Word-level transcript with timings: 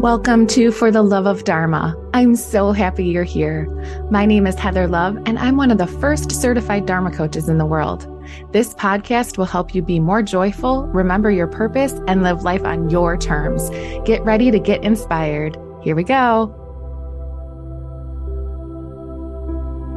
Welcome 0.00 0.46
to 0.48 0.70
For 0.70 0.92
the 0.92 1.02
Love 1.02 1.26
of 1.26 1.42
Dharma. 1.42 1.96
I'm 2.14 2.36
so 2.36 2.70
happy 2.70 3.04
you're 3.04 3.24
here. 3.24 3.66
My 4.12 4.26
name 4.26 4.46
is 4.46 4.54
Heather 4.54 4.86
Love, 4.86 5.16
and 5.26 5.36
I'm 5.40 5.56
one 5.56 5.72
of 5.72 5.78
the 5.78 5.88
first 5.88 6.30
certified 6.30 6.86
Dharma 6.86 7.10
coaches 7.10 7.48
in 7.48 7.58
the 7.58 7.66
world. 7.66 8.06
This 8.52 8.74
podcast 8.74 9.38
will 9.38 9.44
help 9.44 9.74
you 9.74 9.82
be 9.82 9.98
more 9.98 10.22
joyful, 10.22 10.86
remember 10.86 11.32
your 11.32 11.48
purpose, 11.48 11.94
and 12.06 12.22
live 12.22 12.44
life 12.44 12.62
on 12.62 12.88
your 12.90 13.16
terms. 13.16 13.70
Get 14.06 14.22
ready 14.22 14.52
to 14.52 14.60
get 14.60 14.84
inspired. 14.84 15.58
Here 15.82 15.96
we 15.96 16.04
go. 16.04 16.54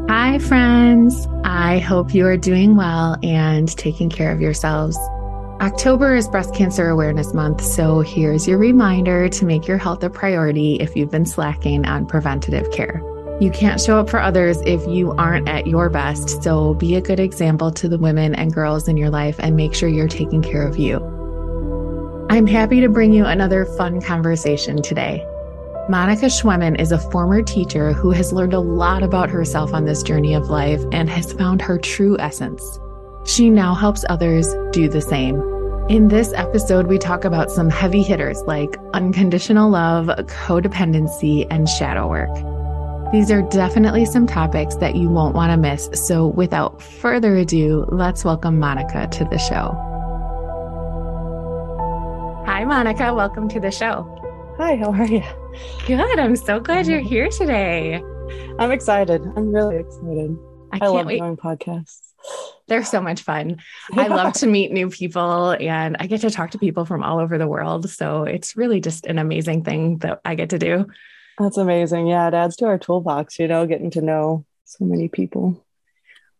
Hi, 0.09 0.39
friends. 0.39 1.27
I 1.43 1.77
hope 1.77 2.15
you 2.15 2.25
are 2.25 2.37
doing 2.37 2.75
well 2.75 3.17
and 3.21 3.69
taking 3.77 4.09
care 4.09 4.31
of 4.31 4.41
yourselves. 4.41 4.97
October 5.61 6.15
is 6.15 6.27
Breast 6.27 6.55
Cancer 6.55 6.89
Awareness 6.89 7.35
Month, 7.35 7.63
so 7.63 7.99
here's 7.99 8.47
your 8.47 8.57
reminder 8.57 9.29
to 9.29 9.45
make 9.45 9.67
your 9.67 9.77
health 9.77 10.01
a 10.03 10.09
priority 10.09 10.77
if 10.77 10.95
you've 10.95 11.11
been 11.11 11.27
slacking 11.27 11.85
on 11.85 12.07
preventative 12.07 12.71
care. 12.71 12.99
You 13.39 13.51
can't 13.51 13.79
show 13.79 13.99
up 13.99 14.09
for 14.09 14.19
others 14.19 14.59
if 14.61 14.83
you 14.87 15.11
aren't 15.19 15.47
at 15.47 15.67
your 15.67 15.87
best, 15.91 16.41
so 16.41 16.73
be 16.73 16.95
a 16.95 17.01
good 17.01 17.19
example 17.19 17.69
to 17.73 17.87
the 17.87 17.99
women 17.99 18.33
and 18.33 18.51
girls 18.51 18.87
in 18.87 18.97
your 18.97 19.11
life 19.11 19.35
and 19.37 19.55
make 19.55 19.75
sure 19.75 19.87
you're 19.87 20.07
taking 20.07 20.41
care 20.41 20.67
of 20.67 20.79
you. 20.79 20.97
I'm 22.31 22.47
happy 22.47 22.81
to 22.81 22.89
bring 22.89 23.13
you 23.13 23.25
another 23.25 23.65
fun 23.65 24.01
conversation 24.01 24.81
today. 24.81 25.23
Monica 25.87 26.25
Schwemin 26.25 26.81
is 26.81 26.91
a 26.91 27.11
former 27.11 27.43
teacher 27.43 27.93
who 27.93 28.09
has 28.09 28.33
learned 28.33 28.55
a 28.55 28.59
lot 28.59 29.03
about 29.03 29.29
herself 29.29 29.75
on 29.75 29.85
this 29.85 30.01
journey 30.01 30.33
of 30.33 30.49
life 30.49 30.81
and 30.91 31.07
has 31.07 31.33
found 31.33 31.61
her 31.61 31.77
true 31.77 32.17
essence. 32.17 32.79
She 33.25 33.51
now 33.51 33.75
helps 33.75 34.03
others 34.09 34.47
do 34.71 34.89
the 34.89 35.01
same. 35.01 35.41
In 35.89 36.07
this 36.07 36.33
episode, 36.33 36.87
we 36.87 36.97
talk 36.97 37.23
about 37.23 37.51
some 37.51 37.69
heavy 37.69 38.01
hitters 38.01 38.41
like 38.43 38.77
unconditional 38.93 39.69
love, 39.69 40.07
codependency, 40.07 41.45
and 41.51 41.69
shadow 41.69 42.07
work. 42.07 42.33
These 43.11 43.29
are 43.29 43.43
definitely 43.43 44.05
some 44.05 44.25
topics 44.25 44.75
that 44.75 44.95
you 44.95 45.09
won't 45.09 45.35
want 45.35 45.51
to 45.51 45.57
miss. 45.57 45.89
So, 45.93 46.27
without 46.27 46.81
further 46.81 47.35
ado, 47.35 47.85
let's 47.89 48.25
welcome 48.25 48.57
Monica 48.57 49.07
to 49.07 49.25
the 49.25 49.37
show. 49.37 49.77
Hi, 52.47 52.65
Monica. 52.65 53.13
Welcome 53.13 53.49
to 53.49 53.59
the 53.59 53.71
show. 53.71 54.17
Hi, 54.57 54.77
how 54.77 54.91
are 54.93 55.05
you? 55.05 55.23
Good. 55.85 56.19
I'm 56.19 56.35
so 56.35 56.59
glad 56.59 56.87
you're 56.87 56.99
here 56.99 57.27
today. 57.27 58.01
I'm 58.57 58.71
excited. 58.71 59.21
I'm 59.35 59.51
really 59.51 59.77
excited. 59.77 60.37
I, 60.71 60.79
I 60.81 60.87
love 60.87 61.05
wait. 61.05 61.19
doing 61.19 61.37
podcasts. 61.37 62.10
They're 62.71 62.85
so 62.85 63.01
much 63.01 63.23
fun. 63.23 63.57
I 63.97 64.07
love 64.07 64.31
to 64.35 64.47
meet 64.47 64.71
new 64.71 64.89
people 64.89 65.57
and 65.59 65.97
I 65.99 66.07
get 66.07 66.21
to 66.21 66.29
talk 66.29 66.51
to 66.51 66.57
people 66.57 66.85
from 66.85 67.03
all 67.03 67.19
over 67.19 67.37
the 67.37 67.45
world. 67.45 67.89
So 67.89 68.23
it's 68.23 68.55
really 68.55 68.79
just 68.79 69.05
an 69.05 69.19
amazing 69.19 69.65
thing 69.65 69.97
that 69.97 70.21
I 70.23 70.35
get 70.35 70.51
to 70.51 70.57
do. 70.57 70.87
That's 71.37 71.57
amazing. 71.57 72.07
Yeah, 72.07 72.29
it 72.29 72.33
adds 72.33 72.55
to 72.57 72.67
our 72.67 72.79
toolbox, 72.79 73.39
you 73.39 73.49
know, 73.49 73.65
getting 73.65 73.91
to 73.91 74.01
know 74.01 74.45
so 74.63 74.85
many 74.85 75.09
people. 75.09 75.65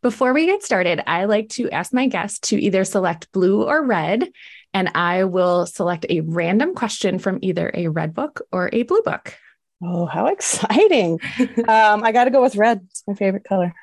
Before 0.01 0.31
we 0.31 0.45
get 0.45 0.63
started, 0.63 1.03
I 1.05 1.25
like 1.25 1.49
to 1.49 1.69
ask 1.69 1.91
my 1.91 2.07
guests 2.07 2.39
to 2.47 2.57
either 2.57 2.85
select 2.85 3.29
blue 3.33 3.65
or 3.65 3.85
red, 3.85 4.31
and 4.73 4.89
I 4.95 5.25
will 5.25 5.65
select 5.65 6.05
a 6.09 6.21
random 6.21 6.75
question 6.75 7.19
from 7.19 7.39
either 7.41 7.69
a 7.73 7.89
red 7.89 8.13
book 8.13 8.41
or 8.53 8.69
a 8.71 8.83
blue 8.83 9.01
book. 9.01 9.35
Oh, 9.83 10.05
how 10.05 10.27
exciting! 10.27 11.19
um, 11.67 12.03
I 12.03 12.13
got 12.13 12.23
to 12.23 12.31
go 12.31 12.41
with 12.41 12.55
red. 12.55 12.79
It's 12.89 13.03
my 13.05 13.15
favorite 13.15 13.43
color. 13.43 13.73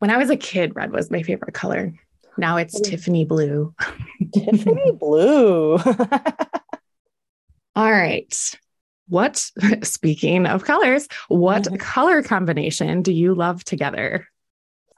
When 0.00 0.10
I 0.10 0.16
was 0.16 0.30
a 0.30 0.36
kid, 0.36 0.74
red 0.74 0.92
was 0.92 1.10
my 1.10 1.22
favorite 1.22 1.52
color. 1.52 1.92
Now 2.38 2.56
it's 2.56 2.74
oh. 2.74 2.82
Tiffany 2.82 3.26
blue. 3.26 3.74
Tiffany 4.34 4.92
blue. 4.92 5.76
All 7.76 7.92
right. 7.92 8.34
What, 9.08 9.36
speaking 9.82 10.46
of 10.46 10.64
colors, 10.64 11.06
what 11.28 11.64
mm-hmm. 11.64 11.76
color 11.76 12.22
combination 12.22 13.02
do 13.02 13.12
you 13.12 13.34
love 13.34 13.62
together? 13.62 14.26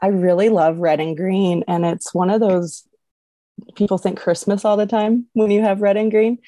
I 0.01 0.09
really 0.09 0.51
love 0.51 0.79
red 0.79 1.01
and 1.01 1.17
green. 1.17 1.65
And 1.67 1.85
it's 1.85 2.15
one 2.15 2.31
of 2.31 2.41
those 2.41 2.85
people 3.75 3.99
think 3.99 4.21
Christmas 4.21 4.65
all 4.65 4.77
the 4.77 4.87
time 4.87 5.27
when 5.33 5.51
you 5.51 5.63
have 5.63 5.83
red 5.83 5.97
and 5.97 6.13
green. 6.13 6.39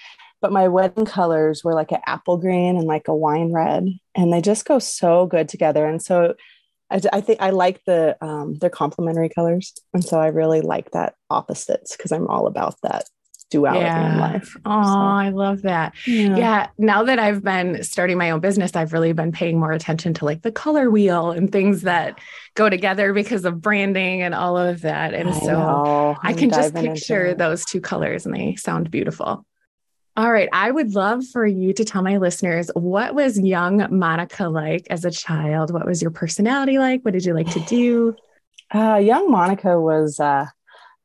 But 0.41 0.53
my 0.53 0.69
wedding 0.69 1.07
colors 1.07 1.65
were 1.65 1.75
like 1.75 1.91
an 1.91 2.03
apple 2.07 2.37
green 2.37 2.77
and 2.77 2.87
like 2.87 3.09
a 3.09 3.17
wine 3.17 3.53
red. 3.53 3.89
And 4.15 4.33
they 4.33 4.41
just 4.41 4.65
go 4.65 4.79
so 4.79 5.27
good 5.27 5.49
together. 5.49 5.87
And 5.87 6.01
so 6.01 6.35
I, 6.91 7.01
I 7.13 7.21
think 7.21 7.41
I 7.41 7.51
like 7.51 7.83
the 7.87 8.17
um, 8.21 8.55
they're 8.55 8.71
complementary 8.71 9.29
colors, 9.29 9.73
and 9.93 10.05
so 10.05 10.19
I 10.21 10.29
really 10.29 10.61
like 10.61 10.91
that 10.93 11.15
opposites 11.31 11.97
because 11.97 12.13
I'm 12.13 12.29
all 12.29 12.47
about 12.47 12.77
that 12.83 13.05
duality 13.51 13.85
yeah. 13.85 14.13
in 14.13 14.19
life. 14.19 14.57
Oh, 14.65 14.83
so. 14.83 14.99
I 14.99 15.29
love 15.31 15.63
that. 15.63 15.95
Yeah. 16.07 16.37
yeah. 16.37 16.67
Now 16.79 17.05
that 17.05 17.19
I've 17.19 17.43
been 17.43 17.83
starting 17.85 18.19
my 18.19 18.31
own 18.31 18.41
business, 18.41 18.75
I've 18.75 18.93
really 18.93 19.13
been 19.13 19.33
paying 19.33 19.61
more 19.61 19.73
attention 19.73 20.13
to 20.15 20.25
like 20.25 20.43
the 20.43 20.51
color 20.51 20.91
wheel 20.91 21.31
and 21.31 21.53
things 21.53 21.83
that 21.83 22.19
go 22.55 22.69
together 22.69 23.13
because 23.13 23.45
of 23.45 23.61
branding 23.61 24.23
and 24.23 24.35
all 24.35 24.57
of 24.57 24.81
that. 24.83 25.15
And 25.15 25.29
I 25.29 25.39
so 25.39 26.17
I 26.23 26.33
can 26.33 26.51
just 26.51 26.75
picture 26.75 27.35
those 27.35 27.65
two 27.65 27.81
colors 27.81 28.27
and 28.27 28.35
they 28.35 28.57
sound 28.57 28.91
beautiful. 28.91 29.47
All 30.17 30.31
right. 30.31 30.49
I 30.53 30.71
would 30.71 30.95
love 30.95 31.27
for 31.27 31.45
you 31.45 31.73
to 31.73 31.85
tell 31.85 32.03
my 32.03 32.19
listeners 32.19 32.71
what 32.75 33.17
was 33.17 33.39
young 33.39 33.85
Monica 33.91 34.49
like 34.49 34.87
as 34.89 35.05
a 35.05 35.11
child? 35.11 35.73
What 35.73 35.87
was 35.87 36.01
your 36.01 36.13
personality 36.13 36.79
like? 36.79 37.05
What 37.05 37.15
did 37.15 37.25
you 37.25 37.35
like 37.35 37.51
to 37.53 37.61
do? 37.61 38.17
Uh, 38.73 38.97
young 38.97 39.31
Monica 39.31 39.79
was 39.79 40.19
uh, 40.19 40.47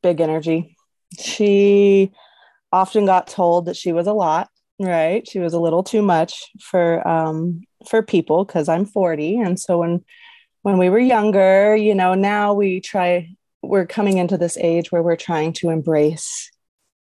big 0.01 0.21
energy. 0.21 0.75
She 1.19 2.11
often 2.71 3.05
got 3.05 3.27
told 3.27 3.65
that 3.65 3.75
she 3.75 3.91
was 3.91 4.07
a 4.07 4.13
lot, 4.13 4.49
right? 4.79 5.27
She 5.27 5.39
was 5.39 5.53
a 5.53 5.59
little 5.59 5.83
too 5.83 6.01
much 6.01 6.41
for 6.61 7.05
um, 7.07 7.61
for 7.87 8.01
people 8.01 8.45
because 8.45 8.69
I'm 8.69 8.85
40. 8.85 9.39
And 9.39 9.59
so 9.59 9.79
when 9.79 10.03
when 10.61 10.77
we 10.77 10.89
were 10.89 10.99
younger, 10.99 11.75
you 11.75 11.93
know, 11.93 12.15
now 12.15 12.53
we 12.53 12.79
try 12.79 13.35
we're 13.61 13.85
coming 13.85 14.17
into 14.17 14.37
this 14.37 14.57
age 14.57 14.91
where 14.91 15.03
we're 15.03 15.17
trying 15.17 15.53
to 15.53 15.69
embrace 15.69 16.49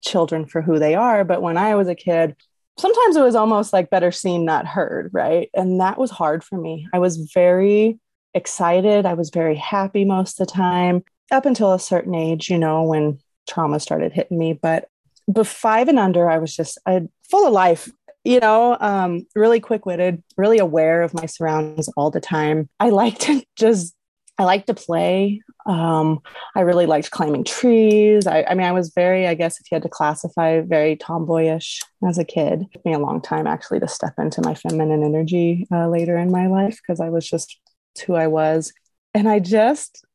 children 0.01 0.45
for 0.45 0.61
who 0.61 0.79
they 0.79 0.95
are. 0.95 1.23
But 1.23 1.41
when 1.41 1.57
I 1.57 1.75
was 1.75 1.87
a 1.87 1.95
kid, 1.95 2.35
sometimes 2.77 3.15
it 3.15 3.23
was 3.23 3.35
almost 3.35 3.73
like 3.73 3.89
better 3.89 4.11
seen, 4.11 4.45
not 4.45 4.65
heard, 4.65 5.09
right? 5.13 5.49
And 5.53 5.79
that 5.81 5.97
was 5.97 6.11
hard 6.11 6.43
for 6.43 6.57
me. 6.57 6.87
I 6.93 6.99
was 6.99 7.29
very 7.33 7.99
excited. 8.33 9.05
I 9.05 9.13
was 9.13 9.29
very 9.29 9.55
happy 9.55 10.05
most 10.05 10.39
of 10.39 10.47
the 10.47 10.53
time 10.53 11.03
up 11.31 11.45
until 11.45 11.73
a 11.73 11.79
certain 11.79 12.15
age, 12.15 12.49
you 12.49 12.57
know, 12.57 12.83
when 12.83 13.19
trauma 13.47 13.79
started 13.79 14.13
hitting 14.13 14.37
me. 14.37 14.53
But 14.53 14.87
but 15.27 15.45
five 15.45 15.87
and 15.87 15.99
under, 15.99 16.29
I 16.29 16.39
was 16.39 16.55
just 16.55 16.79
I, 16.87 17.01
full 17.29 17.45
of 17.45 17.53
life, 17.53 17.91
you 18.23 18.39
know, 18.39 18.75
um, 18.79 19.27
really 19.35 19.59
quick 19.59 19.85
witted, 19.85 20.23
really 20.37 20.57
aware 20.57 21.03
of 21.03 21.13
my 21.13 21.27
surroundings 21.27 21.87
all 21.95 22.09
the 22.09 22.19
time. 22.19 22.67
I 22.79 22.89
like 22.89 23.19
to 23.19 23.43
just 23.55 23.93
I 24.39 24.45
like 24.45 24.65
to 24.67 24.73
play. 24.73 25.41
Um, 25.65 26.21
I 26.55 26.61
really 26.61 26.85
liked 26.85 27.11
climbing 27.11 27.43
trees. 27.43 28.25
I, 28.25 28.43
I, 28.43 28.55
mean, 28.55 28.65
I 28.65 28.71
was 28.71 28.93
very, 28.95 29.27
I 29.27 29.33
guess, 29.33 29.59
if 29.59 29.69
you 29.69 29.75
had 29.75 29.83
to 29.83 29.89
classify, 29.89 30.61
very 30.61 30.95
tomboyish 30.95 31.81
as 32.07 32.17
a 32.17 32.23
kid. 32.23 32.61
It 32.61 32.67
took 32.71 32.85
me 32.85 32.93
a 32.93 32.99
long 32.99 33.21
time 33.21 33.47
actually 33.47 33.81
to 33.81 33.87
step 33.89 34.13
into 34.17 34.41
my 34.41 34.55
feminine 34.55 35.03
energy 35.03 35.67
uh, 35.73 35.89
later 35.89 36.17
in 36.17 36.31
my 36.31 36.47
life 36.47 36.79
because 36.81 37.01
I 37.01 37.09
was 37.09 37.29
just 37.29 37.59
who 38.07 38.15
I 38.15 38.27
was. 38.27 38.71
And 39.13 39.27
I 39.27 39.39
just 39.39 40.05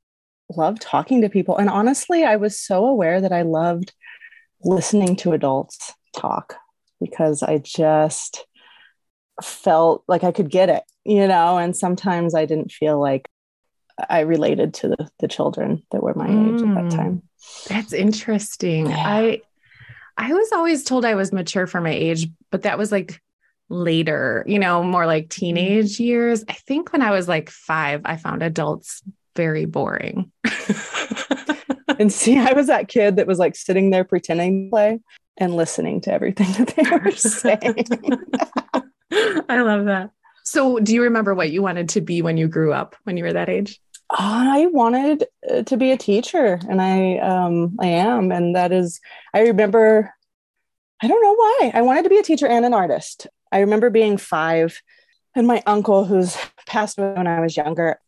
loved 0.48 0.80
talking 0.80 1.20
to 1.20 1.28
people. 1.28 1.58
And 1.58 1.68
honestly, 1.68 2.24
I 2.24 2.36
was 2.36 2.58
so 2.58 2.86
aware 2.86 3.20
that 3.20 3.32
I 3.32 3.42
loved 3.42 3.92
listening 4.62 5.16
to 5.16 5.32
adults 5.32 5.92
talk 6.16 6.56
because 6.98 7.42
I 7.42 7.58
just 7.58 8.46
felt 9.42 10.02
like 10.08 10.24
I 10.24 10.32
could 10.32 10.48
get 10.48 10.70
it, 10.70 10.84
you 11.04 11.28
know, 11.28 11.58
and 11.58 11.76
sometimes 11.76 12.34
I 12.34 12.46
didn't 12.46 12.72
feel 12.72 12.98
like 12.98 13.28
I 14.08 14.20
related 14.20 14.74
to 14.74 14.88
the, 14.88 15.08
the 15.20 15.28
children 15.28 15.82
that 15.92 16.02
were 16.02 16.14
my 16.14 16.26
age 16.26 16.62
at 16.62 16.74
that 16.74 16.84
mm. 16.84 16.94
time. 16.94 17.22
That's 17.68 17.92
interesting. 17.92 18.90
Yeah. 18.90 19.04
I 19.06 19.40
I 20.16 20.32
was 20.32 20.52
always 20.52 20.84
told 20.84 21.04
I 21.04 21.14
was 21.14 21.32
mature 21.32 21.66
for 21.66 21.80
my 21.80 21.90
age, 21.90 22.28
but 22.50 22.62
that 22.62 22.78
was 22.78 22.92
like 22.92 23.20
later, 23.68 24.44
you 24.46 24.58
know, 24.58 24.82
more 24.82 25.06
like 25.06 25.28
teenage 25.28 25.96
mm. 25.96 26.00
years. 26.00 26.44
I 26.48 26.52
think 26.52 26.92
when 26.92 27.02
I 27.02 27.10
was 27.10 27.28
like 27.28 27.50
5, 27.50 28.02
I 28.04 28.16
found 28.16 28.42
adults 28.42 29.02
very 29.34 29.64
boring. 29.64 30.30
and 31.98 32.12
see, 32.12 32.38
I 32.38 32.52
was 32.52 32.68
that 32.68 32.88
kid 32.88 33.16
that 33.16 33.26
was 33.26 33.38
like 33.38 33.56
sitting 33.56 33.90
there 33.90 34.04
pretending 34.04 34.66
to 34.66 34.70
play 34.70 35.00
and 35.36 35.56
listening 35.56 36.00
to 36.02 36.12
everything 36.12 36.52
that 36.52 36.74
they 36.76 36.82
were 36.90 37.10
saying. 37.16 37.86
I 39.48 39.60
love 39.60 39.86
that. 39.86 40.10
So, 40.44 40.78
do 40.78 40.94
you 40.94 41.02
remember 41.02 41.34
what 41.34 41.50
you 41.50 41.62
wanted 41.62 41.88
to 41.90 42.00
be 42.00 42.22
when 42.22 42.36
you 42.36 42.48
grew 42.48 42.72
up, 42.72 42.96
when 43.04 43.16
you 43.16 43.24
were 43.24 43.32
that 43.32 43.48
age? 43.48 43.80
I 44.10 44.66
wanted 44.66 45.24
uh, 45.50 45.62
to 45.62 45.76
be 45.76 45.90
a 45.90 45.96
teacher, 45.96 46.60
and 46.68 46.80
I 46.80 47.18
um, 47.18 47.76
I 47.80 47.86
am, 47.86 48.30
and 48.32 48.54
that 48.54 48.72
is. 48.72 49.00
I 49.32 49.40
remember. 49.40 50.14
I 51.02 51.08
don't 51.08 51.22
know 51.22 51.34
why 51.34 51.72
I 51.74 51.82
wanted 51.82 52.04
to 52.04 52.08
be 52.08 52.18
a 52.18 52.22
teacher 52.22 52.46
and 52.46 52.64
an 52.64 52.72
artist. 52.72 53.26
I 53.50 53.60
remember 53.60 53.90
being 53.90 54.16
five, 54.16 54.80
and 55.34 55.46
my 55.46 55.62
uncle, 55.66 56.04
who's 56.04 56.36
passed 56.66 56.98
away 56.98 57.14
when 57.14 57.26
I 57.26 57.40
was 57.40 57.56
younger, 57.56 57.98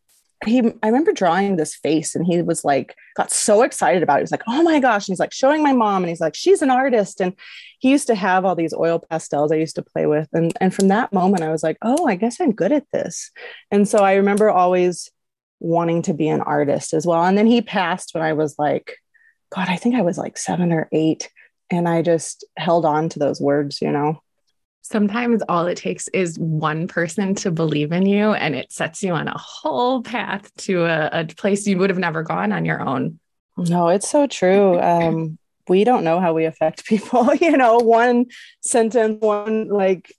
he 0.45 0.59
I 0.83 0.87
remember 0.87 1.11
drawing 1.11 1.55
this 1.55 1.75
face 1.75 2.15
and 2.15 2.25
he 2.25 2.41
was 2.41 2.63
like 2.63 2.95
got 3.15 3.31
so 3.31 3.63
excited 3.63 4.03
about 4.03 4.15
it. 4.15 4.19
He 4.19 4.23
was 4.23 4.31
like, 4.31 4.43
"Oh 4.47 4.61
my 4.61 4.79
gosh." 4.79 5.07
And 5.07 5.13
he's 5.13 5.19
like 5.19 5.33
showing 5.33 5.63
my 5.63 5.73
mom 5.73 6.03
and 6.03 6.09
he's 6.09 6.21
like, 6.21 6.35
"She's 6.35 6.61
an 6.61 6.69
artist." 6.69 7.19
And 7.21 7.33
he 7.79 7.89
used 7.89 8.07
to 8.07 8.15
have 8.15 8.45
all 8.45 8.55
these 8.55 8.73
oil 8.73 8.99
pastels 8.99 9.51
I 9.51 9.55
used 9.55 9.75
to 9.75 9.81
play 9.81 10.05
with 10.05 10.29
and 10.33 10.53
and 10.61 10.73
from 10.73 10.89
that 10.89 11.11
moment 11.11 11.43
I 11.43 11.51
was 11.51 11.63
like, 11.63 11.77
"Oh, 11.81 12.07
I 12.07 12.15
guess 12.15 12.39
I'm 12.39 12.51
good 12.51 12.71
at 12.71 12.85
this." 12.93 13.31
And 13.71 13.87
so 13.87 13.99
I 13.99 14.15
remember 14.15 14.49
always 14.49 15.11
wanting 15.59 16.03
to 16.03 16.13
be 16.13 16.27
an 16.27 16.41
artist 16.41 16.93
as 16.93 17.05
well. 17.05 17.23
And 17.23 17.37
then 17.37 17.47
he 17.47 17.61
passed 17.61 18.13
when 18.13 18.23
I 18.23 18.33
was 18.33 18.55
like 18.57 18.97
god, 19.49 19.69
I 19.69 19.77
think 19.77 19.95
I 19.95 20.01
was 20.01 20.17
like 20.17 20.37
7 20.37 20.73
or 20.73 20.89
8 20.91 21.29
and 21.69 21.87
I 21.87 22.01
just 22.01 22.45
held 22.57 22.85
on 22.85 23.09
to 23.09 23.19
those 23.19 23.41
words, 23.41 23.81
you 23.81 23.91
know. 23.91 24.21
Sometimes 24.81 25.43
all 25.49 25.67
it 25.67 25.75
takes 25.75 26.07
is 26.09 26.39
one 26.39 26.87
person 26.87 27.35
to 27.35 27.51
believe 27.51 27.91
in 27.91 28.05
you, 28.05 28.31
and 28.31 28.55
it 28.55 28.71
sets 28.71 29.03
you 29.03 29.13
on 29.13 29.27
a 29.27 29.37
whole 29.37 30.01
path 30.01 30.49
to 30.59 30.85
a, 30.85 31.09
a 31.11 31.25
place 31.25 31.67
you 31.67 31.77
would 31.77 31.89
have 31.89 31.99
never 31.99 32.23
gone 32.23 32.53
on 32.53 32.63
your 32.63 32.81
own. 32.81 33.19
No, 33.57 33.89
it's 33.89 34.09
so 34.09 34.27
true. 34.27 34.79
Um, 34.87 35.37
we 35.69 35.83
don't 35.83 36.05
know 36.05 36.21
how 36.21 36.33
we 36.33 36.45
affect 36.45 36.85
people. 36.85 37.35
you 37.41 37.57
know, 37.57 37.79
one 37.79 38.27
sentence, 38.61 39.19
one 39.19 39.67
like 39.67 40.09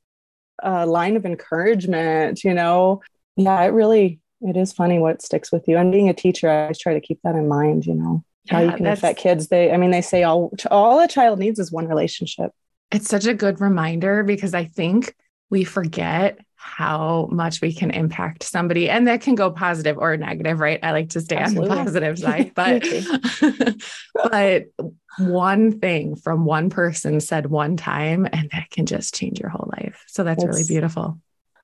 uh, 0.63 0.87
line 0.87 1.17
of 1.17 1.25
encouragement. 1.25 2.45
You 2.45 2.53
know, 2.53 3.01
yeah, 3.37 3.63
it 3.63 3.69
really 3.69 4.21
it 4.41 4.57
is 4.57 4.73
funny 4.73 4.99
what 4.99 5.23
sticks 5.23 5.51
with 5.51 5.67
you. 5.67 5.77
And 5.77 5.93
being 5.93 6.09
a 6.09 6.15
teacher, 6.15 6.49
I 6.51 6.63
always 6.63 6.79
try 6.79 6.95
to 6.95 7.01
keep 7.01 7.21
that 7.23 7.35
in 7.35 7.49
mind. 7.49 7.87
You 7.87 7.95
know, 7.95 8.25
how 8.49 8.61
yeah, 8.61 8.71
you 8.71 8.77
can 8.77 8.87
affect 8.87 9.19
kids. 9.19 9.49
They, 9.49 9.73
I 9.73 9.77
mean, 9.77 9.91
they 9.91 10.03
say 10.03 10.23
all 10.23 10.53
all 10.71 11.01
a 11.01 11.09
child 11.09 11.39
needs 11.39 11.59
is 11.59 11.73
one 11.73 11.89
relationship. 11.89 12.53
It's 12.91 13.09
such 13.09 13.27
a 13.27 13.35
good 13.35 13.61
reminder 13.61 14.23
because 14.23 14.55
I 14.55 14.65
think 14.65 15.15
we 15.51 15.65
forget 15.65 16.39
how 16.61 17.29
much 17.31 17.61
we 17.61 17.73
can 17.73 17.91
impact 17.91 18.43
somebody 18.43 18.91
and 18.91 19.07
that 19.07 19.21
can 19.21 19.37
go 19.37 19.49
positive 19.49 19.97
or 19.97 20.17
negative 20.17 20.59
right 20.59 20.81
i 20.83 20.91
like 20.91 21.09
to 21.09 21.21
stay 21.21 21.37
Absolutely. 21.37 21.71
on 21.71 21.77
the 21.77 21.85
positive 21.85 22.19
side 22.19 22.53
but 22.53 22.85
but 24.31 24.65
one 25.19 25.79
thing 25.79 26.17
from 26.17 26.45
one 26.45 26.69
person 26.69 27.21
said 27.21 27.47
one 27.47 27.77
time 27.77 28.27
and 28.33 28.51
that 28.51 28.71
can 28.71 28.87
just 28.87 29.15
change 29.15 29.39
your 29.39 29.51
whole 29.51 29.73
life 29.79 30.03
so 30.09 30.25
that's 30.25 30.43
it's, 30.43 30.53
really 30.53 30.67
beautiful 30.67 31.17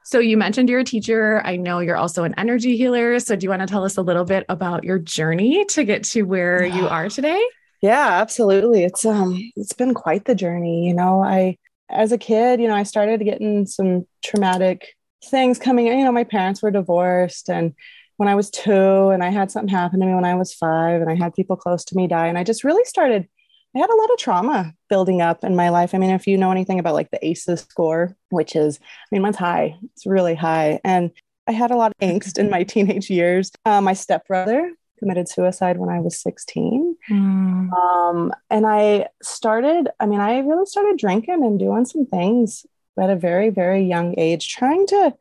so 0.04 0.18
you 0.18 0.36
mentioned 0.36 0.68
you're 0.68 0.80
a 0.80 0.84
teacher 0.84 1.40
i 1.44 1.56
know 1.56 1.80
you're 1.80 1.96
also 1.96 2.24
an 2.24 2.34
energy 2.36 2.76
healer 2.76 3.18
so 3.18 3.34
do 3.34 3.44
you 3.44 3.50
want 3.50 3.60
to 3.60 3.66
tell 3.66 3.84
us 3.84 3.96
a 3.96 4.02
little 4.02 4.24
bit 4.24 4.44
about 4.48 4.84
your 4.84 4.98
journey 4.98 5.64
to 5.64 5.84
get 5.84 6.04
to 6.04 6.22
where 6.22 6.64
you 6.64 6.86
are 6.86 7.08
today 7.08 7.42
yeah, 7.84 8.12
absolutely. 8.22 8.82
It's 8.82 9.04
um 9.04 9.38
it's 9.56 9.74
been 9.74 9.92
quite 9.92 10.24
the 10.24 10.34
journey, 10.34 10.86
you 10.86 10.94
know. 10.94 11.22
I 11.22 11.58
as 11.90 12.12
a 12.12 12.18
kid, 12.18 12.58
you 12.58 12.66
know, 12.66 12.74
I 12.74 12.82
started 12.82 13.22
getting 13.22 13.66
some 13.66 14.06
traumatic 14.24 14.94
things 15.22 15.58
coming 15.58 15.88
in. 15.88 15.98
You 15.98 16.06
know, 16.06 16.12
my 16.12 16.24
parents 16.24 16.62
were 16.62 16.70
divorced 16.70 17.50
and 17.50 17.74
when 18.16 18.30
I 18.30 18.36
was 18.36 18.48
2 18.48 18.72
and 19.10 19.22
I 19.22 19.28
had 19.28 19.50
something 19.50 19.68
happen 19.68 20.00
to 20.00 20.06
me 20.06 20.14
when 20.14 20.24
I 20.24 20.34
was 20.34 20.54
5 20.54 21.02
and 21.02 21.10
I 21.10 21.14
had 21.14 21.34
people 21.34 21.56
close 21.56 21.84
to 21.86 21.96
me 21.96 22.06
die 22.06 22.28
and 22.28 22.38
I 22.38 22.42
just 22.42 22.64
really 22.64 22.84
started 22.84 23.28
I 23.74 23.78
had 23.78 23.90
a 23.90 23.96
lot 23.96 24.10
of 24.10 24.18
trauma 24.18 24.74
building 24.88 25.20
up 25.20 25.42
in 25.42 25.56
my 25.56 25.68
life. 25.68 25.94
I 25.94 25.98
mean, 25.98 26.10
if 26.10 26.26
you 26.26 26.36
know 26.36 26.52
anything 26.52 26.78
about 26.78 26.94
like 26.94 27.10
the 27.10 27.24
ACEs 27.26 27.62
score, 27.62 28.16
which 28.30 28.54
is, 28.54 28.78
I 28.80 29.06
mean, 29.10 29.22
mine's 29.22 29.36
high, 29.36 29.76
it's 29.92 30.06
really 30.06 30.34
high. 30.34 30.80
And 30.84 31.10
I 31.46 31.52
had 31.52 31.70
a 31.70 31.76
lot 31.76 31.92
of 31.92 32.08
angst 32.08 32.38
in 32.38 32.50
my 32.50 32.62
teenage 32.64 33.10
years. 33.10 33.50
Uh, 33.64 33.80
my 33.80 33.92
stepbrother 33.92 34.72
committed 34.98 35.28
suicide 35.28 35.76
when 35.76 35.88
I 35.90 36.00
was 36.00 36.20
16. 36.20 36.96
Mm. 37.10 37.72
Um, 37.72 38.32
and 38.48 38.64
I 38.66 39.08
started, 39.22 39.88
I 39.98 40.06
mean, 40.06 40.20
I 40.20 40.38
really 40.38 40.66
started 40.66 40.96
drinking 40.96 41.44
and 41.44 41.58
doing 41.58 41.84
some 41.84 42.06
things 42.06 42.64
at 42.98 43.10
a 43.10 43.16
very, 43.16 43.50
very 43.50 43.82
young 43.82 44.14
age, 44.18 44.48
trying 44.48 44.86
to 44.88 45.14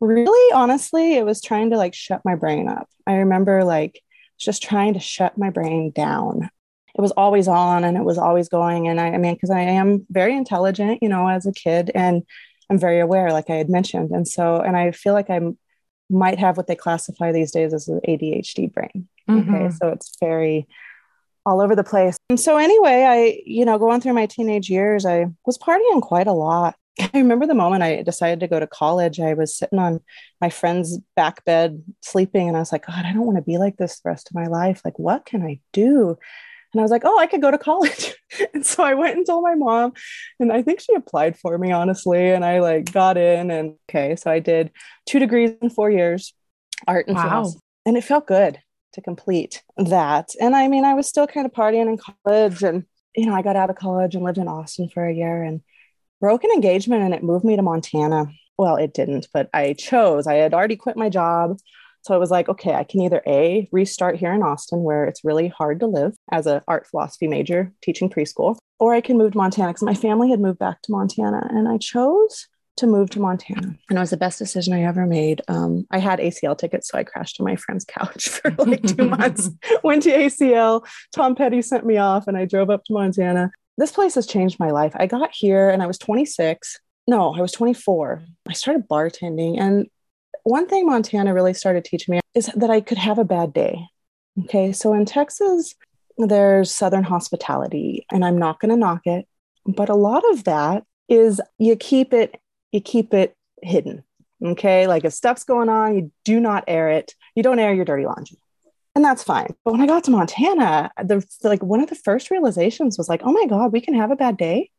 really 0.00 0.52
honestly, 0.54 1.14
it 1.14 1.24
was 1.24 1.40
trying 1.40 1.70
to 1.70 1.76
like 1.76 1.94
shut 1.94 2.20
my 2.24 2.34
brain 2.34 2.68
up. 2.68 2.88
I 3.06 3.14
remember 3.14 3.64
like 3.64 4.02
just 4.38 4.62
trying 4.62 4.94
to 4.94 5.00
shut 5.00 5.38
my 5.38 5.50
brain 5.50 5.90
down. 5.90 6.50
It 6.96 7.00
was 7.00 7.12
always 7.12 7.48
on 7.48 7.84
and 7.84 7.96
it 7.96 8.04
was 8.04 8.18
always 8.18 8.48
going. 8.48 8.88
And 8.88 9.00
I, 9.00 9.08
I 9.08 9.18
mean, 9.18 9.34
because 9.34 9.50
I 9.50 9.60
am 9.60 10.06
very 10.10 10.36
intelligent, 10.36 11.02
you 11.02 11.08
know, 11.08 11.28
as 11.28 11.44
a 11.44 11.52
kid, 11.52 11.90
and 11.94 12.22
I'm 12.70 12.78
very 12.78 13.00
aware, 13.00 13.32
like 13.32 13.50
I 13.50 13.56
had 13.56 13.68
mentioned. 13.68 14.10
And 14.10 14.26
so, 14.26 14.60
and 14.60 14.76
I 14.76 14.92
feel 14.92 15.12
like 15.12 15.28
I'm 15.30 15.58
might 16.10 16.38
have 16.38 16.56
what 16.56 16.66
they 16.66 16.76
classify 16.76 17.32
these 17.32 17.50
days 17.50 17.72
as 17.72 17.88
an 17.88 18.00
ADHD 18.06 18.72
brain. 18.72 19.08
Mm-hmm. 19.28 19.54
Okay. 19.54 19.74
So 19.74 19.88
it's 19.88 20.16
very 20.20 20.66
all 21.46 21.60
over 21.60 21.76
the 21.76 21.84
place. 21.84 22.16
And 22.30 22.40
so 22.40 22.56
anyway, 22.56 23.04
I, 23.04 23.42
you 23.44 23.64
know, 23.64 23.78
going 23.78 24.00
through 24.00 24.14
my 24.14 24.26
teenage 24.26 24.70
years, 24.70 25.04
I 25.04 25.26
was 25.44 25.58
partying 25.58 26.00
quite 26.00 26.26
a 26.26 26.32
lot. 26.32 26.74
I 27.00 27.10
remember 27.14 27.46
the 27.46 27.54
moment 27.54 27.82
I 27.82 28.02
decided 28.02 28.40
to 28.40 28.48
go 28.48 28.60
to 28.60 28.66
college, 28.66 29.20
I 29.20 29.34
was 29.34 29.56
sitting 29.56 29.78
on 29.78 30.00
my 30.40 30.48
friend's 30.48 30.98
back 31.16 31.44
bed 31.44 31.82
sleeping 32.00 32.48
and 32.48 32.56
I 32.56 32.60
was 32.60 32.72
like, 32.72 32.86
God, 32.86 33.04
I 33.04 33.12
don't 33.12 33.26
want 33.26 33.36
to 33.36 33.42
be 33.42 33.58
like 33.58 33.76
this 33.76 34.00
the 34.00 34.08
rest 34.08 34.28
of 34.28 34.34
my 34.34 34.46
life. 34.46 34.80
Like, 34.84 34.98
what 34.98 35.26
can 35.26 35.42
I 35.42 35.60
do? 35.72 36.18
And 36.74 36.80
I 36.80 36.82
was 36.82 36.90
like, 36.90 37.04
oh, 37.04 37.18
I 37.18 37.26
could 37.26 37.40
go 37.40 37.50
to 37.50 37.58
college. 37.58 38.14
and 38.54 38.66
so 38.66 38.82
I 38.82 38.94
went 38.94 39.16
and 39.16 39.24
told 39.24 39.44
my 39.44 39.54
mom, 39.54 39.92
and 40.40 40.52
I 40.52 40.62
think 40.62 40.80
she 40.80 40.92
applied 40.94 41.38
for 41.38 41.56
me, 41.56 41.70
honestly. 41.70 42.30
And 42.30 42.44
I 42.44 42.58
like 42.58 42.92
got 42.92 43.16
in 43.16 43.50
and 43.50 43.76
okay. 43.88 44.16
So 44.16 44.30
I 44.30 44.40
did 44.40 44.72
two 45.06 45.20
degrees 45.20 45.52
in 45.62 45.70
four 45.70 45.90
years, 45.90 46.34
art 46.86 47.06
and 47.06 47.16
wow. 47.16 47.22
philosophy. 47.22 47.60
And 47.86 47.96
it 47.96 48.04
felt 48.04 48.26
good 48.26 48.58
to 48.94 49.00
complete 49.00 49.62
that. 49.76 50.30
And 50.40 50.56
I 50.56 50.68
mean, 50.68 50.84
I 50.84 50.94
was 50.94 51.06
still 51.06 51.26
kind 51.26 51.46
of 51.46 51.52
partying 51.52 51.88
in 51.88 51.98
college 51.98 52.62
and, 52.62 52.84
you 53.14 53.26
know, 53.26 53.34
I 53.34 53.42
got 53.42 53.56
out 53.56 53.70
of 53.70 53.76
college 53.76 54.14
and 54.14 54.24
lived 54.24 54.38
in 54.38 54.48
Austin 54.48 54.88
for 54.88 55.06
a 55.06 55.14
year 55.14 55.42
and 55.42 55.60
broke 56.20 56.44
an 56.44 56.50
engagement 56.50 57.02
and 57.02 57.14
it 57.14 57.22
moved 57.22 57.44
me 57.44 57.56
to 57.56 57.62
Montana. 57.62 58.26
Well, 58.56 58.76
it 58.76 58.94
didn't, 58.94 59.28
but 59.32 59.50
I 59.52 59.74
chose. 59.74 60.26
I 60.26 60.34
had 60.34 60.54
already 60.54 60.76
quit 60.76 60.96
my 60.96 61.08
job. 61.08 61.58
So 62.04 62.14
I 62.14 62.18
was 62.18 62.30
like, 62.30 62.48
okay, 62.50 62.74
I 62.74 62.84
can 62.84 63.00
either 63.00 63.22
A, 63.26 63.68
restart 63.72 64.16
here 64.16 64.32
in 64.32 64.42
Austin 64.42 64.82
where 64.82 65.06
it's 65.06 65.24
really 65.24 65.48
hard 65.48 65.80
to 65.80 65.86
live 65.86 66.14
as 66.30 66.46
an 66.46 66.60
art 66.68 66.86
philosophy 66.86 67.26
major 67.28 67.72
teaching 67.82 68.10
preschool, 68.10 68.58
or 68.78 68.92
I 68.92 69.00
can 69.00 69.16
move 69.16 69.32
to 69.32 69.38
Montana 69.38 69.68
because 69.68 69.82
my 69.82 69.94
family 69.94 70.30
had 70.30 70.40
moved 70.40 70.58
back 70.58 70.82
to 70.82 70.92
Montana. 70.92 71.48
And 71.50 71.66
I 71.66 71.78
chose 71.78 72.46
to 72.76 72.86
move 72.86 73.08
to 73.10 73.20
Montana. 73.20 73.74
And 73.88 73.98
it 73.98 74.00
was 74.00 74.10
the 74.10 74.18
best 74.18 74.38
decision 74.38 74.74
I 74.74 74.82
ever 74.82 75.06
made. 75.06 75.40
Um, 75.48 75.86
I 75.90 75.98
had 75.98 76.18
ACL 76.18 76.58
tickets, 76.58 76.88
so 76.88 76.98
I 76.98 77.04
crashed 77.04 77.40
on 77.40 77.46
my 77.46 77.56
friend's 77.56 77.84
couch 77.84 78.28
for 78.28 78.50
like 78.50 78.82
two 78.82 79.08
months. 79.08 79.48
Went 79.82 80.02
to 80.02 80.10
ACL. 80.10 80.86
Tom 81.14 81.34
Petty 81.34 81.62
sent 81.62 81.86
me 81.86 81.96
off, 81.96 82.26
and 82.26 82.36
I 82.36 82.44
drove 82.44 82.68
up 82.68 82.84
to 82.84 82.92
Montana. 82.92 83.50
This 83.78 83.92
place 83.92 84.14
has 84.16 84.26
changed 84.26 84.60
my 84.60 84.70
life. 84.70 84.92
I 84.96 85.06
got 85.06 85.30
here 85.32 85.68
and 85.70 85.82
I 85.82 85.86
was 85.86 85.98
26. 85.98 86.80
No, 87.06 87.34
I 87.34 87.40
was 87.40 87.52
24. 87.52 88.22
I 88.48 88.52
started 88.52 88.88
bartending. 88.88 89.58
And 89.58 89.88
one 90.44 90.68
thing 90.68 90.86
Montana 90.86 91.34
really 91.34 91.54
started 91.54 91.84
teaching 91.84 92.12
me 92.12 92.20
is 92.34 92.46
that 92.54 92.70
I 92.70 92.80
could 92.80 92.98
have 92.98 93.18
a 93.18 93.24
bad 93.24 93.52
day. 93.52 93.86
Okay. 94.44 94.72
So 94.72 94.94
in 94.94 95.04
Texas, 95.04 95.74
there's 96.16 96.70
Southern 96.70 97.04
hospitality, 97.04 98.06
and 98.12 98.24
I'm 98.24 98.38
not 98.38 98.60
going 98.60 98.70
to 98.70 98.76
knock 98.76 99.02
it. 99.06 99.26
But 99.66 99.88
a 99.88 99.94
lot 99.94 100.22
of 100.32 100.44
that 100.44 100.84
is 101.08 101.40
you 101.58 101.76
keep 101.76 102.12
it 102.12 102.40
you 102.72 102.80
keep 102.80 103.14
it 103.14 103.36
hidden. 103.62 104.04
Okay. 104.44 104.86
Like 104.86 105.04
if 105.04 105.12
stuff's 105.12 105.44
going 105.44 105.68
on, 105.68 105.96
you 105.96 106.12
do 106.24 106.40
not 106.40 106.64
air 106.66 106.90
it. 106.90 107.14
You 107.34 107.42
don't 107.42 107.58
air 107.58 107.72
your 107.72 107.84
dirty 107.84 108.04
laundry. 108.04 108.38
And 108.94 109.04
that's 109.04 109.22
fine. 109.22 109.54
But 109.64 109.72
when 109.72 109.80
I 109.80 109.86
got 109.86 110.04
to 110.04 110.10
Montana, 110.10 110.90
the 111.02 111.24
like 111.42 111.62
one 111.62 111.80
of 111.80 111.88
the 111.88 111.94
first 111.94 112.30
realizations 112.30 112.98
was 112.98 113.08
like, 113.08 113.22
oh 113.24 113.32
my 113.32 113.46
God, 113.46 113.72
we 113.72 113.80
can 113.80 113.94
have 113.94 114.10
a 114.10 114.16
bad 114.16 114.36
day. 114.36 114.70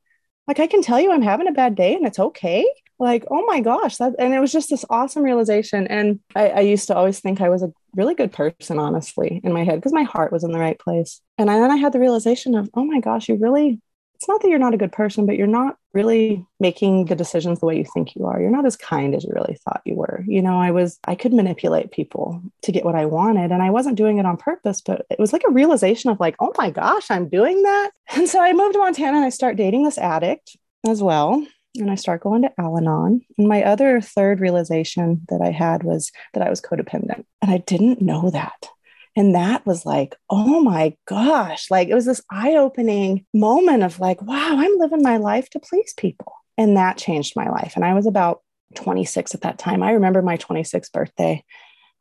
Like 0.47 0.59
I 0.59 0.67
can 0.67 0.81
tell 0.81 0.99
you 0.99 1.11
I'm 1.11 1.21
having 1.21 1.47
a 1.47 1.53
bad 1.53 1.75
day 1.75 1.95
and 1.95 2.05
it's 2.05 2.19
okay. 2.19 2.65
Like, 2.99 3.25
oh 3.29 3.45
my 3.45 3.59
gosh. 3.59 3.97
That, 3.97 4.13
and 4.19 4.33
it 4.33 4.39
was 4.39 4.51
just 4.51 4.69
this 4.69 4.85
awesome 4.89 5.23
realization. 5.23 5.87
And 5.87 6.19
I, 6.35 6.49
I 6.49 6.59
used 6.61 6.87
to 6.87 6.95
always 6.95 7.19
think 7.19 7.41
I 7.41 7.49
was 7.49 7.63
a 7.63 7.73
really 7.95 8.15
good 8.15 8.31
person, 8.31 8.79
honestly, 8.79 9.41
in 9.43 9.53
my 9.53 9.63
head, 9.63 9.75
because 9.75 9.93
my 9.93 10.03
heart 10.03 10.31
was 10.31 10.43
in 10.43 10.51
the 10.51 10.59
right 10.59 10.79
place. 10.79 11.21
And 11.37 11.49
then 11.49 11.71
I 11.71 11.77
had 11.77 11.93
the 11.93 11.99
realization 11.99 12.55
of, 12.55 12.69
oh 12.73 12.85
my 12.85 12.99
gosh, 12.99 13.29
you 13.29 13.35
really 13.35 13.81
it's 14.15 14.27
not 14.27 14.41
that 14.41 14.49
you're 14.49 14.59
not 14.59 14.73
a 14.73 14.77
good 14.77 14.91
person, 14.91 15.25
but 15.25 15.35
you're 15.35 15.45
not 15.45 15.77
really 15.93 16.45
making 16.59 17.05
the 17.05 17.15
decisions 17.15 17.59
the 17.59 17.65
way 17.65 17.77
you 17.77 17.85
think 17.93 18.15
you 18.15 18.25
are. 18.25 18.39
You're 18.39 18.49
not 18.49 18.65
as 18.65 18.75
kind 18.75 19.13
as 19.13 19.23
you 19.23 19.31
really 19.35 19.57
thought 19.63 19.81
you 19.85 19.95
were. 19.95 20.23
You 20.25 20.41
know, 20.41 20.59
I 20.59 20.71
was, 20.71 20.97
I 21.05 21.15
could 21.15 21.33
manipulate 21.33 21.91
people 21.91 22.41
to 22.63 22.71
get 22.71 22.85
what 22.85 22.95
I 22.95 23.05
wanted, 23.05 23.51
and 23.51 23.61
I 23.61 23.69
wasn't 23.69 23.97
doing 23.97 24.17
it 24.17 24.25
on 24.25 24.37
purpose, 24.37 24.81
but 24.81 25.05
it 25.09 25.19
was 25.19 25.33
like 25.33 25.43
a 25.47 25.51
realization 25.51 26.09
of 26.09 26.19
like, 26.19 26.35
oh 26.39 26.53
my 26.57 26.71
gosh, 26.71 27.11
I'm 27.11 27.29
doing 27.29 27.61
that. 27.63 27.91
And 28.15 28.27
so 28.29 28.41
I 28.41 28.53
moved 28.53 28.73
to 28.73 28.79
Montana 28.79 29.17
and 29.17 29.25
I 29.25 29.29
start 29.29 29.57
dating 29.57 29.83
this 29.83 29.97
addict 29.97 30.55
as 30.87 31.03
well. 31.03 31.45
And 31.77 31.91
I 31.91 31.95
start 31.95 32.21
going 32.21 32.43
to 32.43 32.51
Al 32.59 32.77
Anon. 32.77 33.21
And 33.37 33.47
my 33.47 33.63
other 33.63 34.01
third 34.01 34.39
realization 34.39 35.25
that 35.29 35.41
I 35.41 35.51
had 35.51 35.83
was 35.83 36.11
that 36.33 36.45
I 36.45 36.49
was 36.49 36.61
codependent. 36.61 37.25
And 37.41 37.51
I 37.51 37.57
didn't 37.57 38.01
know 38.01 38.29
that 38.29 38.69
and 39.15 39.35
that 39.35 39.65
was 39.65 39.85
like, 39.85 40.15
oh 40.29 40.61
my 40.61 40.95
gosh, 41.05 41.71
like 41.71 41.87
it 41.87 41.95
was 41.95 42.05
this 42.05 42.21
eye 42.29 42.55
opening 42.55 43.25
moment 43.33 43.83
of 43.83 43.99
like, 43.99 44.21
wow, 44.21 44.55
I'm 44.57 44.77
living 44.77 45.01
my 45.01 45.17
life 45.17 45.49
to 45.51 45.59
please 45.59 45.93
people. 45.95 46.33
And 46.57 46.75
that 46.75 46.97
changed 46.97 47.33
my 47.35 47.49
life. 47.49 47.73
And 47.75 47.85
I 47.85 47.93
was 47.93 48.07
about 48.07 48.41
26 48.75 49.33
at 49.33 49.41
that 49.41 49.57
time. 49.57 49.83
I 49.83 49.91
remember 49.91 50.21
my 50.21 50.37
26th 50.37 50.91
birthday 50.91 51.43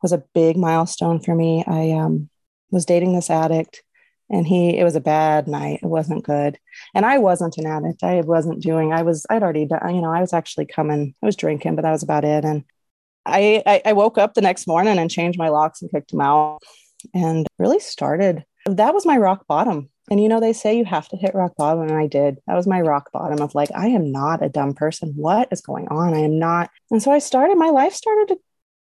was 0.01 0.11
a 0.11 0.23
big 0.33 0.57
milestone 0.57 1.19
for 1.19 1.33
me. 1.33 1.63
I 1.65 1.91
um, 1.91 2.29
was 2.69 2.85
dating 2.85 3.13
this 3.13 3.29
addict 3.29 3.81
and 4.29 4.47
he 4.47 4.77
it 4.77 4.83
was 4.83 4.95
a 4.95 5.01
bad 5.01 5.47
night 5.47 5.79
it 5.83 5.87
wasn't 5.87 6.23
good 6.23 6.57
and 6.93 7.05
i 7.05 7.17
wasn't 7.17 7.57
an 7.57 7.65
addict 7.65 8.03
i 8.03 8.21
wasn't 8.21 8.61
doing 8.61 8.91
i 8.91 9.01
was 9.01 9.25
i'd 9.29 9.43
already 9.43 9.65
done 9.65 9.95
you 9.95 10.01
know 10.01 10.11
i 10.11 10.21
was 10.21 10.33
actually 10.33 10.65
coming 10.65 11.13
i 11.21 11.25
was 11.25 11.35
drinking 11.35 11.75
but 11.75 11.83
that 11.83 11.91
was 11.91 12.03
about 12.03 12.25
it 12.25 12.43
and 12.43 12.63
I, 13.25 13.63
I, 13.65 13.81
I 13.85 13.93
woke 13.93 14.17
up 14.17 14.33
the 14.33 14.41
next 14.41 14.67
morning 14.67 14.97
and 14.97 15.09
changed 15.09 15.39
my 15.39 15.49
locks 15.49 15.81
and 15.81 15.91
kicked 15.91 16.11
them 16.11 16.21
out 16.21 16.59
and 17.13 17.47
really 17.57 17.79
started. 17.79 18.45
That 18.67 18.93
was 18.93 19.05
my 19.05 19.17
rock 19.17 19.47
bottom. 19.47 19.89
And 20.11 20.21
you 20.21 20.29
know, 20.29 20.39
they 20.39 20.53
say 20.53 20.77
you 20.77 20.85
have 20.85 21.09
to 21.09 21.17
hit 21.17 21.33
rock 21.33 21.55
bottom, 21.57 21.81
and 21.81 21.97
I 21.97 22.05
did. 22.05 22.37
That 22.45 22.55
was 22.55 22.67
my 22.67 22.81
rock 22.81 23.11
bottom 23.11 23.41
of 23.41 23.55
like, 23.55 23.69
I 23.73 23.87
am 23.87 24.11
not 24.11 24.43
a 24.43 24.49
dumb 24.49 24.75
person. 24.75 25.13
What 25.15 25.47
is 25.51 25.61
going 25.61 25.87
on? 25.87 26.13
I 26.13 26.19
am 26.19 26.37
not. 26.37 26.69
And 26.91 27.01
so 27.01 27.11
I 27.11 27.17
started, 27.17 27.57
my 27.57 27.69
life 27.69 27.93
started 27.93 28.33
to, 28.33 28.39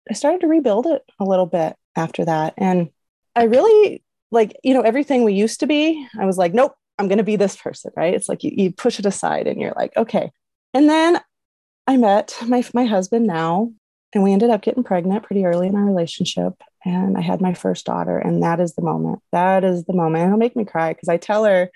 I 0.10 0.14
started 0.16 0.42
to 0.42 0.48
rebuild 0.48 0.88
it 0.88 1.04
a 1.20 1.24
little 1.24 1.46
bit 1.46 1.76
after 1.96 2.26
that. 2.26 2.56
And 2.58 2.90
I 3.36 3.44
really 3.44 4.04
like, 4.34 4.58
you 4.64 4.74
know, 4.74 4.82
everything 4.82 5.24
we 5.24 5.34
used 5.34 5.60
to 5.62 5.68
be, 5.68 6.08
I 6.20 6.26
was 6.26 6.38
like, 6.38 6.54
nope, 6.54 6.74
I'm 7.00 7.08
going 7.08 7.20
to 7.20 7.24
be 7.24 7.36
this 7.36 7.56
person, 7.56 7.92
right? 7.96 8.14
It's 8.14 8.28
like 8.28 8.44
you, 8.44 8.52
you 8.56 8.72
push 8.72 9.00
it 9.00 9.06
aside 9.06 9.48
and 9.48 9.62
you're 9.62 9.74
like, 9.76 9.96
okay. 9.96 10.32
And 10.74 10.90
then 10.90 11.20
I 11.88 11.98
met 11.98 12.36
my, 12.46 12.64
my 12.74 12.86
husband 12.86 13.28
now, 13.28 13.72
and 14.14 14.24
we 14.24 14.32
ended 14.32 14.50
up 14.50 14.62
getting 14.62 14.84
pregnant 14.84 15.24
pretty 15.24 15.46
early 15.46 15.68
in 15.68 15.76
our 15.76 15.86
relationship. 15.86 16.54
And 16.86 17.18
I 17.18 17.22
had 17.22 17.42
my 17.42 17.54
first 17.54 17.86
daughter. 17.86 18.18
And 18.18 18.44
that 18.44 18.60
is 18.60 18.76
the 18.76 18.84
moment. 18.84 19.20
That 19.32 19.64
is 19.64 19.86
the 19.86 19.94
moment. 19.94 20.26
It'll 20.26 20.38
make 20.38 20.56
me 20.56 20.66
cry 20.66 20.94
because 20.94 21.10
I 21.10 21.18
tell 21.18 21.46
her 21.46 21.70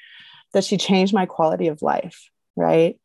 that 0.54 0.64
she 0.64 0.78
changed 0.78 1.14
my 1.14 1.26
quality 1.26 1.68
of 1.68 1.82
life, 1.82 2.30
right? 2.56 3.00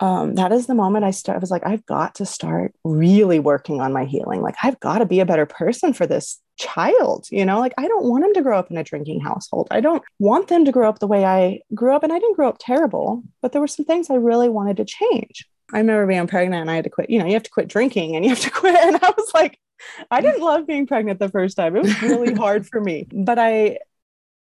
Um, 0.00 0.34
that 0.34 0.52
is 0.52 0.66
the 0.66 0.74
moment 0.74 1.04
I 1.04 1.12
start. 1.12 1.36
I 1.36 1.38
was 1.38 1.50
like, 1.50 1.66
I've 1.66 1.86
got 1.86 2.16
to 2.16 2.26
start 2.26 2.74
really 2.84 3.38
working 3.38 3.80
on 3.80 3.92
my 3.92 4.04
healing. 4.04 4.42
Like, 4.42 4.56
I've 4.62 4.80
got 4.80 4.98
to 4.98 5.06
be 5.06 5.20
a 5.20 5.26
better 5.26 5.46
person 5.46 5.92
for 5.92 6.06
this 6.06 6.40
child. 6.56 7.26
You 7.30 7.44
know, 7.44 7.58
like 7.58 7.74
I 7.78 7.88
don't 7.88 8.04
want 8.04 8.24
them 8.24 8.34
to 8.34 8.42
grow 8.42 8.58
up 8.58 8.70
in 8.70 8.76
a 8.76 8.84
drinking 8.84 9.20
household. 9.20 9.68
I 9.70 9.80
don't 9.80 10.02
want 10.18 10.48
them 10.48 10.64
to 10.64 10.72
grow 10.72 10.88
up 10.88 10.98
the 10.98 11.06
way 11.06 11.24
I 11.24 11.60
grew 11.74 11.94
up. 11.94 12.02
And 12.02 12.12
I 12.12 12.18
didn't 12.18 12.36
grow 12.36 12.48
up 12.48 12.58
terrible, 12.60 13.22
but 13.42 13.52
there 13.52 13.60
were 13.60 13.66
some 13.66 13.84
things 13.84 14.10
I 14.10 14.14
really 14.14 14.48
wanted 14.48 14.76
to 14.78 14.84
change. 14.84 15.46
I 15.72 15.78
remember 15.78 16.06
being 16.06 16.26
pregnant 16.26 16.60
and 16.60 16.70
I 16.70 16.76
had 16.76 16.84
to 16.84 16.90
quit. 16.90 17.10
You 17.10 17.18
know, 17.18 17.26
you 17.26 17.32
have 17.32 17.42
to 17.44 17.50
quit 17.50 17.68
drinking 17.68 18.16
and 18.16 18.24
you 18.24 18.30
have 18.30 18.40
to 18.40 18.50
quit. 18.50 18.76
And 18.76 18.96
I 18.96 19.12
was 19.16 19.30
like, 19.34 19.58
I 20.10 20.20
didn't 20.20 20.42
love 20.42 20.66
being 20.66 20.86
pregnant 20.86 21.18
the 21.18 21.28
first 21.28 21.56
time. 21.56 21.76
It 21.76 21.82
was 21.82 22.02
really 22.02 22.34
hard 22.34 22.66
for 22.66 22.80
me. 22.80 23.06
But 23.12 23.38
I 23.38 23.78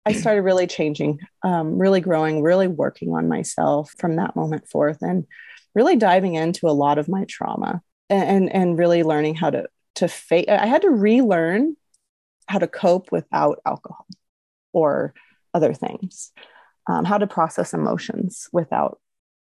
I 0.03 0.13
started 0.13 0.41
really 0.41 0.65
changing, 0.65 1.20
um, 1.44 1.77
really 1.77 2.01
growing, 2.01 2.41
really 2.41 2.68
working 2.68 3.13
on 3.13 3.27
myself 3.27 3.94
from 4.00 4.15
that 4.15 4.36
moment 4.36 4.68
forth, 4.68 4.98
and 5.01 5.27
really 5.75 5.96
diving 5.96 6.34
into 6.34 6.68
a 6.68 6.74
lot 6.74 6.98
of 6.98 7.08
my 7.08 7.25
trauma 7.25 7.82
and 8.10 8.24
and, 8.24 8.51
and 8.51 8.80
really 8.80 9.03
learning 9.03 9.36
how 9.36 9.51
to 9.51 9.68
to 9.96 10.08
face. 10.08 10.46
I 10.50 10.65
had 10.65 10.82
to 10.82 10.89
relearn 10.89 11.75
how 12.51 12.60
to 12.60 12.67
cope 12.67 13.12
without 13.12 13.60
alcohol 13.65 14.05
or 14.74 15.13
other 15.53 15.74
things, 15.74 16.31
um, 16.88 17.05
how 17.05 17.17
to 17.17 17.27
process 17.27 17.74
emotions 17.74 18.48
without 18.51 19.00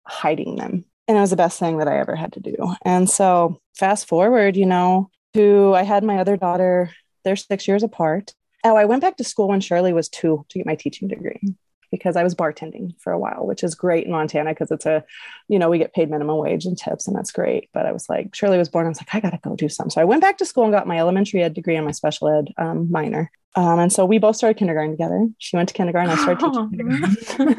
hiding 0.06 0.56
them. 0.56 0.84
And 1.06 1.16
it 1.16 1.20
was 1.20 1.30
the 1.30 1.36
best 1.36 1.58
thing 1.58 1.78
that 1.78 1.88
I 1.88 1.98
ever 1.98 2.16
had 2.16 2.32
to 2.34 2.40
do. 2.40 2.56
And 2.82 3.08
so, 3.08 3.60
fast 3.74 4.08
forward, 4.08 4.56
you 4.56 4.66
know, 4.66 5.10
to 5.34 5.74
I 5.74 5.82
had 5.82 6.02
my 6.02 6.18
other 6.18 6.36
daughter, 6.36 6.90
they're 7.24 7.36
six 7.36 7.68
years 7.68 7.82
apart. 7.82 8.34
Oh, 8.64 8.76
I 8.76 8.86
went 8.86 9.02
back 9.02 9.18
to 9.18 9.24
school 9.24 9.48
when 9.48 9.60
Shirley 9.60 9.92
was 9.92 10.08
two 10.08 10.46
to 10.48 10.58
get 10.58 10.66
my 10.66 10.76
teaching 10.76 11.08
degree 11.08 11.54
because 11.94 12.16
I 12.16 12.24
was 12.24 12.34
bartending 12.34 12.98
for 13.00 13.12
a 13.12 13.18
while, 13.18 13.46
which 13.46 13.62
is 13.62 13.74
great 13.74 14.06
in 14.06 14.12
Montana 14.12 14.50
because 14.50 14.70
it's 14.70 14.86
a, 14.86 15.04
you 15.48 15.58
know, 15.58 15.70
we 15.70 15.78
get 15.78 15.94
paid 15.94 16.10
minimum 16.10 16.38
wage 16.38 16.64
and 16.64 16.76
tips, 16.76 17.06
and 17.06 17.16
that's 17.16 17.30
great. 17.30 17.68
But 17.72 17.86
I 17.86 17.92
was 17.92 18.08
like, 18.08 18.34
Shirley 18.34 18.58
was 18.58 18.68
born. 18.68 18.86
I 18.86 18.88
was 18.88 19.00
like, 19.00 19.14
I 19.14 19.20
got 19.20 19.30
to 19.30 19.40
go 19.42 19.54
do 19.54 19.68
something. 19.68 19.90
So 19.90 20.00
I 20.00 20.04
went 20.04 20.22
back 20.22 20.38
to 20.38 20.44
school 20.44 20.64
and 20.64 20.72
got 20.72 20.88
my 20.88 20.98
elementary 20.98 21.42
ed 21.42 21.54
degree 21.54 21.76
and 21.76 21.86
my 21.86 21.92
special 21.92 22.28
ed 22.28 22.48
um, 22.58 22.90
minor. 22.90 23.30
Um, 23.54 23.78
and 23.78 23.92
so 23.92 24.04
we 24.04 24.18
both 24.18 24.34
started 24.36 24.58
kindergarten 24.58 24.90
together. 24.90 25.28
She 25.38 25.56
went 25.56 25.68
to 25.68 25.74
kindergarten. 25.74 26.10
I 26.10 26.16
started 26.16 27.16
teaching 27.38 27.54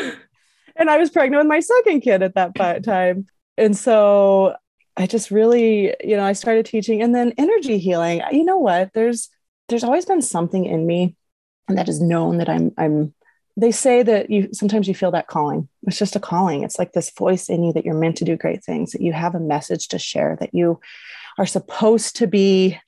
and 0.76 0.88
I 0.88 0.96
was 0.96 1.10
pregnant 1.10 1.40
with 1.40 1.48
my 1.48 1.60
second 1.60 2.00
kid 2.00 2.22
at 2.22 2.34
that 2.34 2.54
time. 2.82 3.26
And 3.58 3.76
so 3.76 4.56
I 4.96 5.06
just 5.06 5.30
really, 5.30 5.94
you 6.02 6.16
know, 6.16 6.24
I 6.24 6.32
started 6.32 6.64
teaching 6.64 7.02
and 7.02 7.14
then 7.14 7.34
energy 7.36 7.78
healing. 7.78 8.22
You 8.32 8.44
know 8.44 8.58
what? 8.58 8.92
There's 8.94 9.28
there's 9.68 9.84
always 9.84 10.06
been 10.06 10.22
something 10.22 10.64
in 10.64 10.86
me 10.86 11.16
and 11.68 11.78
that 11.78 11.88
is 11.88 12.00
known 12.00 12.38
that 12.38 12.48
I'm 12.48 12.72
I'm 12.78 13.14
they 13.56 13.70
say 13.70 14.02
that 14.02 14.30
you 14.30 14.48
sometimes 14.52 14.86
you 14.86 14.94
feel 14.94 15.10
that 15.12 15.28
calling. 15.28 15.68
It's 15.86 15.98
just 15.98 16.16
a 16.16 16.20
calling. 16.20 16.62
It's 16.62 16.78
like 16.78 16.92
this 16.92 17.10
voice 17.10 17.48
in 17.48 17.62
you 17.62 17.72
that 17.72 17.84
you're 17.84 17.94
meant 17.94 18.16
to 18.18 18.24
do 18.24 18.36
great 18.36 18.62
things, 18.62 18.92
that 18.92 19.00
you 19.00 19.12
have 19.12 19.34
a 19.34 19.40
message 19.40 19.88
to 19.88 19.98
share, 19.98 20.36
that 20.40 20.54
you 20.54 20.80
are 21.38 21.46
supposed 21.46 22.16
to 22.16 22.26
be 22.26 22.78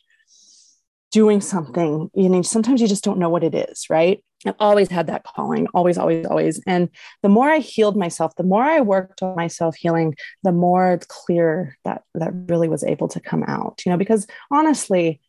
doing 1.11 1.41
something. 1.41 2.11
You 2.15 2.29
know, 2.29 2.43
sometimes 2.43 2.81
you 2.81 2.89
just 2.89 3.05
don't 3.05 3.19
know 3.19 3.31
what 3.31 3.45
it 3.45 3.55
is, 3.55 3.87
right? 3.89 4.23
I've 4.47 4.55
always 4.61 4.89
had 4.89 5.09
that 5.09 5.25
calling, 5.25 5.67
always, 5.75 5.99
always, 5.99 6.27
always. 6.27 6.61
And 6.67 6.91
the 7.23 7.29
more 7.29 7.49
I 7.49 7.59
healed 7.59 7.97
myself, 7.97 8.37
the 8.37 8.45
more 8.45 8.63
I 8.63 8.81
worked 8.81 9.23
on 9.23 9.35
myself 9.35 9.75
healing, 9.75 10.15
the 10.45 10.53
more 10.53 10.93
it's 10.93 11.07
clear 11.07 11.77
that 11.85 12.03
that 12.15 12.33
really 12.49 12.69
was 12.69 12.85
able 12.85 13.09
to 13.09 13.21
come 13.21 13.43
out. 13.49 13.83
You 13.85 13.91
know, 13.91 13.99
because 13.99 14.27
honestly, 14.51 15.21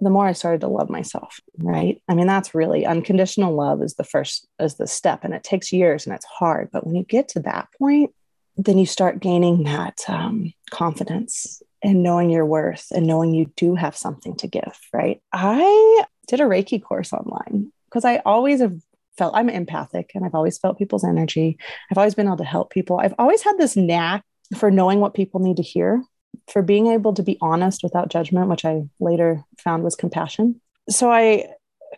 the 0.00 0.10
more 0.10 0.26
I 0.26 0.32
started 0.32 0.60
to 0.60 0.68
love 0.68 0.90
myself, 0.90 1.40
right? 1.58 2.02
I 2.08 2.14
mean, 2.14 2.26
that's 2.26 2.54
really 2.54 2.84
unconditional 2.84 3.54
love 3.54 3.82
is 3.82 3.94
the 3.94 4.04
first, 4.04 4.46
is 4.60 4.74
the 4.74 4.86
step, 4.86 5.24
and 5.24 5.32
it 5.32 5.42
takes 5.42 5.72
years 5.72 6.06
and 6.06 6.14
it's 6.14 6.26
hard. 6.26 6.68
But 6.72 6.86
when 6.86 6.94
you 6.94 7.04
get 7.04 7.28
to 7.28 7.40
that 7.40 7.68
point, 7.78 8.12
then 8.56 8.78
you 8.78 8.86
start 8.86 9.20
gaining 9.20 9.64
that 9.64 10.04
um, 10.08 10.52
confidence 10.70 11.62
and 11.82 12.02
knowing 12.02 12.30
your 12.30 12.46
worth 12.46 12.86
and 12.90 13.06
knowing 13.06 13.34
you 13.34 13.50
do 13.56 13.74
have 13.74 13.96
something 13.96 14.36
to 14.36 14.46
give, 14.46 14.78
right? 14.92 15.20
I 15.32 16.04
did 16.26 16.40
a 16.40 16.44
Reiki 16.44 16.82
course 16.82 17.12
online 17.12 17.72
because 17.86 18.04
I 18.04 18.18
always 18.18 18.60
have 18.60 18.78
felt 19.16 19.34
I'm 19.36 19.48
empathic 19.48 20.12
and 20.14 20.24
I've 20.24 20.34
always 20.34 20.58
felt 20.58 20.78
people's 20.78 21.04
energy. 21.04 21.58
I've 21.90 21.98
always 21.98 22.14
been 22.14 22.26
able 22.26 22.38
to 22.38 22.44
help 22.44 22.70
people. 22.70 22.98
I've 22.98 23.14
always 23.18 23.42
had 23.42 23.58
this 23.58 23.76
knack 23.76 24.24
for 24.56 24.70
knowing 24.70 25.00
what 25.00 25.14
people 25.14 25.40
need 25.40 25.56
to 25.56 25.62
hear 25.62 26.02
for 26.48 26.62
being 26.62 26.86
able 26.88 27.12
to 27.14 27.22
be 27.22 27.38
honest 27.40 27.82
without 27.82 28.08
judgment, 28.08 28.48
which 28.48 28.64
I 28.64 28.84
later 29.00 29.44
found 29.58 29.82
was 29.82 29.96
compassion. 29.96 30.60
So 30.88 31.10
I, 31.10 31.46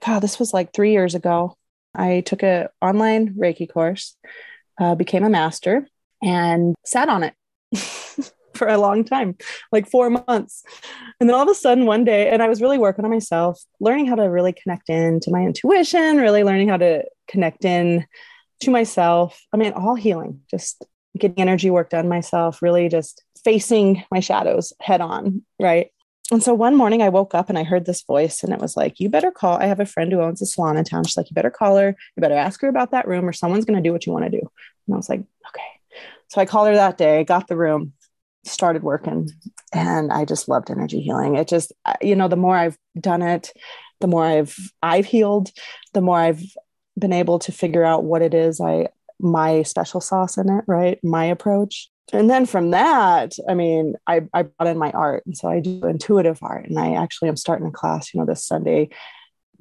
God, 0.04 0.20
this 0.20 0.38
was 0.38 0.54
like 0.54 0.73
three 0.73 0.92
years 0.92 1.14
ago. 1.14 1.56
I 1.94 2.20
took 2.20 2.42
an 2.42 2.68
online 2.80 3.35
Reiki 3.35 3.70
course, 3.70 4.16
uh, 4.80 4.94
became 4.94 5.25
a 5.25 5.30
master, 5.30 5.87
and 6.23 6.75
sat 6.85 7.08
on 7.08 7.25
it 7.25 7.35
for 8.54 8.68
a 8.68 8.78
long 8.78 9.04
time, 9.04 9.37
like 9.73 9.88
four 9.88 10.11
months. 10.11 10.64
And 11.20 11.28
then 11.28 11.35
all 11.35 11.42
of 11.42 11.49
a 11.49 11.54
sudden, 11.54 11.87
one 11.87 12.04
day, 12.04 12.28
and 12.28 12.42
I 12.42 12.49
was 12.49 12.62
really 12.62 12.78
working 12.78 13.04
on 13.04 13.11
myself, 13.11 13.62
learning 13.80 14.06
how 14.06 14.16
to 14.16 14.25
really 14.25 14.52
connect 14.52 14.88
in 14.88 15.20
to 15.20 15.30
my 15.30 15.42
intuition, 15.42 16.18
really 16.18 16.44
learning 16.44 16.68
how 16.68 16.76
to 16.78 17.04
connect 17.28 17.64
in 17.64 18.06
to 18.61 18.70
myself. 18.70 19.40
I 19.52 19.56
mean, 19.56 19.73
all 19.73 19.94
healing, 19.94 20.40
just 20.50 20.85
getting 21.16 21.40
energy 21.40 21.70
work 21.70 21.90
done 21.90 22.08
myself, 22.08 22.62
really 22.62 22.88
just 22.88 23.23
facing 23.45 24.04
my 24.11 24.21
shadows 24.21 24.73
head 24.80 25.00
on. 25.00 25.42
Right. 25.61 25.88
And 26.30 26.42
so 26.42 26.52
one 26.52 26.76
morning 26.76 27.00
I 27.00 27.09
woke 27.09 27.35
up 27.35 27.49
and 27.49 27.59
I 27.59 27.64
heard 27.64 27.87
this 27.87 28.02
voice 28.02 28.42
and 28.42 28.52
it 28.52 28.61
was 28.61 28.76
like, 28.76 29.00
you 29.00 29.09
better 29.09 29.30
call. 29.30 29.57
I 29.57 29.66
have 29.66 29.80
a 29.80 29.87
friend 29.87 30.12
who 30.12 30.21
owns 30.21 30.42
a 30.42 30.47
salon 30.47 30.76
in 30.76 30.85
town. 30.85 31.04
She's 31.04 31.16
like, 31.16 31.30
you 31.30 31.35
better 31.35 31.50
call 31.50 31.78
her. 31.78 31.97
You 32.16 32.21
better 32.21 32.35
ask 32.35 32.61
her 32.61 32.68
about 32.68 32.90
that 32.90 33.09
room 33.09 33.26
or 33.26 33.33
someone's 33.33 33.64
going 33.64 33.83
to 33.83 33.87
do 33.87 33.92
what 33.92 34.04
you 34.04 34.12
want 34.12 34.26
to 34.26 34.30
do. 34.30 34.40
And 34.87 34.95
I 34.95 34.97
was 34.97 35.09
like, 35.09 35.21
okay. 35.21 35.62
So 36.28 36.40
I 36.40 36.45
called 36.45 36.68
her 36.68 36.75
that 36.75 36.99
day, 36.99 37.25
got 37.25 37.49
the 37.49 37.57
room, 37.57 37.95
started 38.45 38.83
working, 38.83 39.30
and 39.73 40.12
I 40.12 40.26
just 40.26 40.49
loved 40.49 40.71
energy 40.71 41.00
healing. 41.00 41.37
It 41.37 41.49
just, 41.49 41.73
you 42.02 42.14
know, 42.14 42.28
the 42.28 42.37
more 42.37 42.57
I've 42.57 42.78
done 43.00 43.23
it, 43.23 43.50
the 44.00 44.07
more 44.07 44.25
I've 44.25 44.57
I've 44.83 45.07
healed, 45.07 45.50
the 45.95 46.02
more 46.02 46.18
I've 46.18 46.42
been 46.99 47.12
able 47.12 47.38
to 47.40 47.52
figure 47.52 47.85
out 47.85 48.04
what 48.04 48.23
it 48.23 48.35
is 48.35 48.61
I 48.61 48.88
my 49.21 49.62
special 49.62 50.00
sauce 50.00 50.37
in 50.37 50.49
it, 50.49 50.64
right? 50.66 50.99
My 51.02 51.25
approach 51.25 51.90
and 52.12 52.31
then 52.31 52.47
from 52.47 52.71
that, 52.71 53.35
I 53.49 53.55
mean, 53.55 53.95
I, 54.07 54.23
I 54.33 54.43
brought 54.43 54.69
in 54.69 54.79
my 54.79 54.91
art. 54.93 55.25
And 55.27 55.37
so 55.37 55.49
I 55.49 55.61
do 55.61 55.85
intuitive 55.85 56.38
art. 56.43 56.69
And 56.69 56.79
I 56.79 56.95
actually 56.95 57.29
am 57.29 57.37
starting 57.37 57.67
a 57.67 57.71
class, 57.73 58.12
you 58.12 58.21
know, 58.21 58.27
this 58.27 58.45
Sunday 58.45 58.88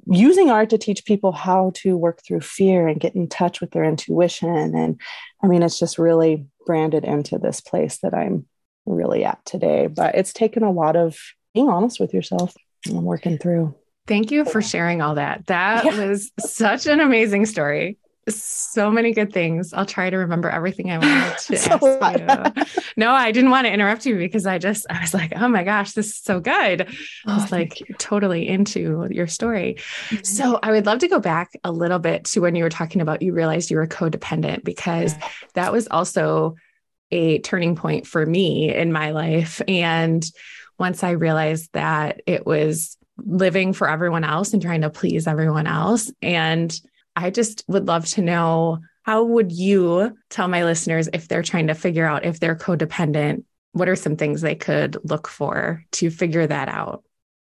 using 0.09 0.49
art 0.49 0.69
to 0.69 0.77
teach 0.77 1.03
people 1.03 1.33
how 1.33 1.71
to 1.75 1.97
work 1.97 2.21
through 2.25 2.39
fear 2.39 2.87
and 2.87 2.99
get 2.99 3.15
in 3.15 3.27
touch 3.27 3.59
with 3.59 3.71
their 3.71 3.83
intuition. 3.83 4.75
And 4.75 4.99
I 5.43 5.47
mean, 5.47 5.63
it's 5.63 5.79
just 5.79 5.97
really 5.97 6.45
branded 6.65 7.03
into 7.03 7.37
this 7.37 7.59
place 7.59 7.97
that 7.99 8.13
I'm 8.13 8.45
really 8.85 9.25
at 9.25 9.43
today. 9.45 9.87
But 9.87 10.15
it's 10.15 10.31
taken 10.31 10.63
a 10.63 10.71
lot 10.71 10.95
of 10.95 11.17
being 11.53 11.69
honest 11.69 11.99
with 11.99 12.13
yourself 12.13 12.53
and 12.85 13.03
working 13.03 13.37
through. 13.37 13.75
Thank 14.05 14.31
you 14.31 14.45
for 14.45 14.61
sharing 14.61 15.01
all 15.01 15.15
that. 15.15 15.47
That 15.47 15.83
yeah. 15.83 16.07
was 16.07 16.31
such 16.39 16.85
an 16.85 17.01
amazing 17.01 17.45
story 17.45 17.97
so 18.35 18.91
many 18.91 19.13
good 19.13 19.31
things. 19.31 19.73
I'll 19.73 19.85
try 19.85 20.09
to 20.09 20.17
remember 20.17 20.49
everything 20.49 20.91
I 20.91 20.97
wanted 20.97 21.37
to 21.39 21.55
ask 21.55 22.67
you. 22.77 22.81
no, 22.97 23.11
I 23.11 23.31
didn't 23.31 23.51
want 23.51 23.65
to 23.65 23.73
interrupt 23.73 24.05
you 24.05 24.17
because 24.17 24.45
I 24.45 24.57
just 24.57 24.85
I 24.89 25.01
was 25.01 25.13
like, 25.13 25.33
oh 25.35 25.47
my 25.47 25.63
gosh, 25.63 25.93
this 25.93 26.07
is 26.07 26.17
so 26.17 26.39
good. 26.39 26.87
I 27.25 27.35
was 27.35 27.51
oh, 27.51 27.55
like 27.55 27.81
totally 27.97 28.47
into 28.47 29.07
your 29.09 29.27
story. 29.27 29.75
Mm-hmm. 30.09 30.23
So 30.23 30.59
I 30.61 30.71
would 30.71 30.85
love 30.85 30.99
to 30.99 31.07
go 31.07 31.19
back 31.19 31.51
a 31.63 31.71
little 31.71 31.99
bit 31.99 32.25
to 32.25 32.41
when 32.41 32.55
you 32.55 32.63
were 32.63 32.69
talking 32.69 33.01
about 33.01 33.21
you 33.21 33.33
realized 33.33 33.71
you 33.71 33.77
were 33.77 33.87
codependent 33.87 34.63
because 34.63 35.15
that 35.53 35.71
was 35.71 35.87
also 35.89 36.55
a 37.11 37.39
turning 37.39 37.75
point 37.75 38.05
for 38.05 38.25
me 38.25 38.73
in 38.73 38.91
my 38.91 39.11
life. 39.11 39.61
And 39.67 40.25
once 40.77 41.03
I 41.03 41.11
realized 41.11 41.69
that 41.73 42.21
it 42.27 42.45
was 42.45 42.97
living 43.17 43.73
for 43.73 43.89
everyone 43.89 44.23
else 44.23 44.53
and 44.53 44.61
trying 44.61 44.81
to 44.81 44.89
please 44.89 45.27
everyone 45.27 45.67
else 45.67 46.11
and 46.21 46.79
I 47.17 47.29
just 47.31 47.63
would 47.67 47.87
love 47.87 48.05
to 48.07 48.21
know 48.21 48.79
how 49.03 49.23
would 49.23 49.51
you 49.51 50.17
tell 50.29 50.47
my 50.47 50.63
listeners 50.63 51.09
if 51.13 51.27
they're 51.27 51.43
trying 51.43 51.67
to 51.67 51.73
figure 51.73 52.05
out 52.05 52.25
if 52.25 52.39
they're 52.39 52.55
codependent? 52.55 53.43
what 53.77 53.89
are 53.89 53.95
some 53.95 54.15
things 54.15 54.41
they 54.41 54.55
could 54.55 54.97
look 55.03 55.27
for 55.27 55.83
to 55.93 56.09
figure 56.09 56.45
that 56.47 56.67
out? 56.67 57.03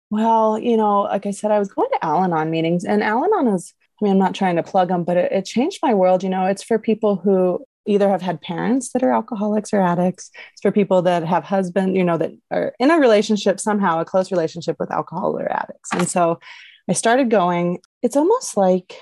Well, 0.10 0.60
you 0.60 0.77
know, 0.77 1.01
like 1.01 1.25
I 1.25 1.32
said, 1.32 1.51
I 1.51 1.60
was 1.60 1.70
going 1.70 1.89
to 1.91 2.05
Al 2.05 2.24
Anon 2.24 2.50
meetings, 2.50 2.86
and 2.86 3.03
Al 3.03 3.24
Anon 3.25 3.53
is, 3.53 3.74
I 4.01 4.05
mean, 4.05 4.13
I'm 4.13 4.20
not 4.20 4.36
trying 4.36 4.58
to 4.58 4.63
plug 4.63 4.89
them, 4.89 5.03
but 5.03 5.17
it, 5.17 5.32
it 5.32 5.46
changed 5.46 5.79
my 5.82 5.93
world. 5.93 6.24
You 6.24 6.29
know, 6.29 6.46
it's 6.46 6.63
for 6.63 6.77
people 6.77 7.15
who 7.15 7.65
either 7.86 8.08
have 8.08 8.22
had 8.22 8.39
parents 8.41 8.93
that 8.93 9.03
are 9.03 9.12
alcoholics 9.12 9.74
or 9.74 9.82
addicts. 9.82 10.29
It's 10.53 10.62
for 10.62 10.72
people 10.72 11.01
that 11.01 11.24
have 11.24 11.43
husband, 11.43 11.98
you 11.98 12.03
know, 12.03 12.17
that 12.17 12.32
are 12.51 12.74
in 12.79 12.91
a 12.91 13.00
relationship 13.00 13.60
somehow, 13.60 14.00
a 14.00 14.05
close 14.05 14.32
relationship 14.32 14.77
with 14.79 14.91
alcohol 14.91 15.38
or 15.38 15.51
addicts. 15.51 15.89
And 15.91 16.08
so 16.08 16.39
I 16.89 16.93
started 16.93 17.29
going, 17.29 17.79
it's 18.01 18.15
almost 18.15 18.55
like 18.55 18.96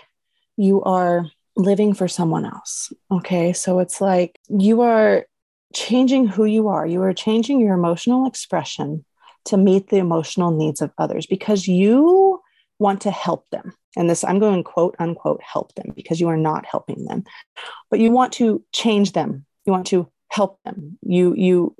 you 0.57 0.81
are 0.83 1.29
living 1.55 1.93
for 1.93 2.07
someone 2.07 2.45
else. 2.45 2.93
Okay. 3.11 3.53
So 3.53 3.79
it's 3.79 4.01
like 4.01 4.39
you 4.49 4.81
are 4.81 5.25
changing 5.73 6.27
who 6.27 6.45
you 6.45 6.67
are, 6.67 6.85
you 6.85 7.01
are 7.03 7.13
changing 7.13 7.59
your 7.59 7.73
emotional 7.73 8.27
expression 8.27 9.05
to 9.45 9.57
meet 9.57 9.89
the 9.89 9.97
emotional 9.97 10.51
needs 10.51 10.81
of 10.81 10.91
others 10.97 11.25
because 11.25 11.67
you 11.67 12.41
want 12.79 13.01
to 13.01 13.11
help 13.11 13.49
them. 13.51 13.73
And 13.95 14.09
this, 14.09 14.23
I'm 14.23 14.39
going 14.39 14.63
quote 14.63 14.95
unquote, 14.99 15.41
help 15.41 15.73
them 15.75 15.93
because 15.95 16.19
you 16.19 16.27
are 16.29 16.37
not 16.37 16.65
helping 16.65 17.05
them, 17.05 17.23
but 17.89 17.99
you 17.99 18.11
want 18.11 18.33
to 18.33 18.63
change 18.73 19.13
them. 19.13 19.45
You 19.65 19.71
want 19.71 19.87
to 19.87 20.09
help 20.29 20.59
them. 20.63 20.97
You, 21.01 21.35
you, 21.35 21.75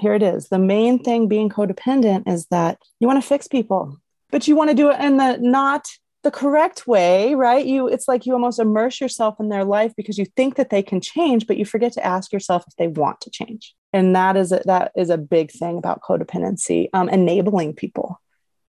here 0.00 0.14
it 0.14 0.22
is. 0.22 0.48
The 0.48 0.58
main 0.58 0.98
thing 0.98 1.28
being 1.28 1.48
codependent 1.48 2.28
is 2.28 2.46
that 2.46 2.78
you 3.00 3.06
want 3.06 3.22
to 3.22 3.28
fix 3.28 3.48
people, 3.48 3.98
but 4.30 4.46
you 4.46 4.56
want 4.56 4.70
to 4.70 4.76
do 4.76 4.90
it 4.90 5.00
in 5.00 5.16
the 5.16 5.38
not 5.38 5.88
the 6.24 6.30
correct 6.30 6.86
way, 6.86 7.34
right? 7.34 7.64
You 7.64 7.86
it's 7.86 8.08
like 8.08 8.26
you 8.26 8.32
almost 8.32 8.58
immerse 8.58 9.00
yourself 9.00 9.38
in 9.38 9.50
their 9.50 9.64
life 9.64 9.92
because 9.96 10.18
you 10.18 10.24
think 10.24 10.56
that 10.56 10.70
they 10.70 10.82
can 10.82 11.00
change, 11.00 11.46
but 11.46 11.58
you 11.58 11.64
forget 11.64 11.92
to 11.92 12.04
ask 12.04 12.32
yourself 12.32 12.64
if 12.66 12.74
they 12.76 12.88
want 12.88 13.20
to 13.20 13.30
change. 13.30 13.74
And 13.92 14.16
that 14.16 14.36
is 14.36 14.50
a, 14.50 14.62
that 14.64 14.90
is 14.96 15.10
a 15.10 15.18
big 15.18 15.52
thing 15.52 15.78
about 15.78 16.00
codependency. 16.00 16.88
Um, 16.92 17.08
enabling 17.08 17.74
people 17.74 18.20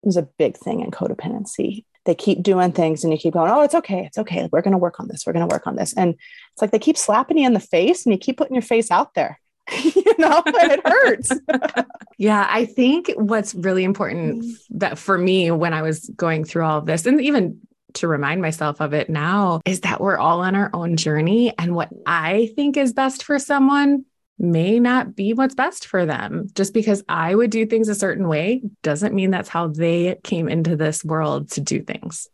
is 0.02 0.16
a 0.16 0.28
big 0.36 0.58
thing 0.58 0.80
in 0.80 0.90
codependency. 0.90 1.84
They 2.04 2.14
keep 2.14 2.42
doing 2.42 2.72
things 2.72 3.04
and 3.04 3.12
you 3.12 3.18
keep 3.18 3.32
going, 3.32 3.50
oh, 3.50 3.62
it's 3.62 3.74
okay. 3.76 4.04
It's 4.04 4.18
okay. 4.18 4.48
We're 4.52 4.60
going 4.60 4.72
to 4.72 4.78
work 4.78 5.00
on 5.00 5.08
this. 5.08 5.24
We're 5.24 5.32
going 5.32 5.48
to 5.48 5.54
work 5.54 5.66
on 5.66 5.76
this. 5.76 5.94
And 5.94 6.14
it's 6.14 6.60
like 6.60 6.72
they 6.72 6.78
keep 6.78 6.98
slapping 6.98 7.38
you 7.38 7.46
in 7.46 7.54
the 7.54 7.60
face 7.60 8.04
and 8.04 8.12
you 8.12 8.18
keep 8.18 8.36
putting 8.36 8.54
your 8.54 8.62
face 8.62 8.90
out 8.90 9.14
there. 9.14 9.40
you 9.94 10.14
know, 10.18 10.42
and 10.44 10.72
it 10.72 10.86
hurts. 10.86 11.32
yeah, 12.18 12.46
I 12.50 12.66
think 12.66 13.12
what's 13.16 13.54
really 13.54 13.84
important 13.84 14.44
mm. 14.44 14.54
that 14.70 14.98
for 14.98 15.16
me 15.16 15.50
when 15.50 15.72
I 15.72 15.82
was 15.82 16.08
going 16.10 16.44
through 16.44 16.64
all 16.64 16.78
of 16.78 16.86
this, 16.86 17.06
and 17.06 17.20
even 17.20 17.60
to 17.94 18.08
remind 18.08 18.42
myself 18.42 18.80
of 18.80 18.92
it 18.92 19.08
now, 19.08 19.60
is 19.64 19.80
that 19.80 20.00
we're 20.00 20.18
all 20.18 20.40
on 20.40 20.54
our 20.54 20.70
own 20.74 20.96
journey. 20.96 21.56
And 21.58 21.74
what 21.74 21.90
I 22.06 22.50
think 22.56 22.76
is 22.76 22.92
best 22.92 23.22
for 23.22 23.38
someone 23.38 24.04
may 24.38 24.80
not 24.80 25.14
be 25.14 25.32
what's 25.32 25.54
best 25.54 25.86
for 25.86 26.04
them. 26.04 26.48
Just 26.54 26.74
because 26.74 27.04
I 27.08 27.34
would 27.34 27.50
do 27.50 27.66
things 27.66 27.88
a 27.88 27.94
certain 27.94 28.28
way 28.28 28.62
doesn't 28.82 29.14
mean 29.14 29.30
that's 29.30 29.48
how 29.48 29.68
they 29.68 30.16
came 30.24 30.48
into 30.48 30.76
this 30.76 31.04
world 31.04 31.50
to 31.52 31.60
do 31.60 31.82
things. 31.82 32.28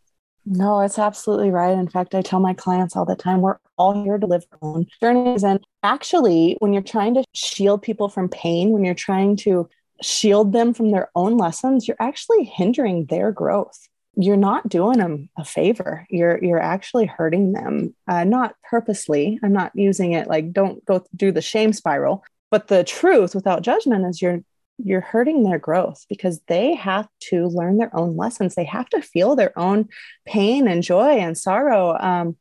No, 0.47 0.81
it's 0.81 0.99
absolutely 0.99 1.51
right. 1.51 1.77
In 1.77 1.89
fact, 1.89 2.15
I 2.15 2.23
tell 2.23 2.41
my 2.41 2.55
clients 2.55 2.97
all 2.97 3.05
the 3.05 3.15
time 3.15 3.41
we're 3.41 3.59
all 3.77 4.03
here 4.03 4.19
to 4.19 4.27
live 4.27 4.45
our 4.53 4.59
own 4.63 4.87
journeys. 5.01 5.45
And 5.45 5.61
actually, 5.83 6.57
when 6.61 6.73
you're 6.73 6.83
trying 6.83 7.15
to 7.15 7.25
shield 7.35 7.83
people 7.83 8.09
from 8.09 8.29
pain, 8.29 8.71
when 8.71 8.85
you're 8.85 8.95
trying 8.95 9.37
to 9.39 9.69
shield 10.03 10.53
them 10.53 10.73
from 10.73 10.91
their 10.91 11.11
own 11.15 11.37
lessons, 11.37 11.87
you're 11.87 11.97
actually 12.01 12.45
hindering 12.45 13.07
their 13.07 13.33
growth. 13.33 13.89
You're 14.17 14.37
not 14.37 14.69
doing 14.69 14.99
them 14.99 15.29
a 15.39 15.45
favor. 15.45 16.07
You're 16.11 16.43
you're 16.43 16.61
actually 16.61 17.07
hurting 17.07 17.53
them, 17.53 17.95
uh, 18.09 18.25
not 18.25 18.55
purposely. 18.69 19.39
I'm 19.43 19.53
not 19.53 19.73
using 19.75 20.13
it 20.13 20.27
like 20.27 20.53
don't 20.53 20.85
go 20.85 21.05
do 21.15 21.33
the 21.33 21.43
shame 21.43 21.73
spiral. 21.73 22.25
But 22.51 22.67
the 22.67 22.83
truth, 22.83 23.35
without 23.35 23.63
judgment, 23.63 24.05
is 24.07 24.21
you're 24.21 24.43
you're 24.85 25.01
hurting 25.01 25.43
their 25.43 25.59
growth 25.59 26.07
because 26.09 26.41
they 26.47 26.75
have 26.75 27.09
to 27.21 27.47
learn 27.49 27.77
their 27.77 27.95
own 27.97 28.17
lessons. 28.17 28.55
They 28.55 28.65
have 28.65 28.89
to 28.91 29.03
feel 29.03 29.37
their 29.37 29.59
own 29.59 29.89
pain 30.27 30.69
and 30.69 30.83
joy 30.83 31.19
and 31.19 31.37
sorrow. 31.37 31.97
Um, 31.99 32.37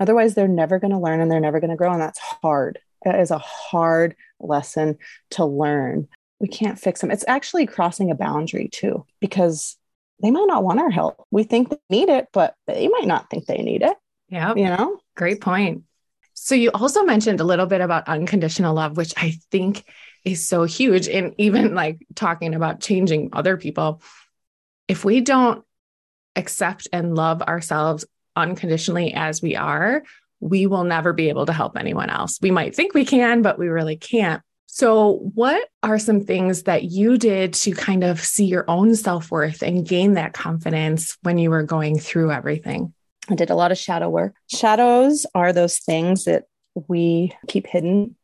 otherwise, 0.00 0.34
they're 0.34 0.48
never 0.48 0.78
going 0.78 0.92
to 0.92 0.98
learn 0.98 1.20
and 1.20 1.30
they're 1.30 1.40
never 1.40 1.60
going 1.60 1.70
to 1.70 1.76
grow. 1.76 1.92
And 1.92 2.00
that's 2.00 2.18
hard. 2.18 2.78
That 3.04 3.20
is 3.20 3.30
a 3.30 3.38
hard 3.38 4.16
lesson 4.40 4.98
to 5.30 5.44
learn. 5.44 6.08
We 6.40 6.48
can't 6.48 6.78
fix 6.78 7.00
them. 7.00 7.10
It's 7.10 7.24
actually 7.28 7.66
crossing 7.66 8.10
a 8.10 8.14
boundary 8.14 8.68
too, 8.68 9.06
because 9.20 9.76
they 10.22 10.30
might 10.30 10.46
not 10.48 10.64
want 10.64 10.80
our 10.80 10.90
help. 10.90 11.26
We 11.30 11.44
think 11.44 11.70
they 11.70 11.78
need 11.90 12.08
it, 12.08 12.28
but 12.32 12.54
they 12.66 12.88
might 12.88 13.06
not 13.06 13.30
think 13.30 13.46
they 13.46 13.62
need 13.62 13.82
it. 13.82 13.96
Yeah. 14.28 14.54
You 14.54 14.64
know, 14.64 14.98
great 15.16 15.40
point. 15.40 15.84
So, 16.38 16.54
you 16.54 16.70
also 16.72 17.02
mentioned 17.02 17.40
a 17.40 17.44
little 17.44 17.66
bit 17.66 17.80
about 17.80 18.08
unconditional 18.08 18.74
love, 18.74 18.96
which 18.96 19.14
I 19.16 19.38
think 19.50 19.84
is 20.24 20.46
so 20.46 20.64
huge. 20.64 21.08
And 21.08 21.34
even 21.38 21.74
like 21.74 22.06
talking 22.14 22.54
about 22.54 22.80
changing 22.80 23.30
other 23.32 23.56
people, 23.56 24.02
if 24.86 25.04
we 25.04 25.22
don't 25.22 25.64
accept 26.36 26.88
and 26.92 27.14
love 27.14 27.42
ourselves 27.42 28.04
unconditionally 28.36 29.14
as 29.14 29.40
we 29.40 29.56
are, 29.56 30.02
we 30.40 30.66
will 30.66 30.84
never 30.84 31.12
be 31.12 31.30
able 31.30 31.46
to 31.46 31.52
help 31.52 31.76
anyone 31.76 32.10
else. 32.10 32.38
We 32.42 32.50
might 32.50 32.76
think 32.76 32.92
we 32.92 33.06
can, 33.06 33.40
but 33.40 33.58
we 33.58 33.68
really 33.68 33.96
can't. 33.96 34.42
So, 34.66 35.30
what 35.34 35.66
are 35.82 35.98
some 35.98 36.20
things 36.20 36.64
that 36.64 36.84
you 36.84 37.16
did 37.16 37.54
to 37.54 37.72
kind 37.72 38.04
of 38.04 38.20
see 38.20 38.44
your 38.44 38.66
own 38.68 38.94
self 38.94 39.30
worth 39.30 39.62
and 39.62 39.88
gain 39.88 40.14
that 40.14 40.34
confidence 40.34 41.16
when 41.22 41.38
you 41.38 41.48
were 41.48 41.62
going 41.62 41.98
through 41.98 42.30
everything? 42.30 42.92
I 43.28 43.34
did 43.34 43.50
a 43.50 43.54
lot 43.54 43.72
of 43.72 43.78
shadow 43.78 44.08
work. 44.08 44.34
Shadows 44.48 45.26
are 45.34 45.52
those 45.52 45.78
things 45.78 46.24
that 46.24 46.44
we 46.88 47.32
keep 47.48 47.66
hidden 47.66 48.16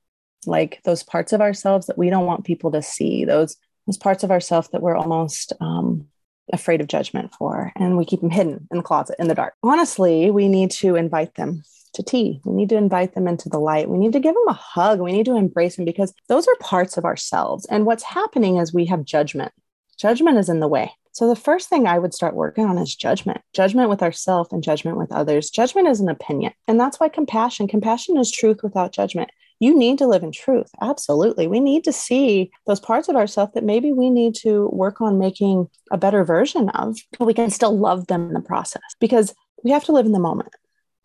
like 0.46 0.80
those 0.84 1.02
parts 1.02 1.32
of 1.32 1.40
ourselves 1.40 1.86
that 1.86 1.98
we 1.98 2.10
don't 2.10 2.26
want 2.26 2.44
people 2.44 2.72
to 2.72 2.82
see 2.82 3.24
those 3.24 3.56
those 3.86 3.96
parts 3.96 4.22
of 4.22 4.30
ourselves 4.30 4.68
that 4.72 4.82
we're 4.82 4.96
almost 4.96 5.52
um, 5.60 6.06
afraid 6.52 6.80
of 6.80 6.86
judgment 6.86 7.32
for 7.34 7.72
and 7.76 7.96
we 7.96 8.04
keep 8.04 8.20
them 8.20 8.30
hidden 8.30 8.66
in 8.70 8.78
the 8.78 8.82
closet 8.82 9.16
in 9.18 9.28
the 9.28 9.34
dark. 9.34 9.54
Honestly 9.62 10.30
we 10.30 10.48
need 10.48 10.70
to 10.70 10.96
invite 10.96 11.34
them 11.34 11.62
to 11.94 12.02
tea. 12.02 12.40
We 12.44 12.54
need 12.54 12.70
to 12.70 12.76
invite 12.76 13.14
them 13.14 13.28
into 13.28 13.48
the 13.48 13.58
light. 13.58 13.88
We 13.88 13.98
need 13.98 14.12
to 14.14 14.20
give 14.20 14.34
them 14.34 14.48
a 14.48 14.54
hug. 14.54 15.00
We 15.00 15.12
need 15.12 15.26
to 15.26 15.36
embrace 15.36 15.76
them 15.76 15.84
because 15.84 16.14
those 16.28 16.48
are 16.48 16.56
parts 16.58 16.96
of 16.96 17.04
ourselves. 17.04 17.66
And 17.66 17.84
what's 17.84 18.02
happening 18.02 18.56
is 18.56 18.72
we 18.72 18.86
have 18.86 19.04
judgment. 19.04 19.52
Judgment 19.98 20.38
is 20.38 20.48
in 20.48 20.60
the 20.60 20.68
way 20.68 20.92
so 21.12 21.28
the 21.28 21.36
first 21.36 21.68
thing 21.68 21.86
I 21.86 21.98
would 21.98 22.14
start 22.14 22.34
working 22.34 22.64
on 22.64 22.78
is 22.78 22.94
judgment, 22.94 23.40
judgment 23.52 23.90
with 23.90 24.02
ourselves 24.02 24.52
and 24.52 24.62
judgment 24.62 24.96
with 24.96 25.12
others. 25.12 25.50
Judgment 25.50 25.88
is 25.88 26.00
an 26.00 26.08
opinion. 26.08 26.52
And 26.66 26.80
that's 26.80 26.98
why 26.98 27.08
compassion, 27.08 27.68
compassion 27.68 28.16
is 28.16 28.30
truth 28.30 28.62
without 28.62 28.92
judgment 28.92 29.30
you 29.62 29.78
need 29.78 29.96
to 29.98 30.08
live 30.08 30.24
in 30.24 30.32
truth. 30.32 30.68
Absolutely. 30.80 31.46
We 31.46 31.60
need 31.60 31.84
to 31.84 31.92
see 31.92 32.50
those 32.66 32.80
parts 32.80 33.08
of 33.08 33.14
ourselves 33.14 33.52
that 33.54 33.62
maybe 33.62 33.92
we 33.92 34.10
need 34.10 34.34
to 34.36 34.68
work 34.72 35.00
on 35.00 35.20
making 35.20 35.68
a 35.92 35.96
better 35.96 36.24
version 36.24 36.68
of, 36.70 36.98
but 37.16 37.26
we 37.26 37.32
can 37.32 37.48
still 37.48 37.78
love 37.78 38.08
them 38.08 38.26
in 38.26 38.34
the 38.34 38.40
process 38.40 38.82
because 38.98 39.32
we 39.62 39.70
have 39.70 39.84
to 39.84 39.92
live 39.92 40.04
in 40.04 40.10
the 40.10 40.18
moment. 40.18 40.52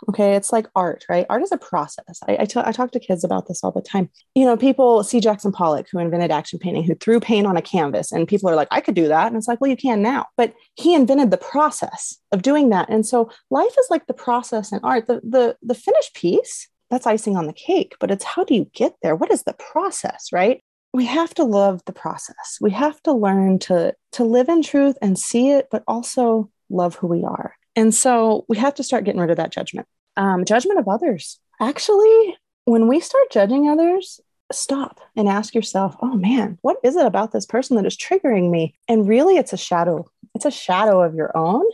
Okay. 0.09 0.35
It's 0.35 0.51
like 0.51 0.67
art, 0.75 1.05
right? 1.09 1.25
Art 1.29 1.41
is 1.41 1.51
a 1.51 1.57
process. 1.57 2.19
I, 2.27 2.37
I, 2.41 2.45
t- 2.45 2.61
I 2.63 2.71
talk 2.71 2.91
to 2.91 2.99
kids 2.99 3.23
about 3.23 3.47
this 3.47 3.63
all 3.63 3.71
the 3.71 3.81
time. 3.81 4.09
You 4.35 4.45
know, 4.45 4.55
people 4.55 5.03
see 5.03 5.19
Jackson 5.19 5.51
Pollock, 5.51 5.87
who 5.91 5.99
invented 5.99 6.31
action 6.31 6.59
painting, 6.59 6.83
who 6.83 6.95
threw 6.95 7.19
paint 7.19 7.47
on 7.47 7.57
a 7.57 7.61
canvas, 7.61 8.11
and 8.11 8.27
people 8.27 8.49
are 8.49 8.55
like, 8.55 8.67
I 8.71 8.81
could 8.81 8.95
do 8.95 9.07
that. 9.07 9.27
And 9.27 9.35
it's 9.35 9.47
like, 9.47 9.59
well, 9.59 9.71
you 9.71 9.77
can 9.77 10.01
now. 10.01 10.27
But 10.37 10.53
he 10.75 10.93
invented 10.93 11.31
the 11.31 11.37
process 11.37 12.17
of 12.31 12.41
doing 12.41 12.69
that. 12.69 12.89
And 12.89 13.05
so 13.05 13.31
life 13.49 13.75
is 13.79 13.87
like 13.89 14.05
the 14.07 14.13
process 14.13 14.71
in 14.71 14.79
art. 14.83 15.07
The, 15.07 15.19
the, 15.23 15.57
the 15.63 15.75
finished 15.75 16.13
piece 16.13 16.69
that's 16.89 17.07
icing 17.07 17.35
on 17.35 17.47
the 17.47 17.53
cake, 17.53 17.95
but 17.99 18.11
it's 18.11 18.23
how 18.23 18.43
do 18.43 18.53
you 18.55 18.65
get 18.73 18.95
there? 19.01 19.15
What 19.15 19.31
is 19.31 19.43
the 19.43 19.53
process, 19.53 20.29
right? 20.31 20.61
We 20.93 21.05
have 21.05 21.33
to 21.35 21.43
love 21.43 21.81
the 21.85 21.93
process. 21.93 22.57
We 22.61 22.71
have 22.71 23.01
to 23.03 23.11
learn 23.11 23.59
to 23.59 23.93
to 24.13 24.23
live 24.23 24.49
in 24.49 24.63
truth 24.63 24.97
and 25.01 25.19
see 25.19 25.51
it, 25.51 25.67
but 25.69 25.83
also 25.87 26.49
love 26.69 26.95
who 26.95 27.07
we 27.07 27.23
are. 27.23 27.53
And 27.77 27.93
so 27.93 28.43
we 28.49 28.57
have 28.57 28.73
to 28.75 28.83
start 28.83 29.03
getting 29.05 29.21
rid 29.21 29.29
of 29.29 29.37
that 29.37 29.51
judgment. 29.51 29.87
Um, 30.17 30.43
judgment 30.45 30.79
of 30.79 30.87
others. 30.87 31.39
Actually, 31.61 32.35
when 32.65 32.87
we 32.87 32.99
start 32.99 33.31
judging 33.31 33.69
others, 33.69 34.19
stop 34.51 34.99
and 35.15 35.29
ask 35.29 35.53
yourself, 35.53 35.95
oh 36.01 36.15
man, 36.15 36.57
what 36.61 36.77
is 36.83 36.95
it 36.95 37.05
about 37.05 37.31
this 37.31 37.45
person 37.45 37.77
that 37.77 37.85
is 37.85 37.95
triggering 37.95 38.49
me? 38.49 38.75
And 38.87 39.07
really, 39.07 39.37
it's 39.37 39.53
a 39.53 39.57
shadow. 39.57 40.09
It's 40.33 40.45
a 40.45 40.51
shadow 40.51 41.03
of 41.03 41.13
your 41.13 41.35
own 41.37 41.65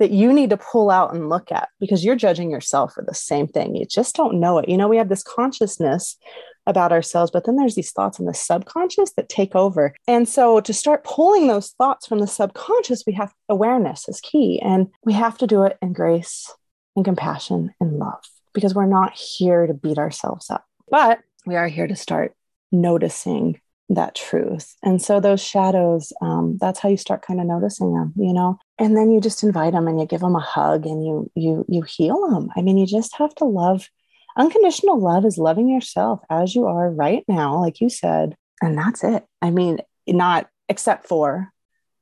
that 0.00 0.10
you 0.10 0.32
need 0.32 0.50
to 0.50 0.56
pull 0.56 0.90
out 0.90 1.14
and 1.14 1.28
look 1.28 1.52
at 1.52 1.68
because 1.78 2.04
you're 2.04 2.16
judging 2.16 2.50
yourself 2.50 2.92
for 2.92 3.04
the 3.04 3.14
same 3.14 3.46
thing. 3.46 3.76
You 3.76 3.86
just 3.86 4.16
don't 4.16 4.40
know 4.40 4.58
it. 4.58 4.68
You 4.68 4.76
know, 4.76 4.88
we 4.88 4.96
have 4.96 5.08
this 5.08 5.22
consciousness 5.22 6.16
about 6.66 6.92
ourselves, 6.92 7.30
but 7.30 7.44
then 7.44 7.56
there's 7.56 7.74
these 7.74 7.92
thoughts 7.92 8.18
in 8.18 8.26
the 8.26 8.34
subconscious 8.34 9.12
that 9.16 9.28
take 9.28 9.54
over. 9.54 9.94
And 10.06 10.28
so 10.28 10.60
to 10.60 10.72
start 10.72 11.04
pulling 11.04 11.46
those 11.46 11.70
thoughts 11.70 12.06
from 12.06 12.20
the 12.20 12.26
subconscious, 12.26 13.04
we 13.06 13.12
have 13.14 13.32
awareness 13.48 14.08
is 14.08 14.20
key. 14.20 14.60
And 14.64 14.88
we 15.04 15.12
have 15.12 15.38
to 15.38 15.46
do 15.46 15.64
it 15.64 15.76
in 15.82 15.92
grace 15.92 16.50
and 16.96 17.04
compassion 17.04 17.74
and 17.80 17.98
love 17.98 18.22
because 18.52 18.74
we're 18.74 18.86
not 18.86 19.14
here 19.14 19.66
to 19.66 19.74
beat 19.74 19.98
ourselves 19.98 20.50
up. 20.50 20.64
But 20.88 21.20
we 21.46 21.56
are 21.56 21.68
here 21.68 21.86
to 21.86 21.96
start 21.96 22.34
noticing 22.72 23.60
that 23.90 24.14
truth. 24.14 24.74
And 24.82 25.00
so 25.00 25.20
those 25.20 25.42
shadows, 25.42 26.12
um, 26.22 26.56
that's 26.60 26.80
how 26.80 26.88
you 26.88 26.96
start 26.96 27.22
kind 27.22 27.40
of 27.40 27.46
noticing 27.46 27.94
them, 27.94 28.14
you 28.16 28.32
know. 28.32 28.58
And 28.78 28.96
then 28.96 29.10
you 29.10 29.20
just 29.20 29.42
invite 29.42 29.72
them 29.72 29.86
and 29.86 30.00
you 30.00 30.06
give 30.06 30.20
them 30.20 30.36
a 30.36 30.40
hug 30.40 30.86
and 30.86 31.04
you 31.04 31.30
you 31.34 31.64
you 31.68 31.82
heal 31.82 32.28
them. 32.30 32.48
I 32.56 32.62
mean, 32.62 32.78
you 32.78 32.86
just 32.86 33.16
have 33.16 33.34
to 33.36 33.44
love. 33.44 33.88
Unconditional 34.36 35.00
love 35.00 35.24
is 35.24 35.38
loving 35.38 35.68
yourself 35.68 36.20
as 36.28 36.54
you 36.54 36.66
are 36.66 36.90
right 36.90 37.24
now, 37.28 37.60
like 37.60 37.80
you 37.80 37.88
said, 37.88 38.34
And 38.60 38.76
that's 38.76 39.04
it. 39.04 39.24
I 39.42 39.50
mean, 39.50 39.80
not 40.06 40.48
except 40.68 41.06
for 41.06 41.50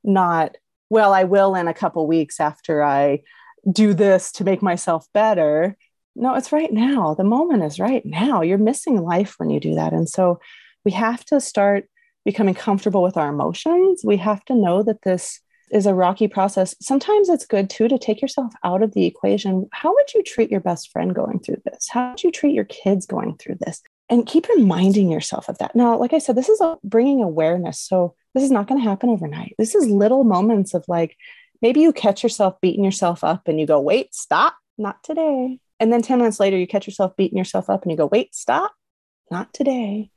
not, 0.03 0.55
well, 0.89 1.13
I 1.13 1.25
will 1.25 1.55
in 1.55 1.67
a 1.67 1.73
couple 1.73 2.07
weeks 2.07 2.39
after 2.39 2.83
I 2.83 3.21
do 3.71 3.93
this 3.93 4.31
to 4.33 4.43
make 4.43 4.61
myself 4.61 5.07
better. 5.13 5.77
No, 6.15 6.35
it's 6.35 6.51
right 6.51 6.71
now. 6.71 7.13
The 7.13 7.23
moment 7.23 7.63
is 7.63 7.79
right 7.79 8.05
now. 8.05 8.41
You're 8.41 8.57
missing 8.57 9.01
life 9.01 9.35
when 9.37 9.49
you 9.49 9.59
do 9.59 9.75
that. 9.75 9.93
And 9.93 10.07
so 10.07 10.39
we 10.85 10.91
have 10.91 11.23
to 11.25 11.39
start 11.39 11.85
becoming 12.25 12.53
comfortable 12.53 13.03
with 13.03 13.17
our 13.17 13.29
emotions. 13.29 14.01
We 14.03 14.17
have 14.17 14.43
to 14.45 14.55
know 14.55 14.83
that 14.83 15.01
this 15.03 15.39
is 15.73 15.85
a 15.87 15.93
rocky 15.93 16.27
process. 16.27 16.75
Sometimes 16.79 17.29
it's 17.29 17.45
good 17.45 17.69
too 17.69 17.87
to 17.87 17.97
take 17.97 18.21
yourself 18.21 18.53
out 18.63 18.83
of 18.83 18.93
the 18.93 19.05
equation. 19.05 19.67
How 19.71 19.93
would 19.93 20.13
you 20.13 20.23
treat 20.23 20.51
your 20.51 20.59
best 20.59 20.91
friend 20.91 21.15
going 21.15 21.39
through 21.39 21.61
this? 21.65 21.89
How 21.89 22.11
would 22.11 22.23
you 22.23 22.31
treat 22.31 22.53
your 22.53 22.65
kids 22.65 23.07
going 23.07 23.37
through 23.37 23.55
this? 23.59 23.81
And 24.09 24.27
keep 24.27 24.47
reminding 24.49 25.09
yourself 25.11 25.49
of 25.49 25.57
that. 25.57 25.75
Now, 25.75 25.97
like 25.97 26.13
I 26.13 26.19
said, 26.19 26.35
this 26.35 26.49
is 26.49 26.61
bringing 26.83 27.23
awareness. 27.23 27.79
So 27.79 28.15
this 28.35 28.43
is 28.43 28.51
not 28.51 28.67
going 28.67 28.79
to 28.81 28.87
happen 28.87 29.09
overnight. 29.09 29.55
This 29.57 29.73
is 29.73 29.87
little 29.87 30.23
moments 30.23 30.75
of 30.75 30.85
like, 30.87 31.17
maybe 31.61 31.79
you 31.81 31.91
catch 31.91 32.21
yourself 32.21 32.61
beating 32.61 32.83
yourself 32.83 33.23
up 33.23 33.47
and 33.47 33.59
you 33.59 33.65
go, 33.65 33.79
wait, 33.79 34.13
stop, 34.13 34.55
not 34.77 35.03
today. 35.03 35.59
And 35.79 35.91
then 35.91 36.03
10 36.03 36.19
minutes 36.19 36.39
later, 36.39 36.57
you 36.57 36.67
catch 36.67 36.85
yourself 36.85 37.15
beating 37.15 37.37
yourself 37.37 37.69
up 37.69 37.81
and 37.81 37.91
you 37.91 37.97
go, 37.97 38.05
wait, 38.05 38.35
stop, 38.35 38.73
not 39.31 39.53
today. 39.53 40.11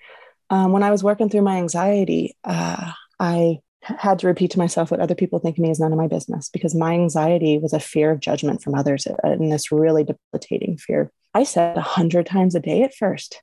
Um, 0.51 0.73
when 0.73 0.83
I 0.83 0.91
was 0.91 1.03
working 1.03 1.31
through 1.31 1.43
my 1.43 1.57
anxiety, 1.57 2.37
uh, 2.45 2.93
I 3.19 3.61
had 3.87 4.19
to 4.21 4.27
repeat 4.27 4.51
to 4.53 4.59
myself 4.59 4.91
what 4.91 5.01
other 5.01 5.15
people 5.15 5.39
think 5.39 5.57
of 5.57 5.63
me 5.63 5.71
is 5.71 5.79
none 5.79 5.93
of 5.93 5.99
my 5.99 6.09
business 6.09 6.49
because 6.49 6.75
my 6.75 6.95
anxiety 6.95 7.59
was 7.59 7.73
a 7.73 7.81
fear 7.81 8.11
of 8.11 8.21
judgment 8.21 8.63
from 8.63 8.75
others 8.75 9.07
and 9.23 9.53
this 9.53 9.71
really 9.71 10.05
debilitating 10.05 10.77
fear. 10.77 11.11
I 11.35 11.45
said 11.45 11.77
a 11.77 11.83
hundred 11.83 12.27
times 12.27 12.55
a 12.55 12.61
day 12.61 12.83
at 12.83 12.95
first. 12.95 13.43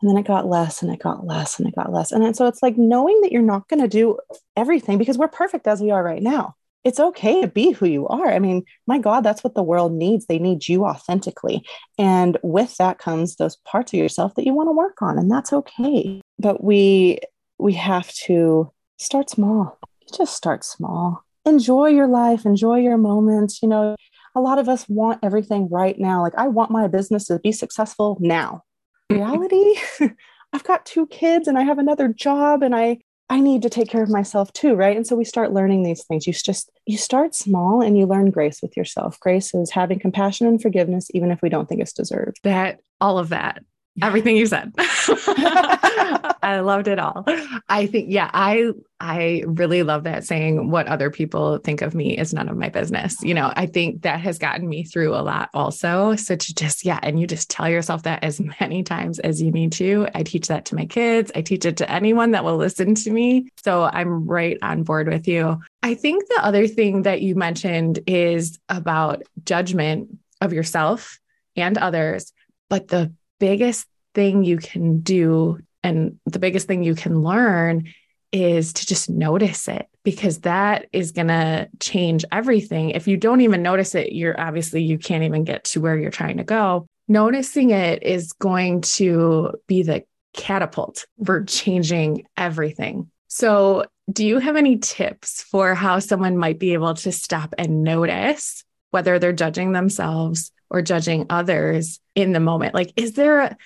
And 0.00 0.10
then 0.10 0.18
it 0.18 0.26
got 0.26 0.46
less 0.46 0.82
and 0.82 0.92
it 0.92 1.00
got 1.00 1.26
less 1.26 1.58
and 1.58 1.68
it 1.68 1.74
got 1.74 1.92
less. 1.92 2.12
And 2.12 2.36
so 2.36 2.46
it's 2.46 2.62
like 2.62 2.76
knowing 2.76 3.20
that 3.22 3.32
you're 3.32 3.42
not 3.42 3.68
going 3.68 3.80
to 3.80 3.88
do 3.88 4.18
everything 4.56 4.98
because 4.98 5.16
we're 5.16 5.28
perfect 5.28 5.66
as 5.66 5.80
we 5.80 5.90
are 5.90 6.02
right 6.02 6.22
now. 6.22 6.56
It's 6.82 7.00
okay 7.00 7.40
to 7.40 7.46
be 7.46 7.70
who 7.70 7.86
you 7.86 8.06
are. 8.08 8.30
I 8.30 8.38
mean, 8.38 8.64
my 8.86 8.98
God, 8.98 9.22
that's 9.22 9.42
what 9.42 9.54
the 9.54 9.62
world 9.62 9.92
needs. 9.92 10.26
They 10.26 10.38
need 10.38 10.68
you 10.68 10.84
authentically. 10.84 11.64
And 11.96 12.36
with 12.42 12.76
that 12.76 12.98
comes 12.98 13.36
those 13.36 13.56
parts 13.64 13.94
of 13.94 13.98
yourself 13.98 14.34
that 14.34 14.44
you 14.44 14.52
want 14.52 14.66
to 14.66 14.72
work 14.72 15.00
on. 15.00 15.18
And 15.18 15.30
that's 15.30 15.52
okay. 15.52 16.20
But 16.38 16.62
we 16.62 17.20
we 17.58 17.72
have 17.74 18.12
to 18.26 18.70
start 18.98 19.30
small. 19.30 19.78
Just 20.16 20.36
start 20.36 20.64
small. 20.64 21.24
Enjoy 21.46 21.88
your 21.88 22.06
life, 22.06 22.46
enjoy 22.46 22.78
your 22.78 22.96
moments. 22.96 23.62
You 23.62 23.68
know, 23.68 23.96
a 24.34 24.40
lot 24.40 24.58
of 24.58 24.68
us 24.68 24.88
want 24.88 25.20
everything 25.22 25.68
right 25.70 25.98
now. 25.98 26.22
Like, 26.22 26.34
I 26.36 26.48
want 26.48 26.70
my 26.70 26.86
business 26.88 27.26
to 27.26 27.38
be 27.38 27.52
successful 27.52 28.16
now. 28.20 28.62
Reality, 29.10 29.74
I've 30.52 30.64
got 30.64 30.86
two 30.86 31.06
kids 31.08 31.46
and 31.46 31.58
I 31.58 31.62
have 31.62 31.78
another 31.78 32.08
job 32.08 32.62
and 32.62 32.74
I 32.74 32.98
I 33.30 33.40
need 33.40 33.62
to 33.62 33.70
take 33.70 33.88
care 33.88 34.02
of 34.02 34.10
myself 34.10 34.52
too, 34.52 34.74
right? 34.74 34.96
And 34.96 35.06
so 35.06 35.16
we 35.16 35.24
start 35.24 35.52
learning 35.52 35.82
these 35.82 36.04
things. 36.04 36.26
You 36.26 36.32
just 36.32 36.70
you 36.86 36.98
start 36.98 37.34
small 37.34 37.82
and 37.82 37.98
you 37.98 38.06
learn 38.06 38.30
grace 38.30 38.60
with 38.62 38.76
yourself. 38.76 39.18
Grace 39.18 39.54
is 39.54 39.70
having 39.70 39.98
compassion 39.98 40.46
and 40.46 40.60
forgiveness 40.60 41.08
even 41.14 41.30
if 41.30 41.40
we 41.42 41.48
don't 41.48 41.68
think 41.68 41.80
it's 41.80 41.92
deserved. 41.92 42.38
That 42.44 42.80
all 43.00 43.18
of 43.18 43.30
that 43.30 43.62
everything 44.02 44.36
you 44.36 44.46
said. 44.46 44.72
I 44.78 46.60
loved 46.62 46.88
it 46.88 46.98
all. 46.98 47.24
I 47.68 47.86
think, 47.86 48.10
yeah, 48.10 48.30
I 48.32 48.72
I 49.00 49.44
really 49.46 49.82
love 49.82 50.04
that 50.04 50.24
saying 50.24 50.70
what 50.70 50.86
other 50.86 51.10
people 51.10 51.58
think 51.58 51.82
of 51.82 51.94
me 51.94 52.16
is 52.16 52.32
none 52.32 52.48
of 52.48 52.56
my 52.56 52.70
business. 52.70 53.22
You 53.22 53.34
know, 53.34 53.52
I 53.54 53.66
think 53.66 54.02
that 54.02 54.20
has 54.20 54.38
gotten 54.38 54.66
me 54.66 54.84
through 54.84 55.14
a 55.14 55.20
lot 55.20 55.50
also. 55.52 56.16
So 56.16 56.36
to 56.36 56.54
just, 56.54 56.84
yeah, 56.84 57.00
and 57.02 57.20
you 57.20 57.26
just 57.26 57.50
tell 57.50 57.68
yourself 57.68 58.04
that 58.04 58.24
as 58.24 58.40
many 58.60 58.82
times 58.82 59.18
as 59.18 59.42
you 59.42 59.50
need 59.52 59.72
to. 59.72 60.08
I 60.14 60.22
teach 60.22 60.48
that 60.48 60.64
to 60.66 60.74
my 60.74 60.86
kids. 60.86 61.30
I 61.34 61.42
teach 61.42 61.64
it 61.64 61.76
to 61.78 61.90
anyone 61.90 62.30
that 62.30 62.44
will 62.44 62.56
listen 62.56 62.94
to 62.94 63.10
me. 63.10 63.48
So 63.62 63.84
I'm 63.84 64.26
right 64.26 64.58
on 64.62 64.84
board 64.84 65.08
with 65.08 65.28
you. 65.28 65.60
I 65.82 65.94
think 65.94 66.26
the 66.28 66.40
other 66.42 66.66
thing 66.66 67.02
that 67.02 67.20
you 67.20 67.34
mentioned 67.34 68.00
is 68.06 68.58
about 68.68 69.22
judgment 69.44 70.18
of 70.40 70.52
yourself 70.52 71.20
and 71.56 71.76
others. 71.76 72.32
But 72.70 72.88
the 72.88 73.12
biggest 73.44 73.86
thing 74.14 74.42
you 74.42 74.56
can 74.56 75.00
do 75.00 75.58
and 75.82 76.18
the 76.24 76.38
biggest 76.38 76.66
thing 76.66 76.82
you 76.82 76.94
can 76.94 77.20
learn 77.20 77.92
is 78.32 78.72
to 78.72 78.86
just 78.86 79.10
notice 79.10 79.68
it 79.68 79.86
because 80.02 80.40
that 80.40 80.86
is 80.94 81.12
going 81.12 81.28
to 81.28 81.68
change 81.78 82.24
everything. 82.32 82.90
If 82.90 83.06
you 83.06 83.18
don't 83.18 83.42
even 83.42 83.62
notice 83.62 83.94
it, 83.94 84.12
you're 84.12 84.40
obviously 84.40 84.82
you 84.82 84.96
can't 84.96 85.24
even 85.24 85.44
get 85.44 85.64
to 85.64 85.82
where 85.82 85.98
you're 85.98 86.10
trying 86.10 86.38
to 86.38 86.44
go. 86.44 86.86
Noticing 87.06 87.68
it 87.68 88.02
is 88.02 88.32
going 88.32 88.80
to 88.80 89.52
be 89.66 89.82
the 89.82 90.04
catapult 90.32 91.04
for 91.22 91.44
changing 91.44 92.24
everything. 92.34 93.10
So, 93.28 93.84
do 94.10 94.26
you 94.26 94.38
have 94.38 94.56
any 94.56 94.78
tips 94.78 95.42
for 95.42 95.74
how 95.74 95.98
someone 95.98 96.36
might 96.36 96.58
be 96.58 96.72
able 96.72 96.94
to 96.94 97.12
stop 97.12 97.54
and 97.58 97.82
notice 97.82 98.64
whether 98.90 99.18
they're 99.18 99.32
judging 99.32 99.72
themselves 99.72 100.50
or 100.70 100.82
judging 100.82 101.26
others 101.30 102.00
in 102.14 102.32
the 102.32 102.40
moment. 102.40 102.74
Like 102.74 102.92
is 102.96 103.12
there 103.12 103.40
a, 103.40 103.56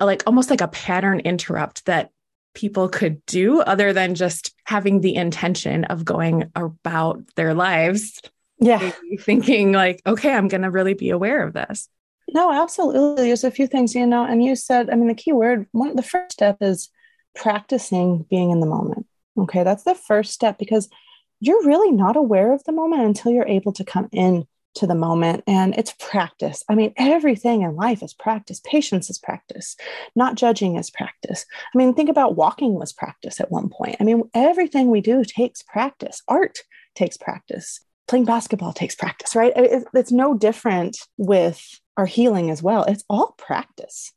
like 0.00 0.22
almost 0.26 0.50
like 0.50 0.60
a 0.60 0.68
pattern 0.68 1.20
interrupt 1.20 1.86
that 1.86 2.10
people 2.54 2.88
could 2.88 3.24
do 3.26 3.60
other 3.60 3.92
than 3.92 4.14
just 4.14 4.54
having 4.64 5.00
the 5.00 5.14
intention 5.14 5.84
of 5.84 6.04
going 6.04 6.50
about 6.54 7.22
their 7.36 7.54
lives? 7.54 8.20
Yeah. 8.58 8.90
Thinking 9.20 9.72
like 9.72 10.02
okay 10.06 10.32
i'm 10.32 10.48
going 10.48 10.62
to 10.62 10.70
really 10.70 10.94
be 10.94 11.10
aware 11.10 11.46
of 11.46 11.54
this. 11.54 11.88
No 12.32 12.52
absolutely. 12.52 13.26
There's 13.26 13.44
a 13.44 13.50
few 13.50 13.66
things 13.66 13.94
you 13.94 14.06
know 14.06 14.24
and 14.24 14.44
you 14.44 14.56
said 14.56 14.90
i 14.90 14.96
mean 14.96 15.08
the 15.08 15.14
key 15.14 15.32
word 15.32 15.66
one 15.72 15.96
the 15.96 16.02
first 16.02 16.32
step 16.32 16.58
is 16.60 16.90
practicing 17.34 18.26
being 18.28 18.50
in 18.50 18.60
the 18.60 18.66
moment. 18.66 19.06
Okay 19.38 19.62
that's 19.62 19.84
the 19.84 19.94
first 19.94 20.32
step 20.32 20.58
because 20.58 20.88
you're 21.40 21.64
really 21.64 21.90
not 21.90 22.16
aware 22.16 22.52
of 22.52 22.62
the 22.64 22.72
moment 22.72 23.02
until 23.02 23.32
you're 23.32 23.46
able 23.46 23.72
to 23.72 23.84
come 23.84 24.08
in 24.12 24.46
to 24.74 24.86
the 24.86 24.94
moment 24.94 25.42
and 25.46 25.74
it's 25.76 25.94
practice. 25.98 26.64
I 26.68 26.74
mean, 26.74 26.92
everything 26.96 27.62
in 27.62 27.74
life 27.74 28.02
is 28.02 28.14
practice. 28.14 28.60
Patience 28.64 29.10
is 29.10 29.18
practice. 29.18 29.76
Not 30.14 30.36
judging 30.36 30.76
is 30.76 30.90
practice. 30.90 31.44
I 31.74 31.78
mean, 31.78 31.94
think 31.94 32.08
about 32.08 32.36
walking 32.36 32.74
was 32.74 32.92
practice 32.92 33.40
at 33.40 33.50
one 33.50 33.68
point. 33.68 33.96
I 34.00 34.04
mean, 34.04 34.22
everything 34.34 34.90
we 34.90 35.00
do 35.00 35.24
takes 35.24 35.62
practice. 35.62 36.22
Art 36.28 36.60
takes 36.94 37.16
practice. 37.16 37.80
Playing 38.08 38.24
basketball 38.24 38.72
takes 38.72 38.94
practice, 38.94 39.36
right? 39.36 39.52
It's 39.56 40.12
no 40.12 40.36
different 40.36 40.98
with 41.16 41.80
our 41.96 42.06
healing 42.06 42.50
as 42.50 42.62
well. 42.62 42.84
It's 42.84 43.04
all 43.08 43.34
practice. 43.38 44.12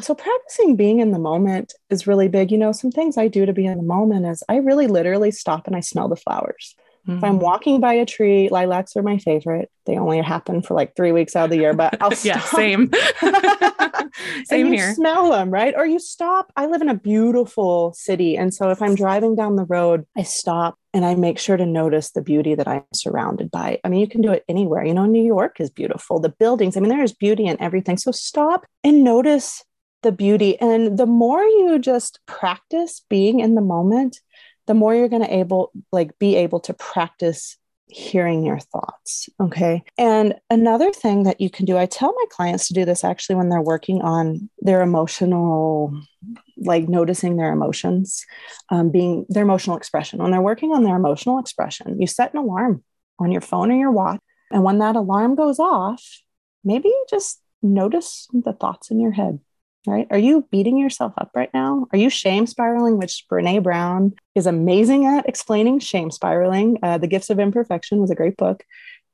So, 0.00 0.14
practicing 0.14 0.74
being 0.74 0.98
in 0.98 1.12
the 1.12 1.18
moment 1.18 1.72
is 1.88 2.06
really 2.06 2.26
big. 2.26 2.50
You 2.50 2.58
know, 2.58 2.72
some 2.72 2.90
things 2.90 3.16
I 3.16 3.28
do 3.28 3.46
to 3.46 3.52
be 3.52 3.66
in 3.66 3.76
the 3.76 3.84
moment 3.84 4.26
is 4.26 4.42
I 4.48 4.56
really 4.56 4.88
literally 4.88 5.30
stop 5.30 5.66
and 5.66 5.76
I 5.76 5.80
smell 5.80 6.08
the 6.08 6.16
flowers. 6.16 6.74
Mm-hmm. 7.06 7.18
If 7.18 7.24
I'm 7.24 7.38
walking 7.38 7.80
by 7.80 7.94
a 7.94 8.06
tree, 8.06 8.48
lilacs 8.50 8.96
are 8.96 9.02
my 9.02 9.18
favorite. 9.18 9.70
They 9.84 9.98
only 9.98 10.22
happen 10.22 10.62
for 10.62 10.74
like 10.74 10.96
three 10.96 11.12
weeks 11.12 11.36
out 11.36 11.44
of 11.44 11.50
the 11.50 11.58
year, 11.58 11.74
but 11.74 12.00
I'll 12.00 12.12
yeah, 12.22 12.40
same. 12.40 12.90
same 14.44 14.72
here. 14.72 14.94
Smell 14.94 15.30
them, 15.30 15.50
right? 15.50 15.74
Or 15.76 15.86
you 15.86 15.98
stop. 15.98 16.50
I 16.56 16.66
live 16.66 16.80
in 16.80 16.88
a 16.88 16.94
beautiful 16.94 17.92
city. 17.92 18.36
And 18.36 18.54
so 18.54 18.70
if 18.70 18.80
I'm 18.80 18.94
driving 18.94 19.34
down 19.34 19.56
the 19.56 19.66
road, 19.66 20.06
I 20.16 20.22
stop 20.22 20.78
and 20.92 21.04
I 21.04 21.14
make 21.14 21.38
sure 21.38 21.56
to 21.56 21.66
notice 21.66 22.12
the 22.12 22.22
beauty 22.22 22.54
that 22.54 22.68
I'm 22.68 22.84
surrounded 22.94 23.50
by. 23.50 23.80
I 23.84 23.88
mean, 23.88 24.00
you 24.00 24.08
can 24.08 24.22
do 24.22 24.32
it 24.32 24.44
anywhere. 24.48 24.84
You 24.84 24.94
know, 24.94 25.06
New 25.06 25.24
York 25.24 25.60
is 25.60 25.70
beautiful. 25.70 26.20
The 26.20 26.30
buildings, 26.30 26.76
I 26.76 26.80
mean, 26.80 26.90
there's 26.90 27.12
beauty 27.12 27.46
in 27.46 27.60
everything. 27.60 27.98
So 27.98 28.12
stop 28.12 28.64
and 28.82 29.04
notice 29.04 29.62
the 30.02 30.12
beauty. 30.12 30.58
And 30.60 30.96
the 30.96 31.06
more 31.06 31.42
you 31.42 31.78
just 31.78 32.20
practice 32.26 33.02
being 33.10 33.40
in 33.40 33.56
the 33.56 33.60
moment, 33.60 34.20
the 34.66 34.74
more 34.74 34.94
you're 34.94 35.08
going 35.08 35.22
to 35.22 35.34
able 35.34 35.72
like 35.92 36.18
be 36.18 36.36
able 36.36 36.60
to 36.60 36.74
practice 36.74 37.56
hearing 37.86 38.44
your 38.44 38.58
thoughts 38.58 39.28
okay? 39.40 39.82
And 39.98 40.34
another 40.50 40.90
thing 40.90 41.24
that 41.24 41.40
you 41.40 41.50
can 41.50 41.66
do 41.66 41.76
i 41.76 41.86
tell 41.86 42.12
my 42.12 42.24
clients 42.30 42.68
to 42.68 42.74
do 42.74 42.84
this 42.84 43.04
actually 43.04 43.36
when 43.36 43.50
they're 43.50 43.60
working 43.60 44.00
on 44.00 44.48
their 44.60 44.80
emotional 44.80 45.94
like 46.56 46.88
noticing 46.88 47.36
their 47.36 47.52
emotions 47.52 48.24
um, 48.70 48.90
being 48.90 49.26
their 49.28 49.42
emotional 49.42 49.76
expression. 49.76 50.20
When 50.20 50.30
they're 50.30 50.40
working 50.40 50.72
on 50.72 50.82
their 50.82 50.96
emotional 50.96 51.38
expression 51.38 52.00
you 52.00 52.06
set 52.06 52.32
an 52.32 52.40
alarm 52.40 52.82
on 53.18 53.30
your 53.30 53.42
phone 53.42 53.70
or 53.70 53.76
your 53.76 53.92
watch 53.92 54.20
and 54.50 54.64
when 54.64 54.78
that 54.78 54.96
alarm 54.96 55.34
goes 55.34 55.58
off 55.58 56.02
maybe 56.64 56.92
just 57.08 57.40
notice 57.62 58.28
the 58.32 58.52
thoughts 58.52 58.90
in 58.90 59.00
your 59.00 59.12
head 59.12 59.38
right? 59.86 60.06
Are 60.10 60.18
you 60.18 60.46
beating 60.50 60.78
yourself 60.78 61.12
up 61.18 61.30
right 61.34 61.50
now? 61.52 61.86
Are 61.92 61.98
you 61.98 62.10
shame 62.10 62.46
spiraling, 62.46 62.98
which 62.98 63.24
Brene 63.30 63.62
Brown 63.62 64.14
is 64.34 64.46
amazing 64.46 65.06
at 65.06 65.28
explaining 65.28 65.78
shame 65.78 66.10
spiraling? 66.10 66.78
Uh, 66.82 66.98
the 66.98 67.06
Gifts 67.06 67.30
of 67.30 67.38
Imperfection 67.38 68.00
was 68.00 68.10
a 68.10 68.14
great 68.14 68.36
book. 68.36 68.64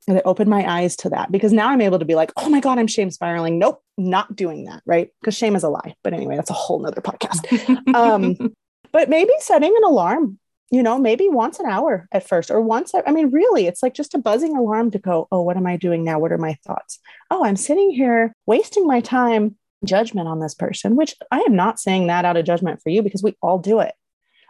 And 0.07 0.17
it 0.17 0.23
opened 0.25 0.49
my 0.49 0.67
eyes 0.67 0.95
to 0.97 1.09
that 1.09 1.31
because 1.31 1.53
now 1.53 1.69
I'm 1.69 1.81
able 1.81 1.99
to 1.99 2.05
be 2.05 2.15
like, 2.15 2.31
oh 2.35 2.49
my 2.49 2.59
God, 2.59 2.79
I'm 2.79 2.87
shame 2.87 3.11
spiraling. 3.11 3.59
Nope, 3.59 3.83
not 3.99 4.35
doing 4.35 4.65
that, 4.65 4.81
right? 4.85 5.09
Because 5.21 5.37
shame 5.37 5.55
is 5.55 5.63
a 5.63 5.69
lie. 5.69 5.93
But 6.03 6.13
anyway, 6.13 6.35
that's 6.35 6.49
a 6.49 6.53
whole 6.53 6.79
nother 6.79 7.01
podcast. 7.01 7.93
um, 7.93 8.51
but 8.91 9.09
maybe 9.09 9.31
setting 9.39 9.73
an 9.75 9.83
alarm, 9.83 10.39
you 10.71 10.81
know, 10.81 10.97
maybe 10.97 11.29
once 11.29 11.59
an 11.59 11.67
hour 11.67 12.07
at 12.11 12.27
first 12.27 12.49
or 12.49 12.61
once. 12.61 12.93
I 12.95 13.11
mean, 13.11 13.29
really, 13.29 13.67
it's 13.67 13.83
like 13.83 13.93
just 13.93 14.15
a 14.15 14.17
buzzing 14.17 14.57
alarm 14.57 14.89
to 14.91 14.99
go, 14.99 15.27
oh, 15.31 15.43
what 15.43 15.55
am 15.55 15.67
I 15.67 15.77
doing 15.77 16.03
now? 16.03 16.17
What 16.17 16.31
are 16.31 16.37
my 16.39 16.57
thoughts? 16.65 16.99
Oh, 17.29 17.45
I'm 17.45 17.55
sitting 17.55 17.91
here 17.91 18.33
wasting 18.47 18.87
my 18.87 19.01
time 19.01 19.55
judgment 19.85 20.27
on 20.27 20.39
this 20.39 20.53
person, 20.53 20.95
which 20.95 21.15
I 21.31 21.39
am 21.39 21.55
not 21.55 21.79
saying 21.79 22.07
that 22.07 22.25
out 22.25 22.37
of 22.37 22.45
judgment 22.45 22.81
for 22.81 22.89
you 22.89 23.01
because 23.01 23.23
we 23.23 23.35
all 23.41 23.59
do 23.59 23.79
it. 23.79 23.93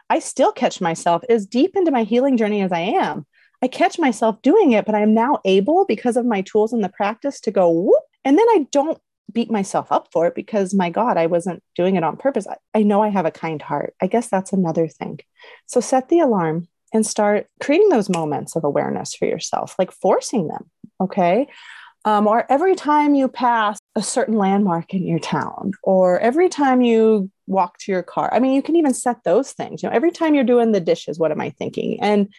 I 0.09 0.19
still 0.19 0.51
catch 0.51 0.81
myself 0.81 1.23
as 1.29 1.45
deep 1.45 1.75
into 1.75 1.91
my 1.91 2.03
healing 2.03 2.37
journey 2.37 2.61
as 2.61 2.71
I 2.71 2.79
am. 2.79 3.25
I 3.61 3.67
catch 3.67 3.99
myself 3.99 4.41
doing 4.41 4.71
it, 4.71 4.85
but 4.85 4.95
I'm 4.95 5.13
now 5.13 5.39
able 5.45 5.85
because 5.85 6.17
of 6.17 6.25
my 6.25 6.41
tools 6.41 6.73
and 6.73 6.83
the 6.83 6.89
practice 6.89 7.39
to 7.41 7.51
go 7.51 7.69
whoop. 7.69 8.03
And 8.25 8.37
then 8.37 8.47
I 8.49 8.67
don't 8.71 8.99
beat 9.31 9.51
myself 9.51 9.91
up 9.91 10.09
for 10.11 10.27
it 10.27 10.35
because 10.35 10.73
my 10.73 10.89
God, 10.89 11.17
I 11.17 11.27
wasn't 11.27 11.63
doing 11.75 11.95
it 11.95 12.03
on 12.03 12.17
purpose. 12.17 12.47
I, 12.47 12.57
I 12.73 12.83
know 12.83 13.01
I 13.01 13.09
have 13.09 13.25
a 13.25 13.31
kind 13.31 13.61
heart. 13.61 13.93
I 14.01 14.07
guess 14.07 14.27
that's 14.27 14.51
another 14.51 14.87
thing. 14.87 15.19
So 15.67 15.79
set 15.79 16.09
the 16.09 16.19
alarm 16.19 16.67
and 16.93 17.05
start 17.05 17.47
creating 17.61 17.89
those 17.89 18.09
moments 18.09 18.55
of 18.55 18.63
awareness 18.63 19.15
for 19.15 19.25
yourself, 19.25 19.75
like 19.79 19.91
forcing 19.91 20.47
them. 20.47 20.69
Okay. 20.99 21.47
Um, 22.03 22.27
or 22.27 22.45
every 22.51 22.75
time 22.75 23.15
you 23.15 23.27
pass 23.27 23.79
a 23.95 24.01
certain 24.01 24.37
landmark 24.37 24.93
in 24.93 25.05
your 25.05 25.19
town, 25.19 25.73
or 25.83 26.19
every 26.19 26.47
time 26.47 26.81
you 26.81 27.29
walk 27.47 27.77
to 27.79 27.91
your 27.91 28.03
car. 28.03 28.29
I 28.33 28.39
mean, 28.39 28.53
you 28.53 28.61
can 28.61 28.77
even 28.77 28.93
set 28.93 29.23
those 29.23 29.51
things. 29.51 29.83
You 29.83 29.89
know, 29.89 29.95
every 29.95 30.11
time 30.11 30.33
you're 30.33 30.43
doing 30.43 30.71
the 30.71 30.79
dishes, 30.79 31.19
what 31.19 31.31
am 31.31 31.41
I 31.41 31.49
thinking? 31.49 31.99
And 32.01 32.29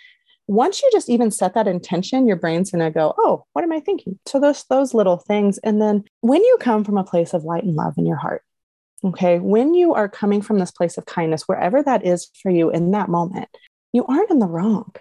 once 0.49 0.83
you 0.83 0.89
just 0.93 1.11
even 1.11 1.31
set 1.31 1.55
that 1.55 1.69
intention, 1.69 2.27
your 2.27 2.37
brain's 2.37 2.71
going 2.71 2.85
to 2.85 2.91
go, 2.91 3.15
"Oh, 3.19 3.45
what 3.53 3.63
am 3.63 3.73
I 3.73 3.81
thinking?" 3.81 4.19
So 4.27 4.41
those 4.41 4.65
those 4.65 4.95
little 4.95 5.19
things, 5.19 5.59
and 5.59 5.81
then 5.81 6.05
when 6.21 6.43
you 6.43 6.57
come 6.61 6.85
from 6.85 6.99
a 6.99 7.05
place 7.05 7.35
of 7.35 7.45
light 7.45 7.65
and 7.65 7.77
love 7.77 7.95
in 7.99 8.07
your 8.07 8.17
heart, 8.17 8.43
okay, 9.05 9.39
when 9.39 9.75
you 9.75 9.95
are 9.95 10.09
coming 10.09 10.43
from 10.43 10.59
this 10.59 10.71
place 10.71 10.99
of 10.99 11.07
kindness, 11.07 11.43
wherever 11.47 11.83
that 11.83 12.07
is 12.07 12.31
for 12.43 12.51
you 12.51 12.71
in 12.71 12.91
that 12.93 13.09
moment, 13.09 13.49
you 13.93 14.05
aren't 14.07 14.31
in 14.31 14.39
the 14.39 14.47
wrong. 14.47 14.93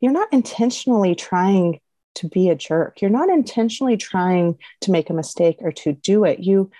You're 0.00 0.12
not 0.12 0.32
intentionally 0.32 1.14
trying 1.14 1.80
to 2.20 2.28
be 2.28 2.48
a 2.48 2.54
jerk. 2.54 3.00
You're 3.00 3.10
not 3.10 3.28
intentionally 3.28 3.96
trying 3.96 4.58
to 4.82 4.90
make 4.90 5.10
a 5.10 5.14
mistake 5.14 5.58
or 5.60 5.72
to 5.72 5.92
do 5.92 6.24
it. 6.24 6.40
You 6.40 6.70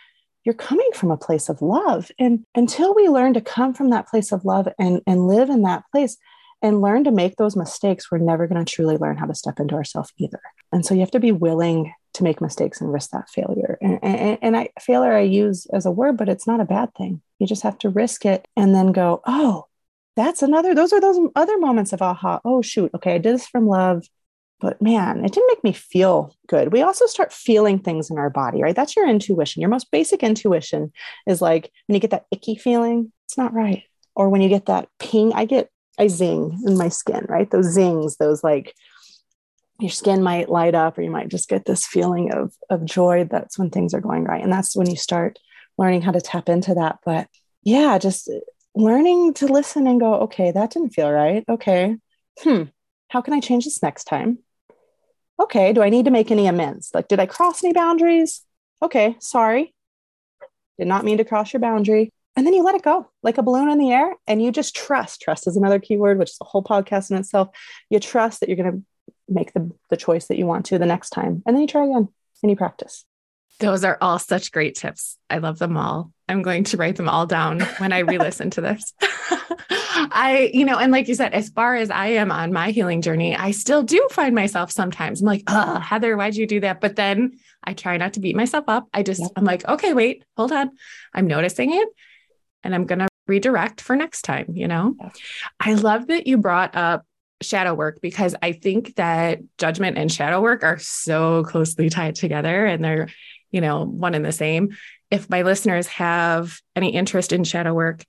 you're 0.45 0.55
coming 0.55 0.89
from 0.95 1.11
a 1.11 1.19
place 1.19 1.51
of 1.51 1.61
love. 1.61 2.11
And 2.19 2.47
until 2.55 2.95
we 2.95 3.09
learn 3.09 3.35
to 3.35 3.43
come 3.43 3.75
from 3.75 3.91
that 3.91 4.09
place 4.09 4.33
of 4.33 4.47
love 4.47 4.69
and, 4.79 5.03
and 5.07 5.29
live 5.29 5.51
in 5.51 5.63
that 5.63 5.85
place, 5.93 6.17
and 6.63 6.83
learn 6.83 7.05
to 7.05 7.11
make 7.11 7.37
those 7.37 7.57
mistakes, 7.57 8.11
we're 8.11 8.19
never 8.19 8.47
going 8.47 8.63
to 8.63 8.71
truly 8.71 8.97
learn 8.97 9.17
how 9.17 9.27
to 9.27 9.35
step 9.35 9.59
into 9.59 9.75
ourselves 9.75 10.13
either. 10.19 10.41
And 10.73 10.85
so 10.85 10.95
you 10.95 11.01
have 11.01 11.11
to 11.13 11.21
be 11.21 11.33
willing 11.33 11.93
to 12.15 12.25
make 12.25 12.41
mistakes 12.41 12.81
and 12.81 12.93
risk 12.93 13.11
that 13.11 13.31
failure. 13.31 13.79
And, 13.81 13.99
and, 14.03 14.39
and 14.43 14.57
I 14.57 14.71
failure 14.81 15.13
I 15.13 15.21
use 15.21 15.67
as 15.73 15.87
a 15.87 15.91
word, 15.91 16.17
but 16.17 16.29
it's 16.29 16.47
not 16.47 16.61
a 16.61 16.67
bad 16.67 16.95
thing. 16.95 17.23
You 17.39 17.47
just 17.47 17.63
have 17.63 17.79
to 17.79 17.89
risk 17.89 18.27
it 18.27 18.47
and 18.57 18.75
then 18.75 18.93
go, 18.93 19.23
oh, 19.27 19.67
that's 20.17 20.43
another, 20.43 20.75
those 20.75 20.93
are 20.93 21.01
those 21.01 21.19
other 21.35 21.59
moments 21.59 21.93
of 21.93 22.03
aha. 22.03 22.41
Oh, 22.45 22.63
shoot. 22.63 22.91
Okay. 22.95 23.15
I 23.15 23.19
did 23.19 23.35
this 23.35 23.47
from 23.47 23.67
love, 23.67 24.05
but 24.61 24.81
man, 24.81 25.25
it 25.25 25.33
didn't 25.33 25.49
make 25.49 25.65
me 25.65 25.73
feel 25.73 26.35
good. 26.47 26.73
We 26.73 26.83
also 26.83 27.07
start 27.07 27.33
feeling 27.33 27.79
things 27.79 28.11
in 28.11 28.19
our 28.19 28.31
body, 28.31 28.63
right? 28.63 28.77
That's 28.77 28.95
your 28.95 29.09
intuition. 29.09 29.61
Your 29.61 29.71
most 29.71 29.91
basic 29.91 30.23
intuition 30.23 30.93
is 31.27 31.41
like 31.41 31.71
when 31.87 31.95
you 31.95 32.01
get 32.01 32.11
that 32.11 32.27
icky 32.31 32.57
feeling, 32.57 33.13
it's 33.27 33.39
not 33.39 33.55
right. 33.55 33.83
Or 34.15 34.29
when 34.29 34.41
you 34.41 34.49
get 34.49 34.67
that 34.67 34.89
ping, 34.99 35.33
I 35.33 35.45
get 35.45 35.71
I 35.99 36.09
zing 36.09 36.61
in 36.67 36.77
my 36.77 36.89
skin, 36.89 37.27
right? 37.29 37.51
Those 37.51 37.73
zings, 37.73 38.17
those 38.17 38.45
like 38.45 38.75
your 39.81 39.91
skin 39.91 40.23
might 40.23 40.49
light 40.49 40.75
up 40.75 40.99
or 40.99 41.03
you 41.03 41.11
might 41.11 41.29
just 41.29 41.49
get 41.49 41.65
this 41.65 41.87
feeling 41.87 42.33
of 42.33 42.53
of 42.69 42.85
joy 42.85 43.27
that's 43.31 43.59
when 43.59 43.71
things 43.71 43.95
are 43.95 44.01
going 44.01 44.25
right 44.25 44.43
and 44.43 44.53
that's 44.53 44.77
when 44.77 44.89
you 44.89 44.97
start 44.97 45.39
learning 45.79 46.03
how 46.03 46.13
to 46.13 46.21
tap 46.21 46.49
into 46.49 46.75
that 46.75 46.99
but 47.05 47.27
yeah 47.63 47.99
just 47.99 48.31
learning 48.75 49.35
to 49.35 49.47
listen 49.47 49.87
and 49.87 50.01
go 50.01 50.15
okay 50.15 50.53
that 50.53 50.71
didn't 50.71 50.91
feel 50.91 51.11
right 51.11 51.45
okay 51.49 51.97
hmm 52.41 52.65
how 53.09 53.21
can 53.21 53.33
i 53.33 53.41
change 53.41 53.65
this 53.65 53.83
next 53.83 54.05
time 54.05 54.39
okay 55.41 55.73
do 55.73 55.83
i 55.83 55.89
need 55.89 56.05
to 56.05 56.11
make 56.11 56.31
any 56.31 56.47
amends? 56.47 56.91
Like 56.95 57.09
did 57.09 57.21
i 57.21 57.27
cross 57.27 57.65
any 57.65 57.73
boundaries? 57.73 58.43
Okay 58.83 59.17
sorry. 59.21 59.75
Did 60.79 60.89
not 60.89 61.05
mean 61.05 61.19
to 61.19 61.25
cross 61.25 61.53
your 61.53 61.61
boundary. 61.61 62.11
And 62.37 62.47
then 62.47 62.55
you 62.55 62.63
let 62.63 62.75
it 62.75 62.83
go 62.83 63.11
like 63.23 63.39
a 63.39 63.43
balloon 63.43 63.69
in 63.69 63.79
the 63.79 63.91
air 63.91 64.15
and 64.27 64.43
you 64.43 64.53
just 64.53 64.75
trust. 64.75 65.21
Trust 65.21 65.47
is 65.47 65.57
another 65.57 65.79
keyword 65.79 66.19
which 66.19 66.31
is 66.31 66.39
a 66.41 66.45
whole 66.45 66.63
podcast 66.63 67.11
in 67.11 67.17
itself. 67.17 67.49
You 67.91 67.99
trust 68.01 68.41
that 68.41 68.49
you're 68.49 68.57
going 68.57 68.73
to 68.73 68.83
make 69.29 69.53
the, 69.53 69.71
the 69.91 69.97
choice 69.97 70.27
that 70.27 70.39
you 70.39 70.47
want 70.47 70.67
to 70.67 70.79
the 70.79 70.87
next 70.87 71.11
time. 71.11 71.43
And 71.45 71.55
then 71.55 71.63
you 71.63 71.67
try 71.67 71.85
again 71.85 72.09
and 72.43 72.51
you 72.51 72.57
practice 72.57 73.05
those 73.61 73.85
are 73.85 73.99
all 74.01 74.19
such 74.19 74.53
great 74.53 74.75
tips 74.75 75.17
i 75.29 75.39
love 75.39 75.59
them 75.59 75.77
all 75.77 76.13
i'm 76.29 76.43
going 76.43 76.65
to 76.65 76.77
write 76.77 76.97
them 76.97 77.09
all 77.09 77.27
down 77.27 77.61
when 77.79 77.93
i 77.93 78.01
re-listen 78.01 78.51
to 78.51 78.61
this 78.61 78.93
I, 80.13 80.51
you 80.53 80.65
know, 80.65 80.79
and 80.79 80.93
like 80.93 81.09
you 81.09 81.15
said, 81.15 81.35
as 81.35 81.51
far 81.51 81.77
as 81.77 81.91
I 81.91 82.09
am 82.09 82.33
on 82.33 82.53
my 82.53 82.71
healing 82.71 83.03
journey, 83.03 83.37
I 83.37 83.51
still 83.51 83.83
do 83.83 84.09
find 84.11 84.35
myself 84.35 84.71
sometimes 84.71 85.21
I'm 85.21 85.27
like, 85.27 85.43
oh, 85.47 85.79
Heather, 85.79 86.17
why'd 86.17 86.37
you 86.37 86.47
do 86.47 86.61
that? 86.61 86.81
But 86.81 86.97
then 86.97 87.39
I 87.63 87.75
try 87.75 87.97
not 87.97 88.15
to 88.15 88.21
beat 88.21 88.37
myself 88.37 88.65
up. 88.69 88.89
I 88.93 89.03
just, 89.03 89.21
yep. 89.21 89.31
I'm 89.37 89.45
like, 89.45 89.67
okay, 89.69 89.93
wait, 89.93 90.25
hold 90.37 90.53
on. 90.53 90.71
I'm 91.15 91.27
noticing 91.27 91.73
it 91.75 91.89
and 92.65 92.75
I'm 92.75 92.87
going 92.87 93.01
to 93.01 93.09
redirect 93.27 93.81
for 93.81 93.95
next 93.95 94.23
time, 94.23 94.47
you 94.55 94.69
know? 94.69 94.95
Yeah. 94.99 95.11
I 95.61 95.75
love 95.75 96.09
that 96.09 96.27
you 96.27 96.39
brought 96.39 96.75
up 96.75 97.05
shadow 97.43 97.75
work 97.75 98.01
because 98.01 98.35
I 98.43 98.53
think 98.53 98.97
that 98.97 99.41
judgment 99.59 99.97
and 99.97 100.11
shadow 100.11 100.41
work 100.41 100.63
are 100.63 100.79
so 100.79 101.45
closely 101.45 101.89
tied 101.89 102.15
together 102.15 102.67
and 102.67 102.85
they're, 102.85 103.09
you 103.51 103.61
know, 103.61 103.85
one 103.85 104.15
and 104.15 104.25
the 104.25 104.33
same. 104.33 104.77
If 105.11 105.29
my 105.29 105.43
listeners 105.43 105.87
have 105.89 106.61
any 106.77 106.95
interest 106.95 107.33
in 107.33 107.45
shadow 107.45 107.75
work 107.75 108.05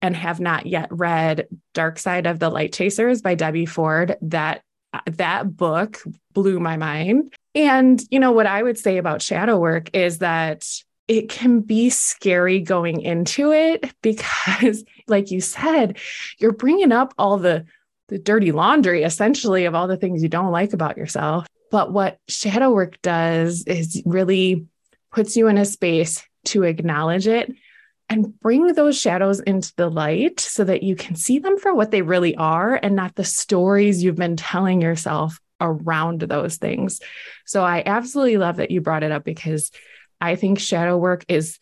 and 0.00 0.14
have 0.14 0.40
not 0.40 0.66
yet 0.66 0.88
read 0.90 1.48
Dark 1.74 1.98
Side 1.98 2.26
of 2.26 2.38
the 2.38 2.50
Light 2.50 2.72
Chasers 2.72 3.22
by 3.22 3.34
Debbie 3.34 3.66
Ford, 3.66 4.16
that 4.22 4.62
that 5.06 5.56
book 5.56 6.02
blew 6.32 6.60
my 6.60 6.76
mind. 6.76 7.34
And 7.54 8.00
you 8.10 8.20
know 8.20 8.32
what 8.32 8.46
I 8.46 8.62
would 8.62 8.78
say 8.78 8.98
about 8.98 9.22
shadow 9.22 9.58
work 9.58 9.90
is 9.92 10.18
that 10.18 10.66
it 11.08 11.30
can 11.30 11.60
be 11.60 11.90
scary 11.90 12.60
going 12.60 13.00
into 13.00 13.50
it 13.52 13.92
because 14.02 14.84
like 15.08 15.30
you 15.30 15.40
said 15.40 15.98
you're 16.38 16.52
bringing 16.52 16.92
up 16.92 17.14
all 17.18 17.38
the 17.38 17.64
the 18.08 18.18
dirty 18.18 18.52
laundry 18.52 19.02
essentially 19.02 19.64
of 19.64 19.74
all 19.74 19.88
the 19.88 19.96
things 19.96 20.22
you 20.22 20.28
don't 20.28 20.52
like 20.52 20.72
about 20.72 20.96
yourself 20.96 21.46
but 21.70 21.92
what 21.92 22.18
shadow 22.28 22.70
work 22.70 23.00
does 23.02 23.64
is 23.64 24.02
really 24.06 24.66
puts 25.18 25.36
you 25.36 25.48
in 25.48 25.58
a 25.58 25.64
space 25.64 26.24
to 26.44 26.62
acknowledge 26.62 27.26
it 27.26 27.52
and 28.08 28.38
bring 28.38 28.68
those 28.68 28.96
shadows 28.96 29.40
into 29.40 29.72
the 29.74 29.90
light 29.90 30.38
so 30.38 30.62
that 30.62 30.84
you 30.84 30.94
can 30.94 31.16
see 31.16 31.40
them 31.40 31.58
for 31.58 31.74
what 31.74 31.90
they 31.90 32.02
really 32.02 32.36
are 32.36 32.78
and 32.80 32.94
not 32.94 33.16
the 33.16 33.24
stories 33.24 34.00
you've 34.00 34.14
been 34.14 34.36
telling 34.36 34.80
yourself 34.80 35.40
around 35.60 36.20
those 36.20 36.56
things. 36.58 37.00
So 37.46 37.64
I 37.64 37.82
absolutely 37.84 38.36
love 38.36 38.58
that 38.58 38.70
you 38.70 38.80
brought 38.80 39.02
it 39.02 39.10
up 39.10 39.24
because 39.24 39.72
I 40.20 40.36
think 40.36 40.60
shadow 40.60 40.96
work 40.96 41.24
is 41.26 41.58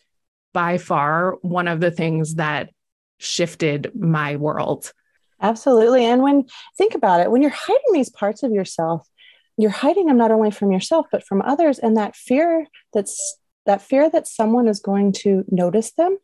by 0.53 0.77
far 0.77 1.37
one 1.41 1.67
of 1.67 1.79
the 1.79 1.89
things 1.89 2.35
that 2.35 2.69
shifted 3.17 3.89
my 3.95 4.35
world. 4.35 4.93
Absolutely. 5.41 6.05
And 6.05 6.21
when 6.21 6.45
think 6.77 6.93
about 6.93 7.21
it, 7.21 7.31
when 7.31 7.41
you're 7.41 7.49
hiding 7.49 7.91
these 7.91 8.11
parts 8.11 8.43
of 8.43 8.51
yourself, 8.51 9.09
you're 9.57 9.71
hiding 9.71 10.05
them 10.05 10.17
not 10.17 10.29
only 10.29 10.51
from 10.51 10.71
yourself 10.71 11.07
but 11.11 11.25
from 11.25 11.41
others 11.41 11.79
and 11.79 11.97
that 11.97 12.15
fear 12.15 12.67
that's 12.93 13.39
that 13.67 13.81
fear 13.81 14.09
that 14.09 14.27
someone 14.27 14.67
is 14.67 14.79
going 14.79 15.11
to 15.11 15.45
notice 15.49 15.91
them 15.91 16.17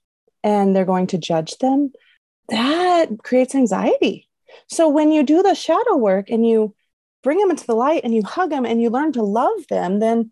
and 0.43 0.75
they're 0.75 0.85
going 0.85 1.07
to 1.07 1.17
judge 1.17 1.57
them 1.59 1.91
that 2.49 3.09
creates 3.23 3.55
anxiety 3.55 4.27
so 4.67 4.89
when 4.89 5.11
you 5.11 5.23
do 5.23 5.43
the 5.43 5.53
shadow 5.53 5.95
work 5.95 6.29
and 6.29 6.47
you 6.47 6.73
bring 7.21 7.37
them 7.37 7.51
into 7.51 7.65
the 7.65 7.75
light 7.75 8.01
and 8.03 8.13
you 8.13 8.23
hug 8.23 8.49
them 8.49 8.65
and 8.65 8.81
you 8.81 8.89
learn 8.89 9.11
to 9.11 9.23
love 9.23 9.67
them 9.69 9.99
then 9.99 10.31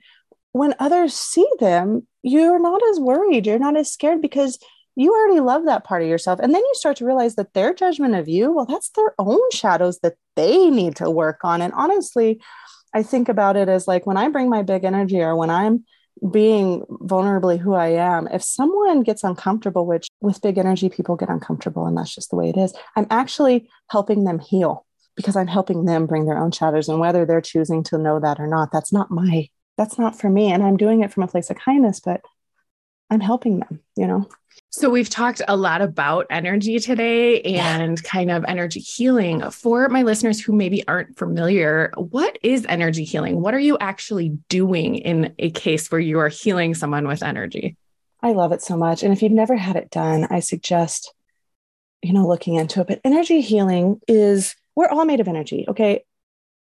when 0.51 0.75
others 0.79 1.13
see 1.13 1.47
them, 1.59 2.07
you're 2.23 2.59
not 2.59 2.81
as 2.89 2.99
worried, 2.99 3.45
you're 3.45 3.59
not 3.59 3.77
as 3.77 3.91
scared 3.91 4.21
because 4.21 4.59
you 4.95 5.13
already 5.13 5.39
love 5.39 5.65
that 5.65 5.85
part 5.85 6.01
of 6.01 6.09
yourself. 6.09 6.39
And 6.41 6.53
then 6.53 6.61
you 6.61 6.71
start 6.73 6.97
to 6.97 7.05
realize 7.05 7.35
that 7.35 7.53
their 7.53 7.73
judgment 7.73 8.15
of 8.15 8.27
you, 8.27 8.51
well, 8.51 8.65
that's 8.65 8.89
their 8.89 9.13
own 9.17 9.39
shadows 9.51 9.99
that 9.99 10.15
they 10.35 10.69
need 10.69 10.97
to 10.97 11.09
work 11.09 11.39
on. 11.43 11.61
And 11.61 11.73
honestly, 11.73 12.41
I 12.93 13.03
think 13.03 13.29
about 13.29 13.55
it 13.55 13.69
as 13.69 13.87
like 13.87 14.05
when 14.05 14.17
I 14.17 14.27
bring 14.27 14.49
my 14.49 14.63
big 14.63 14.83
energy 14.83 15.21
or 15.21 15.35
when 15.35 15.49
I'm 15.49 15.85
being 16.29 16.81
vulnerably 16.89 17.57
who 17.57 17.73
I 17.73 17.87
am, 17.87 18.27
if 18.27 18.43
someone 18.43 19.01
gets 19.01 19.23
uncomfortable, 19.23 19.85
which 19.85 20.07
with 20.21 20.41
big 20.41 20.57
energy, 20.57 20.89
people 20.89 21.15
get 21.15 21.29
uncomfortable, 21.29 21.87
and 21.87 21.97
that's 21.97 22.13
just 22.13 22.29
the 22.29 22.35
way 22.35 22.49
it 22.49 22.57
is, 22.57 22.73
I'm 22.95 23.07
actually 23.09 23.69
helping 23.89 24.23
them 24.23 24.39
heal 24.39 24.85
because 25.15 25.35
I'm 25.35 25.47
helping 25.47 25.85
them 25.85 26.05
bring 26.05 26.25
their 26.25 26.37
own 26.37 26.51
shadows. 26.51 26.89
And 26.89 26.99
whether 26.99 27.25
they're 27.25 27.41
choosing 27.41 27.83
to 27.85 27.97
know 27.97 28.19
that 28.19 28.39
or 28.39 28.47
not, 28.47 28.71
that's 28.71 28.93
not 28.93 29.11
my 29.11 29.49
that's 29.77 29.97
not 29.97 30.19
for 30.19 30.29
me. 30.29 30.51
And 30.51 30.61
I'm 30.63 30.77
doing 30.77 31.01
it 31.01 31.11
from 31.11 31.23
a 31.23 31.27
place 31.27 31.49
of 31.49 31.57
kindness, 31.57 32.01
but 32.01 32.21
I'm 33.09 33.21
helping 33.21 33.59
them, 33.59 33.81
you 33.95 34.05
know? 34.05 34.27
So, 34.73 34.89
we've 34.89 35.09
talked 35.09 35.41
a 35.49 35.57
lot 35.57 35.81
about 35.81 36.27
energy 36.29 36.79
today 36.79 37.41
and 37.41 37.99
yeah. 38.01 38.09
kind 38.09 38.31
of 38.31 38.45
energy 38.47 38.79
healing. 38.79 39.41
For 39.51 39.89
my 39.89 40.03
listeners 40.03 40.39
who 40.39 40.53
maybe 40.53 40.87
aren't 40.87 41.17
familiar, 41.17 41.91
what 41.97 42.37
is 42.41 42.65
energy 42.69 43.03
healing? 43.03 43.41
What 43.41 43.53
are 43.53 43.59
you 43.59 43.77
actually 43.79 44.29
doing 44.47 44.95
in 44.95 45.35
a 45.39 45.51
case 45.51 45.91
where 45.91 45.99
you 45.99 46.19
are 46.19 46.29
healing 46.29 46.73
someone 46.73 47.05
with 47.05 47.21
energy? 47.21 47.75
I 48.23 48.31
love 48.31 48.53
it 48.53 48.61
so 48.61 48.77
much. 48.77 49.03
And 49.03 49.11
if 49.11 49.21
you've 49.21 49.33
never 49.33 49.57
had 49.57 49.75
it 49.75 49.89
done, 49.89 50.25
I 50.29 50.39
suggest, 50.39 51.13
you 52.01 52.13
know, 52.13 52.25
looking 52.25 52.55
into 52.55 52.79
it. 52.79 52.87
But 52.87 53.01
energy 53.03 53.41
healing 53.41 53.99
is, 54.07 54.55
we're 54.75 54.87
all 54.87 55.03
made 55.03 55.19
of 55.19 55.27
energy. 55.27 55.65
Okay 55.67 56.05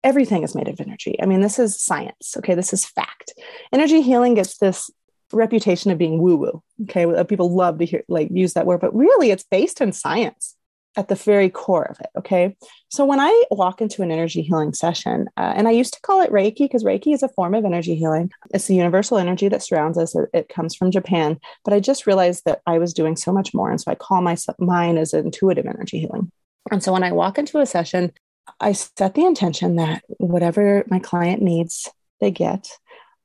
everything 0.02 0.42
is 0.42 0.54
made 0.54 0.68
of 0.68 0.80
energy. 0.80 1.16
I 1.22 1.26
mean, 1.26 1.40
this 1.40 1.58
is 1.58 1.80
science. 1.80 2.34
Okay. 2.38 2.54
This 2.54 2.72
is 2.72 2.84
fact. 2.86 3.34
Energy 3.72 4.00
healing 4.00 4.34
gets 4.34 4.56
this 4.58 4.90
reputation 5.32 5.90
of 5.90 5.98
being 5.98 6.20
woo 6.20 6.36
woo. 6.36 6.62
Okay. 6.82 7.24
People 7.24 7.54
love 7.54 7.78
to 7.78 7.84
hear, 7.84 8.02
like, 8.08 8.28
use 8.32 8.54
that 8.54 8.66
word, 8.66 8.80
but 8.80 8.94
really 8.94 9.30
it's 9.30 9.44
based 9.44 9.80
in 9.80 9.92
science. 9.92 10.56
at 10.96 11.08
the 11.08 11.14
very 11.14 11.48
core 11.48 11.84
of 11.84 12.00
it. 12.00 12.08
Okay. 12.16 12.56
So 12.88 13.04
when 13.04 13.20
I 13.20 13.44
walk 13.50 13.80
into 13.80 14.02
an 14.02 14.10
energy 14.10 14.42
healing 14.42 14.72
session, 14.72 15.28
uh, 15.36 15.52
and 15.54 15.68
I 15.68 15.70
used 15.70 15.94
to 15.94 16.00
call 16.00 16.20
it 16.20 16.32
Reiki 16.32 16.58
because 16.58 16.82
Reiki 16.82 17.14
is 17.14 17.22
a 17.22 17.28
form 17.28 17.54
of 17.54 17.64
energy 17.64 17.94
healing, 17.94 18.30
it's 18.52 18.66
the 18.66 18.74
universal 18.74 19.16
energy 19.16 19.48
that 19.48 19.62
surrounds 19.62 19.96
us. 19.96 20.16
It 20.34 20.48
comes 20.48 20.74
from 20.74 20.90
Japan. 20.90 21.38
But 21.64 21.74
I 21.74 21.80
just 21.80 22.06
realized 22.06 22.44
that 22.44 22.60
I 22.66 22.78
was 22.78 22.92
doing 22.92 23.16
so 23.16 23.32
much 23.32 23.54
more. 23.54 23.70
And 23.70 23.80
so 23.80 23.90
I 23.90 23.94
call 23.94 24.20
my, 24.20 24.36
mine 24.58 24.98
as 24.98 25.14
intuitive 25.14 25.66
energy 25.66 26.00
healing. 26.00 26.32
And 26.72 26.82
so 26.82 26.92
when 26.92 27.04
I 27.04 27.12
walk 27.12 27.38
into 27.38 27.60
a 27.60 27.66
session, 27.66 28.12
I 28.58 28.72
set 28.72 29.14
the 29.14 29.24
intention 29.24 29.76
that 29.76 30.02
whatever 30.18 30.84
my 30.88 30.98
client 30.98 31.40
needs, 31.40 31.88
they 32.20 32.32
get. 32.32 32.68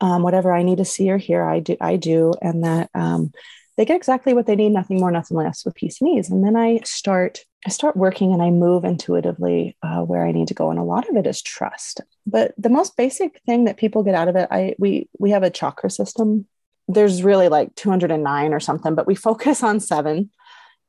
Um, 0.05 0.21
whatever 0.21 0.53
I 0.53 0.61
need 0.61 0.77
to 0.77 0.85
see 0.85 1.09
or 1.09 1.17
hear, 1.17 1.43
I 1.43 1.59
do. 1.61 1.77
I 1.81 1.95
do, 1.95 2.33
and 2.39 2.63
that 2.63 2.91
um, 2.93 3.31
they 3.75 3.85
get 3.85 3.95
exactly 3.95 4.35
what 4.35 4.45
they 4.45 4.55
need, 4.55 4.69
nothing 4.69 4.99
more, 4.99 5.09
nothing 5.09 5.35
less, 5.35 5.65
with 5.65 5.73
peace 5.73 5.99
and 5.99 6.15
ease. 6.15 6.29
And 6.29 6.45
then 6.45 6.55
I 6.55 6.81
start 6.83 7.43
I 7.65 7.71
start 7.71 7.97
working 7.97 8.31
and 8.31 8.43
I 8.43 8.51
move 8.51 8.83
intuitively 8.83 9.75
uh, 9.81 10.01
where 10.01 10.23
I 10.23 10.31
need 10.31 10.49
to 10.49 10.53
go. 10.53 10.69
And 10.69 10.77
a 10.77 10.83
lot 10.83 11.09
of 11.09 11.15
it 11.15 11.25
is 11.25 11.41
trust. 11.41 12.01
But 12.27 12.53
the 12.55 12.69
most 12.69 12.95
basic 12.95 13.41
thing 13.47 13.65
that 13.65 13.77
people 13.77 14.03
get 14.03 14.13
out 14.13 14.27
of 14.27 14.35
it, 14.35 14.47
I 14.51 14.75
we 14.77 15.09
we 15.17 15.31
have 15.31 15.41
a 15.41 15.49
chakra 15.49 15.89
system. 15.89 16.45
There's 16.87 17.23
really 17.23 17.49
like 17.49 17.73
209 17.73 18.53
or 18.53 18.59
something, 18.59 18.93
but 18.93 19.07
we 19.07 19.15
focus 19.15 19.63
on 19.63 19.79
seven. 19.79 20.29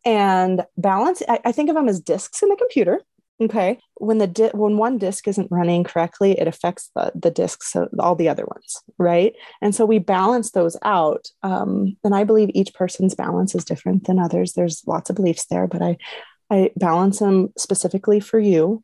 And 0.05 0.62
balance, 0.76 1.22
I, 1.26 1.40
I 1.46 1.52
think 1.52 1.70
of 1.70 1.74
them 1.74 1.88
as 1.88 2.00
discs 2.00 2.42
in 2.42 2.50
the 2.50 2.57
computer. 2.57 3.00
Okay. 3.40 3.79
When 3.99 4.16
the 4.16 4.27
di- 4.27 4.51
when 4.55 4.79
one 4.79 4.96
disc 4.96 5.29
isn't 5.29 5.51
running 5.51 5.85
correctly, 5.85 6.38
it 6.38 6.49
affects 6.49 6.90
the 6.94 7.12
the 7.14 7.31
discs, 7.31 7.72
so 7.72 7.88
all 7.99 8.14
the 8.14 8.31
other 8.31 8.46
ones, 8.46 8.83
right? 8.99 9.35
And 9.61 9.75
so 9.75 9.85
we 9.85 9.99
balance 9.99 10.53
those 10.53 10.77
out. 10.83 11.29
Um, 11.42 11.96
and 12.03 12.14
I 12.14 12.25
believe 12.25 12.51
each 12.55 12.72
person's 12.72 13.14
balance 13.14 13.55
is 13.55 13.64
different 13.64 14.07
than 14.07 14.18
others. 14.18 14.55
There's 14.55 14.83
lots 14.87 15.11
of 15.11 15.16
beliefs 15.16 15.46
there, 15.46 15.66
but 15.66 15.83
I 15.83 15.99
I 16.51 16.70
balance 16.77 17.18
them 17.18 17.53
specifically 17.59 18.20
for 18.20 18.38
you. 18.38 18.83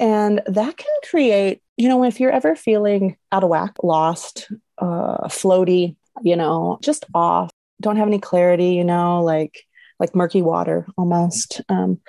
And 0.00 0.40
that 0.46 0.76
can 0.76 0.94
create, 1.08 1.60
you 1.76 1.88
know, 1.88 2.02
if 2.04 2.18
you're 2.18 2.32
ever 2.32 2.56
feeling 2.56 3.16
out 3.30 3.44
of 3.44 3.50
whack, 3.50 3.74
lost, 3.82 4.50
uh, 4.78 5.28
floaty, 5.28 5.96
you 6.22 6.36
know, 6.36 6.78
just 6.82 7.04
off, 7.14 7.50
don't 7.80 7.96
have 7.96 8.08
any 8.08 8.18
clarity, 8.18 8.70
you 8.74 8.84
know, 8.84 9.22
like 9.22 9.64
like 10.00 10.14
murky 10.14 10.40
water 10.40 10.86
almost. 10.96 11.60
Um, 11.68 12.00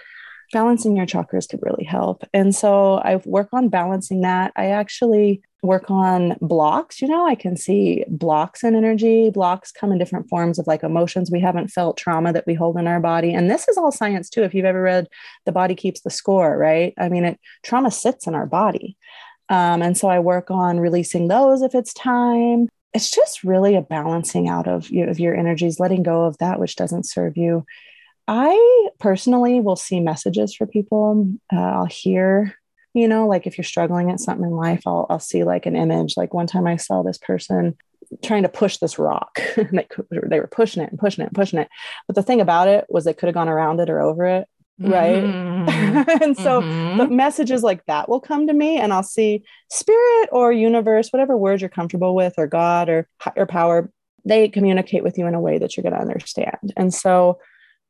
balancing 0.53 0.95
your 0.95 1.05
chakras 1.05 1.49
could 1.49 1.59
really 1.61 1.83
help. 1.83 2.23
And 2.33 2.55
so 2.55 2.95
I 2.99 3.17
work 3.25 3.49
on 3.51 3.67
balancing 3.67 4.21
that. 4.21 4.53
I 4.55 4.67
actually 4.67 5.41
work 5.63 5.89
on 5.89 6.37
blocks. 6.41 7.01
You 7.01 7.07
know, 7.07 7.25
I 7.27 7.35
can 7.35 7.57
see 7.57 8.05
blocks 8.07 8.63
in 8.63 8.75
energy. 8.75 9.29
Blocks 9.29 9.71
come 9.71 9.91
in 9.91 9.97
different 9.97 10.29
forms 10.29 10.59
of 10.59 10.67
like 10.67 10.83
emotions 10.83 11.31
we 11.31 11.41
haven't 11.41 11.69
felt, 11.69 11.97
trauma 11.97 12.31
that 12.31 12.45
we 12.45 12.53
hold 12.53 12.77
in 12.77 12.87
our 12.87 12.99
body. 12.99 13.33
And 13.33 13.49
this 13.49 13.67
is 13.67 13.77
all 13.77 13.91
science 13.91 14.29
too. 14.29 14.43
If 14.43 14.53
you've 14.53 14.65
ever 14.65 14.81
read 14.81 15.07
The 15.45 15.51
Body 15.51 15.75
Keeps 15.75 16.01
the 16.01 16.09
Score, 16.09 16.57
right? 16.57 16.93
I 16.97 17.09
mean, 17.09 17.25
it 17.25 17.39
trauma 17.63 17.91
sits 17.91 18.27
in 18.27 18.35
our 18.35 18.45
body. 18.45 18.95
Um, 19.49 19.81
and 19.81 19.97
so 19.97 20.07
I 20.07 20.19
work 20.19 20.51
on 20.51 20.79
releasing 20.79 21.27
those 21.27 21.61
if 21.61 21.75
it's 21.75 21.93
time. 21.93 22.69
It's 22.93 23.09
just 23.09 23.43
really 23.43 23.75
a 23.75 23.81
balancing 23.81 24.47
out 24.47 24.67
of, 24.67 24.89
you 24.89 25.03
know, 25.03 25.11
of 25.11 25.19
your 25.19 25.35
energies, 25.35 25.79
letting 25.79 26.03
go 26.03 26.25
of 26.25 26.37
that 26.37 26.59
which 26.59 26.75
doesn't 26.75 27.07
serve 27.07 27.37
you 27.37 27.65
I 28.27 28.89
personally 28.99 29.59
will 29.59 29.75
see 29.75 29.99
messages 29.99 30.55
for 30.55 30.65
people. 30.65 31.29
Uh, 31.51 31.59
I'll 31.59 31.85
hear, 31.85 32.55
you 32.93 33.07
know, 33.07 33.27
like 33.27 33.47
if 33.47 33.57
you're 33.57 33.65
struggling 33.65 34.11
at 34.11 34.19
something 34.19 34.45
in 34.45 34.51
life, 34.51 34.83
I'll, 34.85 35.05
I'll 35.09 35.19
see 35.19 35.43
like 35.43 35.65
an 35.65 35.75
image. 35.75 36.15
Like 36.15 36.33
one 36.33 36.47
time 36.47 36.67
I 36.67 36.77
saw 36.77 37.03
this 37.03 37.17
person 37.17 37.75
trying 38.23 38.43
to 38.43 38.49
push 38.49 38.77
this 38.77 38.99
rock. 38.99 39.39
they, 39.55 39.87
they 40.09 40.39
were 40.39 40.47
pushing 40.47 40.83
it 40.83 40.89
and 40.89 40.99
pushing 40.99 41.23
it 41.23 41.27
and 41.27 41.35
pushing 41.35 41.59
it. 41.59 41.69
But 42.07 42.15
the 42.15 42.23
thing 42.23 42.41
about 42.41 42.67
it 42.67 42.85
was 42.89 43.03
they 43.03 43.13
could 43.13 43.27
have 43.27 43.33
gone 43.33 43.49
around 43.49 43.79
it 43.79 43.89
or 43.89 43.99
over 43.99 44.25
it. 44.25 44.47
Right. 44.79 45.23
Mm-hmm. 45.23 46.23
and 46.23 46.35
so 46.35 46.61
mm-hmm. 46.61 46.97
the 46.97 47.07
messages 47.07 47.61
like 47.61 47.85
that 47.85 48.09
will 48.09 48.19
come 48.19 48.47
to 48.47 48.53
me 48.53 48.77
and 48.77 48.91
I'll 48.91 49.03
see 49.03 49.43
spirit 49.69 50.29
or 50.31 50.51
universe, 50.51 51.09
whatever 51.09 51.37
words 51.37 51.61
you're 51.61 51.69
comfortable 51.69 52.15
with, 52.15 52.33
or 52.37 52.47
God 52.47 52.89
or 52.89 53.07
higher 53.19 53.45
power, 53.45 53.91
they 54.25 54.47
communicate 54.49 55.03
with 55.03 55.17
you 55.17 55.27
in 55.27 55.35
a 55.35 55.41
way 55.41 55.57
that 55.59 55.75
you're 55.75 55.83
going 55.83 55.93
to 55.93 56.01
understand. 56.01 56.73
And 56.75 56.93
so 56.93 57.39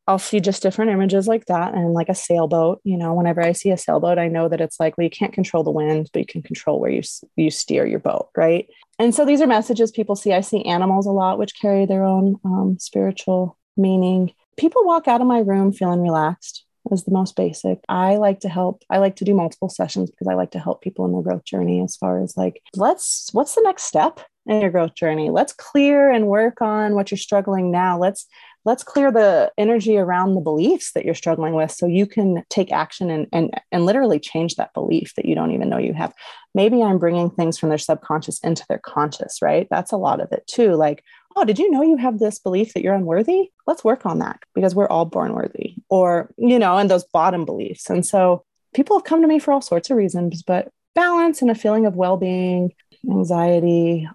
I'll 0.07 0.19
see 0.19 0.41
just 0.41 0.61
different 0.61 0.91
images 0.91 1.27
like 1.27 1.45
that 1.45 1.73
and 1.73 1.93
like 1.93 2.09
a 2.09 2.15
sailboat. 2.15 2.81
You 2.83 2.97
know, 2.97 3.13
whenever 3.13 3.41
I 3.41 3.53
see 3.53 3.71
a 3.71 3.77
sailboat, 3.77 4.17
I 4.17 4.27
know 4.27 4.49
that 4.49 4.59
it's 4.59 4.79
like, 4.79 4.97
well, 4.97 5.05
you 5.05 5.09
can't 5.09 5.33
control 5.33 5.63
the 5.63 5.71
wind, 5.71 6.09
but 6.11 6.19
you 6.19 6.25
can 6.25 6.41
control 6.41 6.79
where 6.79 6.91
you 6.91 7.01
you 7.35 7.49
steer 7.49 7.85
your 7.85 7.99
boat, 7.99 8.29
right? 8.35 8.67
And 8.99 9.15
so 9.15 9.25
these 9.25 9.41
are 9.41 9.47
messages 9.47 9.91
people 9.91 10.15
see. 10.15 10.33
I 10.33 10.41
see 10.41 10.65
animals 10.65 11.05
a 11.05 11.11
lot, 11.11 11.39
which 11.39 11.59
carry 11.59 11.85
their 11.85 12.03
own 12.03 12.35
um, 12.43 12.77
spiritual 12.79 13.57
meaning. 13.77 14.33
People 14.57 14.85
walk 14.85 15.07
out 15.07 15.21
of 15.21 15.27
my 15.27 15.39
room 15.39 15.71
feeling 15.71 16.01
relaxed. 16.01 16.65
Is 16.91 17.05
the 17.05 17.11
most 17.11 17.37
basic. 17.37 17.79
I 17.87 18.17
like 18.17 18.41
to 18.41 18.49
help. 18.49 18.83
I 18.89 18.97
like 18.97 19.15
to 19.15 19.23
do 19.23 19.33
multiple 19.33 19.69
sessions 19.69 20.11
because 20.11 20.27
I 20.27 20.33
like 20.33 20.51
to 20.51 20.59
help 20.59 20.81
people 20.81 21.05
in 21.05 21.13
their 21.13 21.21
growth 21.21 21.45
journey. 21.45 21.81
As 21.81 21.95
far 21.95 22.21
as 22.21 22.35
like, 22.35 22.61
let's 22.75 23.29
what's 23.31 23.55
the 23.55 23.61
next 23.61 23.83
step 23.83 24.19
in 24.45 24.59
your 24.59 24.69
growth 24.69 24.93
journey? 24.93 25.29
Let's 25.29 25.53
clear 25.53 26.11
and 26.11 26.27
work 26.27 26.61
on 26.61 26.93
what 26.93 27.09
you're 27.09 27.17
struggling 27.17 27.71
now. 27.71 27.97
Let's 27.97 28.27
let's 28.65 28.83
clear 28.83 29.11
the 29.11 29.51
energy 29.57 29.97
around 29.97 30.35
the 30.35 30.41
beliefs 30.41 30.91
that 30.93 31.05
you're 31.05 31.13
struggling 31.13 31.53
with 31.53 31.71
so 31.71 31.85
you 31.85 32.05
can 32.05 32.43
take 32.49 32.71
action 32.71 33.09
and, 33.09 33.27
and, 33.33 33.51
and 33.71 33.85
literally 33.85 34.19
change 34.19 34.55
that 34.55 34.73
belief 34.73 35.13
that 35.15 35.25
you 35.25 35.35
don't 35.35 35.51
even 35.51 35.69
know 35.69 35.77
you 35.77 35.93
have. 35.93 36.13
Maybe 36.55 36.81
I'm 36.81 36.99
bringing 36.99 37.29
things 37.29 37.57
from 37.57 37.69
their 37.69 37.77
subconscious 37.77 38.39
into 38.39 38.65
their 38.69 38.79
conscious, 38.79 39.41
right? 39.41 39.67
That's 39.69 39.91
a 39.91 39.97
lot 39.97 40.21
of 40.21 40.31
it 40.31 40.45
too. 40.47 40.75
Like, 40.75 41.03
oh, 41.35 41.43
did 41.43 41.59
you 41.59 41.69
know 41.71 41.81
you 41.81 41.97
have 41.97 42.19
this 42.19 42.39
belief 42.39 42.73
that 42.73 42.83
you're 42.83 42.93
unworthy? 42.93 43.51
Let's 43.67 43.83
work 43.83 44.05
on 44.05 44.19
that 44.19 44.39
because 44.53 44.75
we're 44.75 44.87
all 44.87 45.05
born 45.05 45.33
worthy, 45.33 45.75
or, 45.89 46.31
you 46.37 46.59
know, 46.59 46.77
and 46.77 46.89
those 46.89 47.05
bottom 47.05 47.45
beliefs. 47.45 47.89
And 47.89 48.05
so 48.05 48.45
people 48.73 48.97
have 48.97 49.05
come 49.05 49.21
to 49.21 49.27
me 49.27 49.39
for 49.39 49.51
all 49.51 49.61
sorts 49.61 49.89
of 49.89 49.97
reasons, 49.97 50.43
but 50.43 50.69
balance 50.95 51.41
and 51.41 51.51
a 51.51 51.55
feeling 51.55 51.85
of 51.85 51.95
well 51.95 52.17
being, 52.17 52.71
anxiety, 53.09 54.07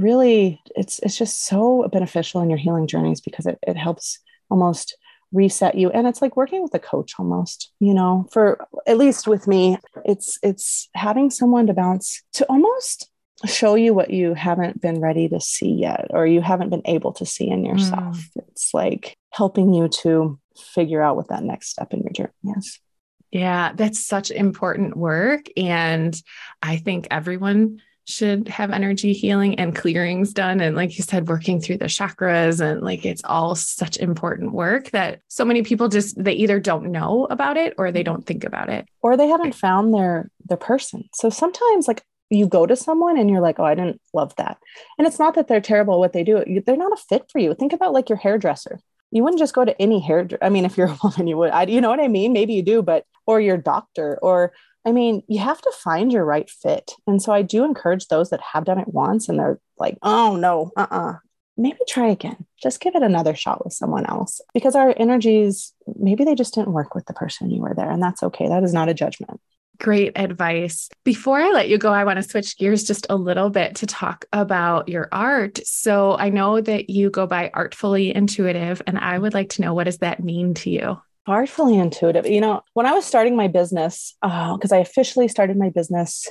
really 0.00 0.60
it's 0.76 0.98
it's 1.00 1.16
just 1.16 1.46
so 1.46 1.88
beneficial 1.92 2.40
in 2.40 2.50
your 2.50 2.58
healing 2.58 2.86
journeys 2.86 3.20
because 3.20 3.46
it, 3.46 3.58
it 3.66 3.76
helps 3.76 4.18
almost 4.50 4.96
reset 5.32 5.76
you. 5.76 5.90
And 5.90 6.06
it's 6.06 6.20
like 6.20 6.36
working 6.36 6.62
with 6.62 6.74
a 6.74 6.78
coach 6.78 7.14
almost 7.18 7.72
you 7.80 7.94
know 7.94 8.26
for 8.32 8.66
at 8.86 8.98
least 8.98 9.28
with 9.28 9.46
me 9.46 9.78
it's 10.04 10.38
it's 10.42 10.88
having 10.94 11.30
someone 11.30 11.66
to 11.66 11.74
bounce 11.74 12.22
to 12.34 12.44
almost 12.46 13.08
show 13.46 13.74
you 13.74 13.94
what 13.94 14.10
you 14.10 14.34
haven't 14.34 14.82
been 14.82 15.00
ready 15.00 15.28
to 15.28 15.40
see 15.40 15.70
yet 15.70 16.08
or 16.10 16.26
you 16.26 16.42
haven't 16.42 16.68
been 16.68 16.82
able 16.84 17.12
to 17.12 17.24
see 17.24 17.48
in 17.48 17.64
yourself. 17.64 18.16
Mm. 18.16 18.48
it's 18.48 18.74
like 18.74 19.16
helping 19.30 19.72
you 19.72 19.88
to 19.88 20.38
figure 20.74 21.00
out 21.00 21.16
what 21.16 21.28
that 21.28 21.42
next 21.42 21.68
step 21.68 21.94
in 21.94 22.00
your 22.00 22.12
journey 22.12 22.58
is. 22.58 22.80
Yeah 23.30 23.72
that's 23.74 24.04
such 24.04 24.30
important 24.30 24.96
work. 24.96 25.46
And 25.56 26.20
i 26.62 26.76
think 26.76 27.06
everyone 27.10 27.80
should 28.06 28.48
have 28.48 28.70
energy 28.70 29.12
healing 29.12 29.58
and 29.58 29.76
clearings 29.76 30.32
done. 30.32 30.60
And 30.60 30.76
like 30.76 30.96
you 30.96 31.04
said, 31.04 31.28
working 31.28 31.60
through 31.60 31.78
the 31.78 31.86
chakras 31.86 32.60
and 32.60 32.82
like 32.82 33.04
it's 33.04 33.22
all 33.24 33.54
such 33.54 33.96
important 33.98 34.52
work 34.52 34.90
that 34.90 35.20
so 35.28 35.44
many 35.44 35.62
people 35.62 35.88
just 35.88 36.22
they 36.22 36.32
either 36.32 36.58
don't 36.58 36.90
know 36.90 37.26
about 37.30 37.56
it 37.56 37.74
or 37.78 37.92
they 37.92 38.02
don't 38.02 38.26
think 38.26 38.44
about 38.44 38.68
it. 38.68 38.86
Or 39.02 39.16
they 39.16 39.28
haven't 39.28 39.54
found 39.54 39.94
their 39.94 40.30
their 40.44 40.56
person. 40.56 41.08
So 41.14 41.30
sometimes 41.30 41.86
like 41.86 42.02
you 42.30 42.46
go 42.46 42.64
to 42.64 42.76
someone 42.76 43.18
and 43.18 43.28
you're 43.28 43.40
like, 43.40 43.58
oh, 43.58 43.64
I 43.64 43.74
didn't 43.74 44.00
love 44.14 44.34
that. 44.36 44.58
And 44.98 45.06
it's 45.06 45.18
not 45.18 45.34
that 45.34 45.48
they're 45.48 45.60
terrible 45.60 45.98
what 45.98 46.12
they 46.12 46.22
do. 46.22 46.44
They're 46.64 46.76
not 46.76 46.92
a 46.92 46.96
fit 46.96 47.30
for 47.30 47.38
you. 47.38 47.54
Think 47.54 47.72
about 47.72 47.92
like 47.92 48.08
your 48.08 48.18
hairdresser. 48.18 48.80
You 49.10 49.24
wouldn't 49.24 49.40
just 49.40 49.54
go 49.54 49.64
to 49.64 49.80
any 49.82 49.98
hair. 49.98 50.28
I 50.40 50.48
mean, 50.48 50.64
if 50.64 50.78
you're 50.78 50.88
a 50.88 50.98
woman, 51.02 51.26
you 51.26 51.36
would. 51.36 51.50
I, 51.50 51.64
you 51.64 51.80
know 51.80 51.90
what 51.90 52.00
I 52.00 52.08
mean? 52.08 52.32
Maybe 52.32 52.54
you 52.54 52.62
do, 52.62 52.82
but 52.82 53.04
or 53.26 53.40
your 53.40 53.56
doctor 53.56 54.18
or 54.22 54.52
I 54.84 54.92
mean, 54.92 55.22
you 55.28 55.40
have 55.40 55.60
to 55.60 55.72
find 55.72 56.12
your 56.12 56.24
right 56.24 56.48
fit. 56.48 56.92
And 57.06 57.20
so 57.20 57.32
I 57.32 57.42
do 57.42 57.64
encourage 57.64 58.06
those 58.06 58.30
that 58.30 58.40
have 58.40 58.64
done 58.64 58.78
it 58.78 58.88
once 58.88 59.28
and 59.28 59.38
they're 59.38 59.60
like, 59.78 59.98
oh 60.02 60.36
no, 60.36 60.70
uh 60.76 60.86
uh-uh. 60.90 61.10
uh 61.10 61.14
maybe 61.56 61.78
try 61.86 62.08
again. 62.08 62.46
Just 62.62 62.80
give 62.80 62.94
it 62.94 63.02
another 63.02 63.34
shot 63.34 63.62
with 63.64 63.74
someone 63.74 64.06
else 64.06 64.40
because 64.54 64.74
our 64.74 64.94
energies, 64.96 65.74
maybe 65.96 66.24
they 66.24 66.34
just 66.34 66.54
didn't 66.54 66.72
work 66.72 66.94
with 66.94 67.04
the 67.06 67.12
person 67.12 67.50
you 67.50 67.60
were 67.60 67.74
there. 67.74 67.90
And 67.90 68.02
that's 68.02 68.22
okay. 68.22 68.48
That 68.48 68.64
is 68.64 68.72
not 68.72 68.88
a 68.88 68.94
judgment. 68.94 69.40
Great 69.78 70.12
advice. 70.16 70.88
Before 71.04 71.38
I 71.38 71.50
let 71.52 71.68
you 71.68 71.78
go, 71.78 71.90
I 71.92 72.04
want 72.04 72.18
to 72.18 72.28
switch 72.28 72.58
gears 72.58 72.84
just 72.84 73.06
a 73.08 73.16
little 73.16 73.48
bit 73.48 73.76
to 73.76 73.86
talk 73.86 74.26
about 74.32 74.88
your 74.88 75.08
art. 75.10 75.58
So 75.64 76.16
I 76.18 76.28
know 76.28 76.60
that 76.60 76.90
you 76.90 77.08
go 77.08 77.26
by 77.26 77.50
Artfully 77.54 78.14
Intuitive, 78.14 78.82
and 78.86 78.98
I 78.98 79.18
would 79.18 79.32
like 79.32 79.50
to 79.50 79.62
know 79.62 79.72
what 79.72 79.84
does 79.84 79.98
that 79.98 80.22
mean 80.22 80.52
to 80.54 80.70
you? 80.70 81.00
Artfully 81.30 81.78
intuitive. 81.78 82.26
You 82.26 82.40
know, 82.40 82.62
when 82.74 82.86
I 82.86 82.92
was 82.92 83.04
starting 83.04 83.36
my 83.36 83.46
business, 83.46 84.16
because 84.20 84.72
uh, 84.72 84.76
I 84.76 84.78
officially 84.78 85.28
started 85.28 85.56
my 85.56 85.70
business, 85.70 86.26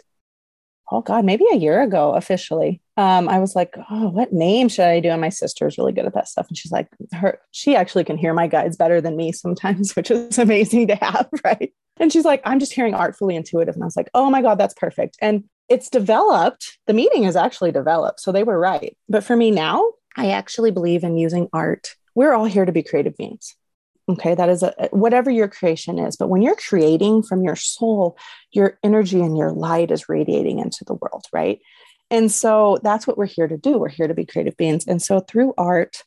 oh 0.91 1.00
God, 1.02 1.24
maybe 1.24 1.45
a 1.50 1.56
year 1.56 1.82
ago 1.82 2.14
officially. 2.16 2.82
Um, 2.97 3.30
I 3.30 3.39
was 3.39 3.56
like, 3.56 3.78
oh, 3.89 4.10
what 4.10 4.34
name 4.34 4.68
should 4.68 4.84
I 4.84 5.00
do? 5.00 5.10
And 5.10 5.22
my 5.22 5.30
sister 5.30 5.68
is 5.68 5.78
really 5.78 5.93
good 5.93 6.06
at 6.06 6.14
that 6.16 6.28
stuff. 6.28 6.50
And 6.50 6.58
she's 6.58 6.74
like, 6.74 6.89
her, 7.14 7.39
she 7.52 7.78
actually 7.78 8.04
can 8.04 8.18
hear 8.18 8.34
my 8.34 8.47
guides 8.47 8.76
better 8.76 9.00
than 9.00 9.16
me 9.16 9.32
sometimes, 9.32 9.95
which 9.95 10.12
is 10.12 10.38
amazing 10.38 10.88
to 10.88 10.95
have, 10.95 11.30
right? 11.45 11.74
And 11.97 12.12
she's 12.12 12.26
like, 12.26 12.41
I'm 12.43 12.60
just 12.60 12.74
hearing 12.74 12.93
artfully 12.93 13.38
intuitive. 13.38 13.76
And 13.76 13.84
I 13.84 13.88
was 13.88 13.95
like, 13.95 14.10
oh 14.14 14.30
my 14.30 14.41
God, 14.41 14.58
that's 14.58 14.74
perfect. 14.74 15.18
And 15.22 15.45
it's 15.70 15.89
developed. 15.89 16.78
The 16.88 16.93
meeting 16.93 17.24
is 17.24 17.38
actually 17.38 17.72
developed. 17.72 18.20
So 18.20 18.34
they 18.34 18.43
were 18.43 18.60
right. 18.60 18.97
But 19.08 19.24
for 19.24 19.38
me 19.38 19.50
now, 19.50 19.93
I 20.18 20.32
actually 20.32 20.72
believe 20.72 21.06
in 21.06 21.16
using 21.16 21.47
art. 21.54 21.95
We're 22.16 22.34
all 22.34 22.45
here 22.45 22.66
to 22.66 22.72
be 22.74 22.84
creative 22.84 23.16
beings 23.16 23.56
Okay. 24.10 24.34
That 24.34 24.49
is 24.49 24.64
a, 24.64 24.74
whatever 24.91 25.30
your 25.30 25.47
creation 25.47 25.99
is. 25.99 26.18
But 26.18 26.30
when 26.30 26.41
you're 26.41 26.55
creating 26.55 27.24
from 27.24 27.43
your 27.43 27.55
soul, 27.55 28.18
your 28.51 28.80
energy 28.84 29.22
and 29.22 29.38
your 29.38 29.51
light 29.51 29.91
is 29.91 30.10
radiating 30.10 30.57
into 30.57 30.84
the 30.84 30.95
world, 30.95 31.26
right? 31.32 31.60
And 32.10 32.32
so 32.32 32.80
that's 32.82 33.05
what 33.05 33.18
we're 33.20 33.28
here 33.28 33.47
to 33.47 33.57
do. 33.57 33.78
We're 33.78 33.89
here 33.89 34.07
to 34.07 34.16
be 34.16 34.26
creative 34.26 34.57
beings. 34.57 34.88
And 34.88 34.99
so 34.99 35.20
through 35.20 35.53
art, 35.57 36.03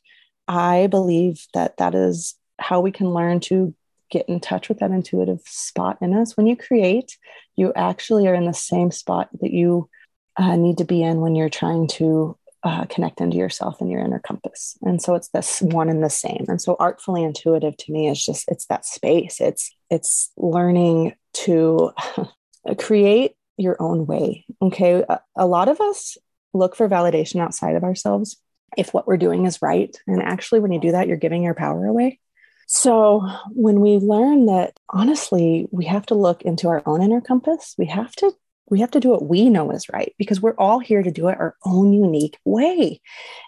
I 0.49 0.87
believe 0.87 1.45
that 1.53 1.77
that 1.77 1.95
is 1.95 2.35
how 2.59 2.81
we 2.81 2.91
can 2.91 3.13
learn 3.13 3.39
to 3.41 3.73
get 4.11 4.27
in 4.27 4.41
touch 4.41 4.67
with 4.67 4.79
that 4.79 4.91
intuitive 4.91 5.41
spot 5.45 5.97
in 6.01 6.13
us. 6.13 6.35
When 6.35 6.45
you 6.45 6.57
create, 6.57 7.17
you 7.55 7.71
actually 7.73 8.27
are 8.27 8.35
in 8.35 8.45
the 8.45 8.53
same 8.53 8.91
spot 8.91 9.29
that 9.41 9.51
you 9.51 9.89
uh, 10.35 10.57
need 10.57 10.79
to 10.79 10.85
be 10.85 11.01
in 11.01 11.21
when 11.21 11.35
you're 11.35 11.49
trying 11.49 11.87
to 11.87 12.37
uh, 12.63 12.85
connect 12.85 13.19
into 13.19 13.37
yourself 13.37 13.81
and 13.81 13.91
your 13.91 13.99
inner 13.99 14.19
compass. 14.19 14.77
And 14.81 15.01
so 15.01 15.15
it's 15.15 15.29
this 15.29 15.61
one 15.61 15.89
and 15.89 16.03
the 16.03 16.09
same. 16.09 16.45
And 16.47 16.61
so 16.61 16.75
artfully 16.79 17.23
intuitive 17.23 17.75
to 17.77 17.91
me 17.91 18.07
is 18.07 18.23
just 18.23 18.45
it's 18.47 18.65
that 18.67 18.85
space. 18.85 19.41
It's 19.41 19.75
it's 19.89 20.31
learning 20.37 21.13
to 21.33 21.91
create 22.77 23.35
your 23.57 23.75
own 23.81 24.05
way. 24.05 24.45
Okay, 24.61 25.03
a, 25.07 25.19
a 25.35 25.45
lot 25.45 25.67
of 25.67 25.81
us 25.81 26.17
look 26.53 26.75
for 26.75 26.87
validation 26.87 27.41
outside 27.41 27.75
of 27.75 27.83
ourselves 27.83 28.37
if 28.77 28.93
what 28.93 29.07
we're 29.07 29.17
doing 29.17 29.45
is 29.45 29.61
right. 29.61 29.95
And 30.07 30.21
actually, 30.21 30.59
when 30.59 30.71
you 30.71 30.79
do 30.79 30.91
that, 30.91 31.07
you're 31.07 31.17
giving 31.17 31.43
your 31.43 31.53
power 31.53 31.85
away. 31.85 32.19
So, 32.67 33.27
when 33.51 33.81
we 33.81 33.97
learn 33.97 34.45
that 34.45 34.79
honestly, 34.89 35.67
we 35.71 35.85
have 35.85 36.05
to 36.07 36.15
look 36.15 36.43
into 36.43 36.69
our 36.69 36.81
own 36.85 37.01
inner 37.01 37.21
compass, 37.21 37.75
we 37.77 37.87
have 37.87 38.15
to 38.17 38.33
we 38.69 38.79
have 38.79 38.91
to 38.91 38.99
do 38.99 39.09
what 39.09 39.27
we 39.27 39.49
know 39.49 39.71
is 39.71 39.89
right 39.89 40.13
because 40.17 40.41
we're 40.41 40.55
all 40.55 40.79
here 40.79 41.03
to 41.03 41.11
do 41.11 41.27
it 41.27 41.37
our 41.39 41.55
own 41.65 41.93
unique 41.93 42.37
way. 42.45 43.01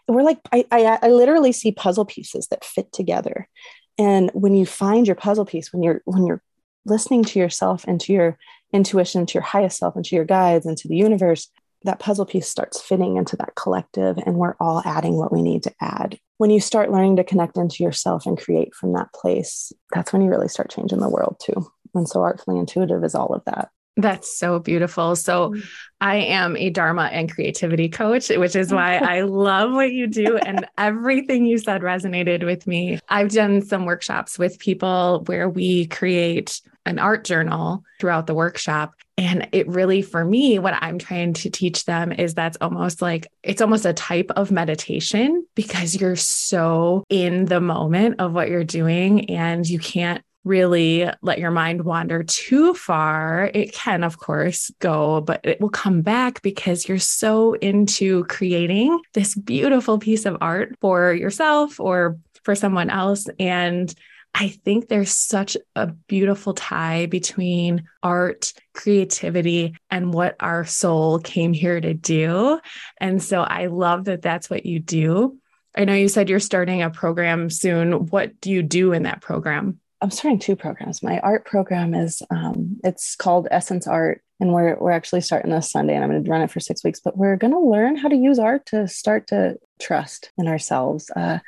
We're 0.07 0.23
like, 0.23 0.39
I, 0.51 0.65
I, 0.71 0.99
I 1.01 1.07
literally 1.09 1.51
see 1.51 1.71
puzzle 1.71 2.05
pieces 2.05 2.47
that 2.47 2.65
fit 2.65 2.91
together. 2.91 3.47
And 3.97 4.29
when 4.33 4.55
you 4.55 4.65
find 4.65 5.07
your 5.07 5.15
puzzle 5.15 5.45
piece, 5.45 5.71
when 5.71 5.83
you're 5.83 6.01
when 6.05 6.25
you're 6.25 6.43
listening 6.85 7.23
to 7.23 7.39
yourself 7.39 7.85
and 7.87 7.99
to 8.01 8.13
your 8.13 8.37
intuition, 8.73 9.25
to 9.25 9.33
your 9.35 9.43
highest 9.43 9.77
self, 9.77 9.95
and 9.95 10.05
to 10.05 10.15
your 10.15 10.25
guides, 10.25 10.65
and 10.65 10.77
to 10.77 10.87
the 10.87 10.97
universe, 10.97 11.49
that 11.83 11.99
puzzle 11.99 12.25
piece 12.25 12.47
starts 12.47 12.81
fitting 12.81 13.15
into 13.17 13.35
that 13.37 13.55
collective, 13.55 14.17
and 14.25 14.35
we're 14.35 14.55
all 14.59 14.81
adding 14.85 15.15
what 15.15 15.31
we 15.31 15.41
need 15.41 15.63
to 15.63 15.73
add. 15.79 16.19
When 16.37 16.49
you 16.49 16.59
start 16.59 16.91
learning 16.91 17.15
to 17.15 17.23
connect 17.23 17.57
into 17.57 17.83
yourself 17.83 18.25
and 18.25 18.37
create 18.37 18.75
from 18.75 18.93
that 18.93 19.13
place, 19.13 19.71
that's 19.93 20.11
when 20.11 20.21
you 20.21 20.29
really 20.29 20.49
start 20.49 20.69
changing 20.69 20.99
the 20.99 21.09
world 21.09 21.37
too. 21.41 21.67
And 21.93 22.07
so, 22.07 22.21
artfully 22.21 22.59
intuitive 22.59 23.03
is 23.03 23.15
all 23.15 23.33
of 23.33 23.43
that. 23.45 23.69
That's 23.97 24.37
so 24.37 24.59
beautiful. 24.59 25.15
So, 25.15 25.51
mm. 25.51 25.63
I 26.01 26.17
am 26.17 26.57
a 26.57 26.69
Dharma 26.69 27.03
and 27.03 27.31
creativity 27.31 27.89
coach, 27.89 28.29
which 28.29 28.55
is 28.55 28.71
why 28.71 28.97
I 28.97 29.21
love 29.21 29.71
what 29.71 29.91
you 29.91 30.07
do. 30.07 30.37
And 30.45 30.67
everything 30.77 31.45
you 31.45 31.57
said 31.57 31.81
resonated 31.81 32.45
with 32.45 32.67
me. 32.67 32.99
I've 33.09 33.31
done 33.31 33.61
some 33.61 33.85
workshops 33.85 34.37
with 34.37 34.59
people 34.59 35.23
where 35.25 35.49
we 35.49 35.87
create 35.87 36.61
an 36.85 36.99
art 36.99 37.23
journal 37.23 37.83
throughout 37.99 38.27
the 38.27 38.35
workshop. 38.35 38.93
And 39.17 39.47
it 39.51 39.67
really, 39.67 40.01
for 40.01 40.23
me, 40.23 40.59
what 40.59 40.75
I'm 40.81 40.99
trying 40.99 41.33
to 41.35 41.49
teach 41.49 41.85
them 41.85 42.11
is 42.11 42.33
that's 42.33 42.57
almost 42.61 43.01
like 43.01 43.27
it's 43.41 43.61
almost 43.61 43.85
a 43.85 43.93
type 43.93 44.29
of 44.35 44.51
meditation 44.51 45.45
because 45.55 45.99
you're 45.99 46.17
so 46.17 47.03
in 47.09 47.45
the 47.45 47.61
moment 47.61 48.19
of 48.19 48.33
what 48.33 48.49
you're 48.49 48.63
doing 48.63 49.31
and 49.31 49.67
you 49.67 49.79
can't 49.79 50.21
really 50.45 51.09
let 51.21 51.39
your 51.39 51.51
mind 51.51 51.83
wander 51.83 52.23
too 52.23 52.73
far. 52.73 53.51
It 53.53 53.73
can, 53.73 54.03
of 54.03 54.17
course, 54.17 54.71
go, 54.79 55.19
but 55.19 55.41
it 55.43 55.59
will 55.59 55.69
come 55.69 56.01
back 56.01 56.41
because 56.41 56.87
you're 56.87 56.99
so 56.99 57.53
into 57.53 58.23
creating 58.25 58.97
this 59.13 59.35
beautiful 59.35 59.99
piece 59.99 60.25
of 60.25 60.37
art 60.39 60.75
for 60.79 61.13
yourself 61.13 61.79
or 61.79 62.17
for 62.43 62.55
someone 62.55 62.89
else. 62.89 63.27
And 63.39 63.93
I 64.37 64.49
think 64.49 64.87
there's 64.87 65.11
such 65.11 65.55
a 65.75 65.87
beautiful 65.87 66.53
tie 66.53 67.05
between 67.05 67.87
art, 68.03 68.53
creativity, 68.73 69.75
and 69.89 70.13
what 70.13 70.35
our 70.41 70.65
soul 70.65 71.19
came 71.19 71.53
here 71.53 71.79
to 71.79 71.93
do. 71.93 72.59
And 72.99 73.23
so 73.23 73.41
I 73.41 73.67
love 73.67 74.05
that 74.05 74.21
that's 74.21 74.49
what 74.49 74.65
you 74.65 74.79
do. 74.79 75.39
I 75.75 75.85
know 75.85 75.93
you 75.93 76.09
said 76.09 76.29
you're 76.29 76.39
starting 76.39 76.81
a 76.81 76.89
program 76.89 77.49
soon. 77.49 78.07
What 78.07 78.39
do 78.41 78.51
you 78.51 78.61
do 78.61 78.93
in 78.93 79.03
that 79.03 79.21
program? 79.21 79.79
I'm 80.01 80.11
starting 80.11 80.39
two 80.39 80.55
programs. 80.55 81.01
My 81.01 81.19
art 81.19 81.45
program 81.45 81.93
is 81.93 82.21
um, 82.29 82.77
it's 82.83 83.15
called 83.15 83.47
Essence 83.49 83.87
Art, 83.87 84.21
and 84.39 84.53
we're 84.53 84.77
we're 84.77 84.91
actually 84.91 85.21
starting 85.21 85.51
this 85.51 85.71
Sunday, 85.71 85.95
and 85.95 86.03
I'm 86.03 86.11
going 86.11 86.23
to 86.23 86.29
run 86.29 86.41
it 86.41 86.51
for 86.51 86.59
six 86.59 86.83
weeks. 86.83 86.99
But 86.99 87.17
we're 87.17 87.37
going 87.37 87.53
to 87.53 87.59
learn 87.59 87.95
how 87.95 88.09
to 88.09 88.15
use 88.15 88.37
art 88.37 88.65
to 88.67 88.87
start 88.87 89.27
to 89.27 89.57
trust 89.79 90.31
in 90.37 90.47
ourselves, 90.47 91.09
uh, 91.15 91.39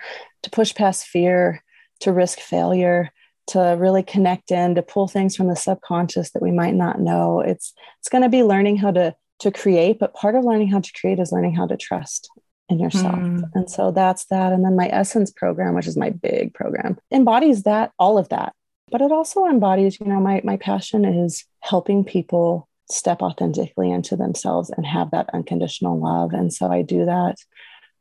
to 0.43 0.49
push 0.49 0.73
past 0.73 1.07
fear, 1.07 1.63
to 1.99 2.13
risk 2.13 2.39
failure, 2.39 3.11
to 3.47 3.75
really 3.77 4.03
connect 4.03 4.51
in, 4.51 4.75
to 4.75 4.81
pull 4.81 5.07
things 5.07 5.35
from 5.35 5.47
the 5.47 5.55
subconscious 5.55 6.31
that 6.31 6.41
we 6.41 6.51
might 6.51 6.75
not 6.75 7.01
know. 7.01 7.41
It's 7.41 7.73
it's 7.99 8.09
going 8.09 8.23
to 8.23 8.29
be 8.29 8.43
learning 8.43 8.77
how 8.77 8.91
to 8.91 9.15
to 9.39 9.51
create, 9.51 9.99
but 9.99 10.13
part 10.13 10.35
of 10.35 10.45
learning 10.45 10.69
how 10.69 10.79
to 10.79 10.91
create 10.99 11.19
is 11.19 11.31
learning 11.31 11.53
how 11.53 11.67
to 11.67 11.77
trust 11.77 12.29
in 12.69 12.79
yourself. 12.79 13.15
Mm. 13.15 13.49
And 13.53 13.69
so 13.69 13.91
that's 13.91 14.25
that. 14.25 14.53
And 14.53 14.63
then 14.63 14.75
my 14.75 14.89
essence 14.91 15.31
program, 15.31 15.75
which 15.75 15.87
is 15.87 15.97
my 15.97 16.09
big 16.09 16.53
program, 16.53 16.97
embodies 17.11 17.63
that, 17.63 17.91
all 17.97 18.17
of 18.17 18.29
that. 18.29 18.53
But 18.89 19.01
it 19.01 19.11
also 19.11 19.45
embodies, 19.45 19.99
you 19.99 20.07
know, 20.07 20.19
my 20.19 20.41
my 20.43 20.57
passion 20.57 21.03
is 21.05 21.45
helping 21.61 22.03
people 22.03 22.67
step 22.89 23.21
authentically 23.21 23.91
into 23.91 24.15
themselves 24.15 24.69
and 24.69 24.85
have 24.85 25.11
that 25.11 25.29
unconditional 25.33 25.99
love. 25.99 26.31
And 26.33 26.53
so 26.53 26.71
I 26.71 26.83
do 26.83 27.05
that, 27.05 27.35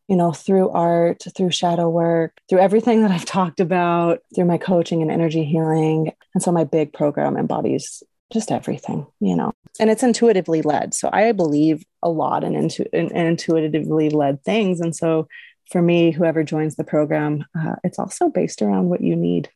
you 0.07 0.17
know, 0.17 0.33
through 0.33 0.71
art, 0.71 1.25
through 1.37 1.51
shadow 1.51 1.89
work, 1.89 2.39
through 2.49 2.61
everything 2.61 3.03
that 3.03 3.11
I've 3.11 3.25
talked 3.39 3.61
about, 3.61 4.21
through 4.35 4.45
my 4.45 4.59
coaching 4.59 5.03
and 5.03 5.11
energy 5.11 5.45
healing. 5.45 6.13
And 6.35 6.43
so 6.43 6.53
my 6.53 6.65
big 6.65 6.93
program 6.93 7.37
embodies 7.37 8.03
just 8.33 8.51
everything, 8.51 9.07
you 9.21 9.37
know, 9.37 9.53
and 9.79 9.91
it's 9.91 10.03
intuitively 10.03 10.63
led. 10.63 10.95
So 10.95 11.09
I 11.13 11.33
believe 11.33 11.85
a 12.03 12.09
lot 12.09 12.45
in, 12.45 12.55
intu- 12.55 12.87
in, 12.93 13.11
in 13.11 13.27
intuitively 13.27 14.11
led 14.11 14.43
things. 14.43 14.81
And 14.81 14.95
so 14.95 15.29
for 15.71 15.83
me, 15.83 16.11
whoever 16.11 16.43
joins 16.45 16.77
the 16.77 16.85
program, 16.85 17.45
uh, 17.59 17.77
it's 17.85 17.99
also 17.99 18.29
based 18.29 18.63
around 18.63 18.89
what 18.89 19.01
you 19.01 19.17
need. 19.17 19.51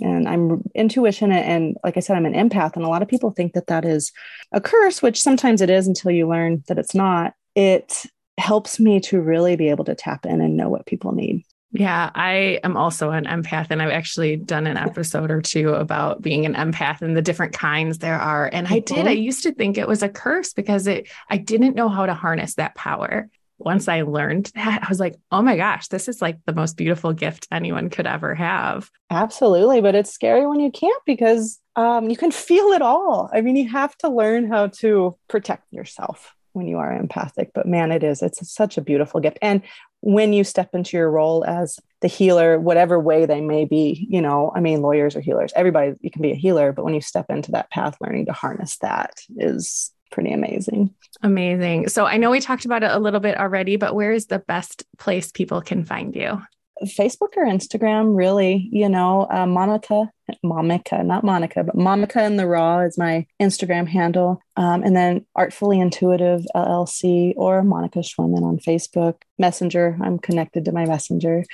And 0.00 0.28
I'm 0.28 0.62
intuition, 0.74 1.30
and 1.30 1.76
like 1.84 1.96
I 1.96 2.00
said, 2.00 2.16
I'm 2.16 2.26
an 2.26 2.34
empath, 2.34 2.74
and 2.74 2.84
a 2.84 2.88
lot 2.88 3.02
of 3.02 3.08
people 3.08 3.30
think 3.30 3.52
that 3.52 3.68
that 3.68 3.84
is 3.84 4.10
a 4.50 4.60
curse, 4.60 5.00
which 5.00 5.22
sometimes 5.22 5.60
it 5.60 5.70
is 5.70 5.86
until 5.86 6.10
you 6.10 6.28
learn 6.28 6.64
that 6.66 6.78
it's 6.78 6.96
not. 6.96 7.34
It 7.54 8.04
helps 8.36 8.80
me 8.80 8.98
to 9.00 9.20
really 9.20 9.54
be 9.54 9.70
able 9.70 9.84
to 9.84 9.94
tap 9.94 10.26
in 10.26 10.40
and 10.40 10.56
know 10.56 10.68
what 10.68 10.86
people 10.86 11.12
need. 11.12 11.44
Yeah, 11.76 12.10
I 12.14 12.60
am 12.62 12.76
also 12.76 13.10
an 13.10 13.24
empath, 13.24 13.66
and 13.70 13.82
I've 13.82 13.90
actually 13.90 14.36
done 14.36 14.68
an 14.68 14.76
episode 14.76 15.32
or 15.32 15.42
two 15.42 15.70
about 15.70 16.22
being 16.22 16.46
an 16.46 16.54
empath 16.54 17.02
and 17.02 17.16
the 17.16 17.22
different 17.22 17.52
kinds 17.52 17.98
there 17.98 18.18
are. 18.18 18.48
And 18.52 18.68
I 18.68 18.78
did, 18.78 19.08
I 19.08 19.14
mm-hmm. 19.14 19.22
used 19.22 19.42
to 19.42 19.52
think 19.52 19.76
it 19.76 19.88
was 19.88 20.04
a 20.04 20.08
curse 20.08 20.52
because 20.52 20.86
it 20.86 21.08
I 21.28 21.36
didn't 21.36 21.74
know 21.74 21.88
how 21.88 22.06
to 22.06 22.14
harness 22.14 22.54
that 22.54 22.76
power. 22.76 23.28
Once 23.58 23.88
I 23.88 24.02
learned 24.02 24.52
that, 24.54 24.84
I 24.84 24.88
was 24.88 25.00
like, 25.00 25.16
oh 25.32 25.42
my 25.42 25.56
gosh, 25.56 25.88
this 25.88 26.06
is 26.06 26.22
like 26.22 26.38
the 26.46 26.54
most 26.54 26.76
beautiful 26.76 27.12
gift 27.12 27.48
anyone 27.50 27.90
could 27.90 28.06
ever 28.06 28.36
have. 28.36 28.88
Absolutely. 29.10 29.80
But 29.80 29.96
it's 29.96 30.12
scary 30.12 30.46
when 30.46 30.60
you 30.60 30.70
can't 30.70 31.02
because 31.04 31.58
um, 31.74 32.08
you 32.08 32.16
can 32.16 32.30
feel 32.30 32.66
it 32.66 32.82
all. 32.82 33.30
I 33.32 33.40
mean, 33.40 33.56
you 33.56 33.68
have 33.70 33.96
to 33.98 34.08
learn 34.08 34.48
how 34.48 34.68
to 34.68 35.16
protect 35.26 35.72
yourself 35.72 36.36
when 36.54 36.68
you 36.68 36.78
are 36.78 36.92
empathic 36.92 37.50
but 37.52 37.66
man 37.66 37.90
it 37.90 38.04
is 38.04 38.22
it's 38.22 38.48
such 38.48 38.78
a 38.78 38.80
beautiful 38.80 39.20
gift 39.20 39.38
and 39.42 39.60
when 40.04 40.34
you 40.34 40.44
step 40.44 40.74
into 40.74 40.98
your 40.98 41.10
role 41.10 41.44
as 41.46 41.80
the 42.02 42.08
healer 42.08 42.60
whatever 42.60 43.00
way 43.00 43.24
they 43.24 43.40
may 43.40 43.64
be 43.64 44.06
you 44.10 44.20
know 44.20 44.52
i 44.54 44.60
mean 44.60 44.82
lawyers 44.82 45.16
or 45.16 45.20
healers. 45.20 45.52
Everybody 45.56 45.94
you 46.02 46.10
can 46.10 46.20
be 46.20 46.30
a 46.30 46.36
healer 46.36 46.72
but 46.72 46.84
when 46.84 46.92
you 46.92 47.00
step 47.00 47.26
into 47.30 47.52
that 47.52 47.70
path 47.70 47.96
learning 48.02 48.26
to 48.26 48.32
harness 48.32 48.76
that 48.78 49.14
is 49.38 49.90
pretty 50.10 50.30
amazing. 50.30 50.94
Amazing. 51.22 51.88
So 51.88 52.04
i 52.04 52.18
know 52.18 52.30
we 52.30 52.40
talked 52.40 52.66
about 52.66 52.82
it 52.82 52.90
a 52.90 52.98
little 52.98 53.20
bit 53.20 53.38
already 53.38 53.76
but 53.76 53.94
where 53.94 54.12
is 54.12 54.26
the 54.26 54.40
best 54.40 54.84
place 54.98 55.32
people 55.32 55.62
can 55.62 55.84
find 55.84 56.14
you 56.14 56.40
Facebook 56.82 57.36
or 57.36 57.44
Instagram, 57.44 58.16
really, 58.16 58.68
you 58.72 58.88
know, 58.88 59.26
uh, 59.30 59.46
Monica, 59.46 60.10
Monica, 60.42 61.02
not 61.02 61.24
Monica, 61.24 61.62
but 61.62 61.76
Monica 61.76 62.24
in 62.24 62.36
the 62.36 62.46
Raw 62.46 62.80
is 62.80 62.98
my 62.98 63.26
Instagram 63.40 63.86
handle. 63.86 64.40
Um, 64.56 64.82
and 64.82 64.96
then 64.96 65.24
Artfully 65.36 65.80
Intuitive 65.80 66.44
LLC 66.54 67.34
or 67.36 67.62
Monica 67.62 68.00
Schwemin 68.00 68.42
on 68.42 68.58
Facebook. 68.58 69.22
Messenger, 69.38 69.98
I'm 70.02 70.18
connected 70.18 70.64
to 70.64 70.72
my 70.72 70.84
Messenger. 70.84 71.44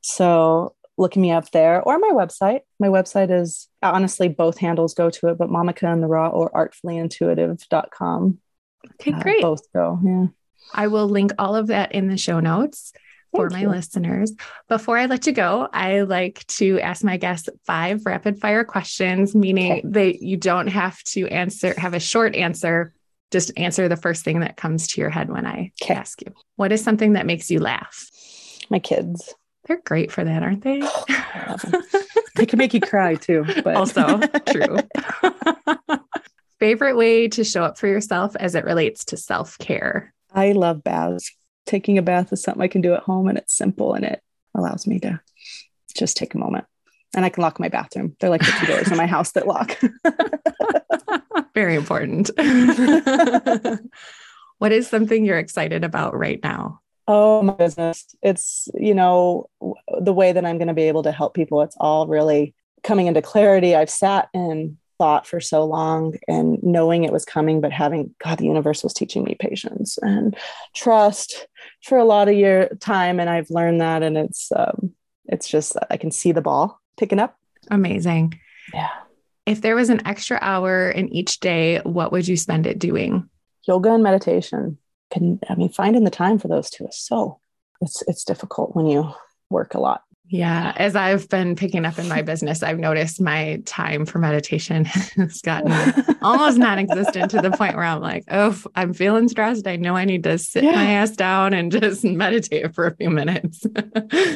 So 0.00 0.74
look 0.96 1.16
me 1.16 1.32
up 1.32 1.50
there 1.50 1.82
or 1.82 1.98
my 1.98 2.10
website. 2.10 2.60
My 2.78 2.88
website 2.88 3.30
is 3.30 3.68
honestly 3.82 4.28
both 4.28 4.58
handles 4.58 4.94
go 4.94 5.10
to 5.10 5.28
it, 5.28 5.38
but 5.38 5.50
Monica 5.50 5.90
in 5.90 6.00
the 6.00 6.06
Raw 6.06 6.28
or 6.28 6.50
artfullyintuitive.com. 6.50 8.38
Okay, 8.94 9.12
uh, 9.12 9.20
great. 9.20 9.42
both 9.42 9.72
go. 9.72 9.98
Yeah. 10.04 10.26
I 10.72 10.86
will 10.86 11.08
link 11.08 11.32
all 11.38 11.56
of 11.56 11.68
that 11.68 11.92
in 11.92 12.08
the 12.08 12.16
show 12.18 12.40
notes 12.40 12.92
for 13.32 13.50
my 13.50 13.66
listeners. 13.66 14.32
Before 14.68 14.98
I 14.98 15.06
let 15.06 15.26
you 15.26 15.32
go, 15.32 15.68
I 15.72 16.02
like 16.02 16.46
to 16.58 16.80
ask 16.80 17.04
my 17.04 17.16
guests 17.16 17.48
five 17.64 18.04
rapid 18.06 18.40
fire 18.40 18.64
questions, 18.64 19.34
meaning 19.34 19.72
okay. 19.72 19.82
that 19.84 20.22
you 20.22 20.36
don't 20.36 20.68
have 20.68 21.02
to 21.04 21.26
answer, 21.28 21.74
have 21.78 21.94
a 21.94 22.00
short 22.00 22.34
answer. 22.34 22.92
Just 23.30 23.52
answer 23.58 23.88
the 23.88 23.96
first 23.96 24.24
thing 24.24 24.40
that 24.40 24.56
comes 24.56 24.88
to 24.88 25.00
your 25.00 25.10
head 25.10 25.28
when 25.30 25.46
I 25.46 25.72
okay. 25.82 25.94
ask 25.94 26.22
you. 26.22 26.32
What 26.56 26.72
is 26.72 26.82
something 26.82 27.12
that 27.12 27.26
makes 27.26 27.50
you 27.50 27.60
laugh? 27.60 28.08
My 28.70 28.78
kids. 28.78 29.34
They're 29.66 29.82
great 29.84 30.10
for 30.10 30.24
that, 30.24 30.42
aren't 30.42 30.62
they? 30.62 30.82
They 32.38 32.46
can 32.46 32.58
make 32.58 32.72
you 32.72 32.80
cry 32.80 33.16
too. 33.16 33.44
But 33.64 33.76
also 33.76 34.20
true. 34.46 34.78
Favorite 36.60 36.96
way 36.96 37.28
to 37.28 37.44
show 37.44 37.64
up 37.64 37.78
for 37.78 37.88
yourself 37.88 38.34
as 38.36 38.54
it 38.54 38.64
relates 38.64 39.04
to 39.06 39.16
self 39.16 39.58
care? 39.58 40.14
I 40.32 40.52
love 40.52 40.84
baths. 40.84 41.34
Taking 41.68 41.98
a 41.98 42.02
bath 42.02 42.32
is 42.32 42.42
something 42.42 42.62
I 42.62 42.68
can 42.68 42.80
do 42.80 42.94
at 42.94 43.02
home 43.02 43.28
and 43.28 43.36
it's 43.36 43.54
simple 43.54 43.92
and 43.92 44.02
it 44.02 44.22
allows 44.54 44.86
me 44.86 44.98
to 45.00 45.20
just 45.94 46.16
take 46.16 46.32
a 46.32 46.38
moment. 46.38 46.64
And 47.14 47.26
I 47.26 47.28
can 47.28 47.42
lock 47.42 47.60
my 47.60 47.68
bathroom. 47.68 48.16
They're 48.18 48.30
like 48.30 48.40
the 48.40 48.56
two 48.58 48.66
doors 48.66 48.90
in 48.90 48.96
my 48.96 49.04
house 49.04 49.32
that 49.32 49.46
lock. 49.46 49.78
Very 51.54 51.74
important. 51.74 52.30
what 54.58 54.72
is 54.72 54.88
something 54.88 55.26
you're 55.26 55.38
excited 55.38 55.84
about 55.84 56.16
right 56.16 56.40
now? 56.42 56.80
Oh, 57.06 57.42
my 57.42 57.52
business. 57.52 58.14
It's, 58.22 58.66
you 58.72 58.94
know, 58.94 59.50
the 60.00 60.14
way 60.14 60.32
that 60.32 60.46
I'm 60.46 60.56
going 60.56 60.68
to 60.68 60.74
be 60.74 60.84
able 60.84 61.02
to 61.02 61.12
help 61.12 61.34
people. 61.34 61.60
It's 61.60 61.76
all 61.78 62.06
really 62.06 62.54
coming 62.82 63.08
into 63.08 63.20
clarity. 63.20 63.76
I've 63.76 63.90
sat 63.90 64.30
and 64.32 64.78
thought 64.98 65.26
for 65.26 65.40
so 65.40 65.64
long 65.64 66.14
and 66.26 66.58
knowing 66.62 67.04
it 67.04 67.12
was 67.12 67.24
coming, 67.24 67.60
but 67.60 67.72
having 67.72 68.14
God, 68.22 68.38
the 68.38 68.46
universe 68.46 68.82
was 68.82 68.92
teaching 68.92 69.24
me 69.24 69.36
patience 69.38 69.98
and 70.02 70.36
trust 70.74 71.46
for 71.82 71.98
a 71.98 72.04
lot 72.04 72.28
of 72.28 72.34
year 72.34 72.76
time. 72.80 73.20
And 73.20 73.30
I've 73.30 73.50
learned 73.50 73.80
that. 73.80 74.02
And 74.02 74.18
it's, 74.18 74.50
um, 74.54 74.92
it's 75.26 75.48
just, 75.48 75.76
I 75.90 75.96
can 75.96 76.10
see 76.10 76.32
the 76.32 76.42
ball 76.42 76.80
picking 76.98 77.20
up. 77.20 77.36
Amazing. 77.70 78.38
Yeah. 78.74 78.90
If 79.46 79.62
there 79.62 79.76
was 79.76 79.88
an 79.88 80.06
extra 80.06 80.38
hour 80.42 80.90
in 80.90 81.08
each 81.08 81.40
day, 81.40 81.80
what 81.84 82.12
would 82.12 82.28
you 82.28 82.36
spend 82.36 82.66
it 82.66 82.78
doing? 82.78 83.28
Yoga 83.66 83.92
and 83.92 84.02
meditation. 84.02 84.78
Can 85.10 85.40
I 85.48 85.54
mean 85.54 85.70
finding 85.70 86.04
the 86.04 86.10
time 86.10 86.38
for 86.38 86.48
those 86.48 86.68
two 86.68 86.86
is 86.86 86.98
so 86.98 87.40
it's 87.80 88.02
it's 88.06 88.24
difficult 88.24 88.76
when 88.76 88.86
you 88.86 89.10
work 89.48 89.74
a 89.74 89.80
lot. 89.80 90.02
Yeah, 90.30 90.74
as 90.76 90.94
I've 90.94 91.28
been 91.28 91.56
picking 91.56 91.86
up 91.86 91.98
in 91.98 92.06
my 92.06 92.22
business, 92.28 92.62
I've 92.62 92.78
noticed 92.78 93.20
my 93.20 93.62
time 93.64 94.04
for 94.04 94.18
meditation 94.18 94.84
has 94.84 95.40
gotten 95.40 95.72
almost 96.22 96.58
non-existent 96.58 97.30
to 97.30 97.40
the 97.40 97.50
point 97.50 97.74
where 97.76 97.84
I'm 97.84 98.02
like, 98.02 98.24
oh, 98.30 98.60
I'm 98.74 98.92
feeling 98.92 99.28
stressed. 99.28 99.66
I 99.66 99.76
know 99.76 99.96
I 99.96 100.04
need 100.04 100.24
to 100.24 100.36
sit 100.38 100.64
yeah. 100.64 100.72
my 100.72 100.90
ass 100.92 101.12
down 101.12 101.54
and 101.54 101.72
just 101.72 102.04
meditate 102.04 102.74
for 102.74 102.86
a 102.86 102.94
few 102.94 103.10
minutes. 103.10 103.64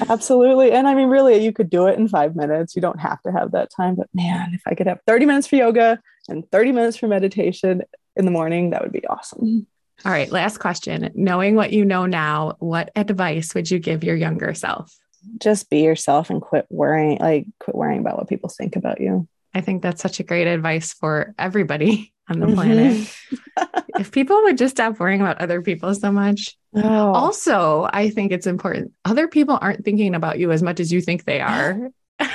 Absolutely. 0.08 0.72
And 0.72 0.88
I 0.88 0.94
mean, 0.94 1.08
really, 1.08 1.44
you 1.44 1.52
could 1.52 1.68
do 1.68 1.86
it 1.86 1.98
in 1.98 2.08
five 2.08 2.34
minutes. 2.34 2.74
You 2.74 2.82
don't 2.82 3.00
have 3.00 3.20
to 3.22 3.32
have 3.32 3.52
that 3.52 3.70
time. 3.70 3.94
But 3.96 4.08
man, 4.14 4.54
if 4.54 4.62
I 4.66 4.74
could 4.74 4.86
have 4.86 5.00
30 5.06 5.26
minutes 5.26 5.46
for 5.46 5.56
yoga 5.56 6.00
and 6.28 6.50
30 6.50 6.72
minutes 6.72 6.96
for 6.96 7.06
meditation 7.06 7.82
in 8.16 8.24
the 8.24 8.30
morning, 8.30 8.70
that 8.70 8.82
would 8.82 8.92
be 8.92 9.06
awesome. 9.06 9.66
All 10.04 10.10
right, 10.10 10.30
last 10.30 10.58
question. 10.58 11.10
Knowing 11.14 11.54
what 11.54 11.72
you 11.72 11.84
know 11.84 12.06
now, 12.06 12.56
what 12.58 12.90
advice 12.96 13.54
would 13.54 13.70
you 13.70 13.78
give 13.78 14.02
your 14.02 14.16
younger 14.16 14.52
self? 14.54 14.98
Just 15.38 15.70
be 15.70 15.80
yourself 15.80 16.30
and 16.30 16.40
quit 16.40 16.66
worrying 16.70 17.18
like 17.18 17.46
quit 17.60 17.76
worrying 17.76 18.00
about 18.00 18.18
what 18.18 18.28
people 18.28 18.48
think 18.48 18.76
about 18.76 19.00
you. 19.00 19.28
I 19.54 19.60
think 19.60 19.82
that's 19.82 20.02
such 20.02 20.18
a 20.18 20.22
great 20.22 20.46
advice 20.46 20.92
for 20.92 21.34
everybody 21.38 22.12
on 22.28 22.40
the 22.40 22.46
mm-hmm. 22.46 22.54
planet. 22.54 23.16
If 23.98 24.10
people 24.10 24.42
would 24.44 24.56
just 24.56 24.74
stop 24.74 24.98
worrying 24.98 25.20
about 25.20 25.42
other 25.42 25.60
people 25.60 25.94
so 25.94 26.10
much. 26.10 26.56
Oh. 26.74 27.12
also 27.12 27.86
i 27.92 28.08
think 28.08 28.32
it's 28.32 28.46
important 28.46 28.92
other 29.04 29.28
people 29.28 29.58
aren't 29.60 29.84
thinking 29.84 30.14
about 30.14 30.38
you 30.38 30.50
as 30.50 30.62
much 30.62 30.80
as 30.80 30.90
you 30.90 31.02
think 31.02 31.24
they 31.24 31.40
are. 31.40 31.90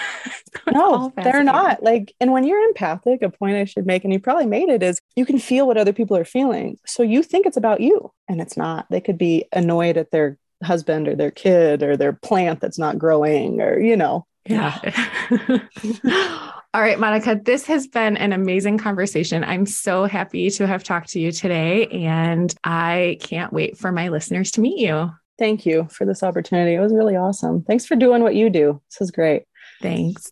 No 0.72 1.14
they're 1.16 1.44
not. 1.44 1.82
like 1.82 2.14
and 2.20 2.32
when 2.32 2.44
you're 2.44 2.64
empathic 2.68 3.22
a 3.22 3.30
point 3.30 3.56
i 3.56 3.66
should 3.66 3.86
make 3.86 4.04
and 4.04 4.14
you 4.14 4.20
probably 4.20 4.46
made 4.46 4.70
it 4.70 4.84
is 4.84 5.02
you 5.16 5.26
can 5.26 5.40
feel 5.40 5.66
what 5.66 5.78
other 5.78 5.94
people 5.94 6.18
are 6.18 6.26
feeling. 6.26 6.78
So 6.86 7.04
you 7.04 7.24
think 7.24 7.46
it's 7.46 7.58
about 7.58 7.82
you 7.82 8.12
and 8.28 8.42
it's 8.42 8.58
not. 8.58 8.86
They 8.90 9.02
could 9.02 9.18
be 9.18 9.46
annoyed 9.52 9.98
at 9.98 10.12
their 10.12 10.38
husband 10.64 11.08
or 11.08 11.16
their 11.16 11.32
kid 11.32 11.84
or 11.84 11.98
their 11.98 12.14
plant 12.14 12.60
that's 12.60 12.80
not 12.80 12.98
growing 12.98 13.62
or 13.62 13.80
you 13.80 13.96
know. 13.96 14.26
Yeah. 14.46 14.80
All 16.74 16.82
right 16.82 17.00
monica 17.00 17.40
this 17.44 17.66
has 17.66 17.88
been 17.88 18.18
an 18.18 18.34
amazing 18.34 18.78
conversation. 18.78 19.44
I'm 19.44 19.66
so 19.66 20.06
happy 20.06 20.50
to 20.52 20.68
have 20.68 20.84
talked 20.84 21.10
to 21.10 21.20
you 21.20 21.32
today 21.32 21.88
and 21.88 22.54
i 22.64 23.18
can't 23.22 23.52
wait 23.52 23.78
for 23.78 23.92
my 23.92 24.10
listeners 24.10 24.52
to 24.52 24.62
meet 24.62 24.80
you. 24.80 25.12
Thank 25.38 25.66
you 25.66 25.88
for 25.92 26.06
this 26.06 26.24
opportunity. 26.24 26.74
It 26.74 26.80
was 26.80 26.94
really 26.94 27.16
awesome. 27.16 27.64
Thanks 27.64 27.86
for 27.86 27.96
doing 27.96 28.24
what 28.24 28.36
you 28.36 28.50
do. 28.50 28.82
This 28.90 29.02
is 29.02 29.12
great. 29.12 29.44
Thanks 29.82 30.32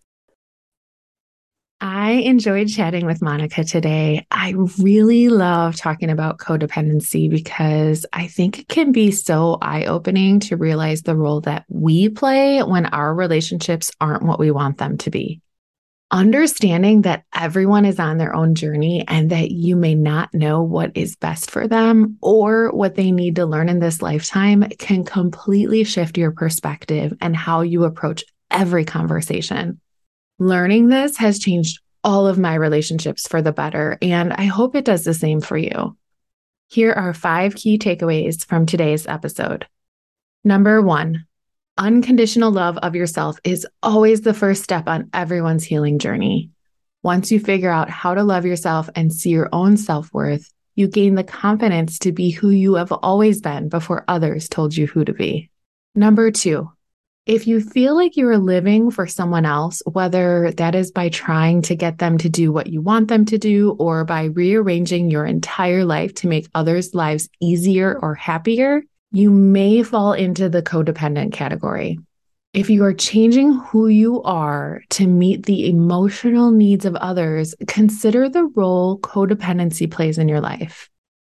I 1.88 2.14
enjoyed 2.14 2.68
chatting 2.68 3.06
with 3.06 3.22
Monica 3.22 3.64
today. 3.64 4.26
I 4.32 4.56
really 4.80 5.30
love 5.30 5.76
talking 5.76 6.10
about 6.10 6.40
codependency 6.40 7.30
because 7.30 8.08
I 8.12 8.26
think 8.26 8.58
it 8.58 8.68
can 8.68 8.92
be 8.92 9.12
so 9.12 9.60
eye 9.62 9.86
opening 9.86 10.40
to 10.42 10.58
realize 10.58 11.04
the 11.04 11.16
role 11.16 11.42
that 11.42 11.64
we 11.70 12.10
play 12.10 12.64
when 12.64 12.88
our 12.88 13.14
relationships 13.14 13.92
aren't 14.02 14.24
what 14.24 14.40
we 14.40 14.50
want 14.50 14.80
them 14.80 14.98
to 14.98 15.12
be. 15.12 15.42
Understanding 16.10 17.04
that 17.04 17.24
everyone 17.36 17.86
is 17.86 18.00
on 18.00 18.18
their 18.18 18.34
own 18.34 18.56
journey 18.56 19.06
and 19.08 19.30
that 19.30 19.52
you 19.52 19.76
may 19.76 19.94
not 19.94 20.34
know 20.34 20.64
what 20.64 20.92
is 20.96 21.16
best 21.16 21.52
for 21.52 21.68
them 21.68 22.18
or 22.20 22.72
what 22.72 22.96
they 22.96 23.12
need 23.12 23.36
to 23.36 23.46
learn 23.46 23.70
in 23.70 23.78
this 23.78 24.02
lifetime 24.02 24.64
can 24.80 25.04
completely 25.04 25.84
shift 25.84 26.18
your 26.18 26.32
perspective 26.32 27.14
and 27.22 27.36
how 27.36 27.62
you 27.62 27.84
approach 27.84 28.24
every 28.50 28.86
conversation. 28.86 29.80
Learning 30.40 30.90
this 30.90 31.16
has 31.18 31.40
changed 31.40 31.80
all 32.04 32.28
of 32.28 32.38
my 32.38 32.56
relationships 32.56 33.26
for 33.26 33.42
the 33.42 33.54
better, 33.54 33.98
and 34.02 34.34
I 34.34 34.46
hope 34.46 34.76
it 34.76 34.84
does 34.84 35.06
the 35.06 35.14
same 35.14 35.40
for 35.40 35.58
you. 35.58 35.96
Here 36.68 36.92
are 36.92 37.14
five 37.14 37.56
key 37.56 37.78
takeaways 37.78 38.46
from 38.46 38.66
today's 38.66 39.08
episode. 39.08 39.66
Number 40.44 40.82
one, 40.82 41.26
unconditional 41.78 42.52
love 42.52 42.78
of 42.80 42.96
yourself 42.96 43.40
is 43.46 43.66
always 43.82 44.22
the 44.22 44.34
first 44.34 44.62
step 44.62 44.88
on 44.88 45.10
everyone's 45.14 45.64
healing 45.64 46.00
journey. 46.00 46.52
Once 47.02 47.32
you 47.32 47.40
figure 47.40 47.72
out 47.72 47.90
how 47.90 48.14
to 48.14 48.24
love 48.24 48.46
yourself 48.46 48.90
and 48.94 49.14
see 49.14 49.30
your 49.30 49.48
own 49.54 49.78
self 49.78 50.14
worth, 50.14 50.52
you 50.76 50.90
gain 50.90 51.16
the 51.16 51.24
confidence 51.24 51.98
to 52.00 52.12
be 52.12 52.32
who 52.32 52.50
you 52.50 52.74
have 52.74 52.92
always 52.92 53.40
been 53.40 53.70
before 53.70 54.04
others 54.10 54.50
told 54.50 54.76
you 54.76 54.86
who 54.86 55.06
to 55.06 55.14
be. 55.14 55.50
Number 55.96 56.30
two, 56.30 56.70
if 57.26 57.48
you 57.48 57.60
feel 57.60 57.96
like 57.96 58.18
you 58.18 58.28
are 58.28 58.38
living 58.38 58.92
for 58.92 59.08
someone 59.08 59.46
else, 59.46 59.82
whether 59.92 60.52
that 60.58 60.76
is 60.76 60.92
by 60.92 61.10
trying 61.10 61.64
to 61.64 61.76
get 61.76 61.98
them 61.98 62.20
to 62.20 62.30
do 62.30 62.52
what 62.52 62.68
you 62.68 62.82
want 62.82 63.08
them 63.08 63.26
to 63.26 63.40
do 63.40 63.72
or 63.80 64.06
by 64.06 64.26
rearranging 64.26 65.10
your 65.10 65.26
entire 65.26 65.84
life 65.86 66.14
to 66.16 66.28
make 66.28 66.48
others' 66.54 66.94
lives 66.94 67.28
easier 67.42 67.98
or 68.00 68.14
happier, 68.14 68.84
you 69.12 69.32
may 69.32 69.82
fall 69.82 70.14
into 70.14 70.50
the 70.50 70.62
codependent 70.62 71.34
category. 71.34 71.98
If 72.54 72.70
you 72.70 72.84
are 72.84 72.94
changing 72.94 73.54
who 73.54 73.88
you 73.88 74.22
are 74.22 74.82
to 74.92 75.08
meet 75.08 75.48
the 75.48 75.68
emotional 75.68 76.52
needs 76.52 76.86
of 76.86 76.96
others, 76.96 77.56
consider 77.68 78.30
the 78.30 78.46
role 78.56 79.00
codependency 79.00 79.90
plays 79.90 80.20
in 80.20 80.30
your 80.30 80.42
life. 80.42 80.90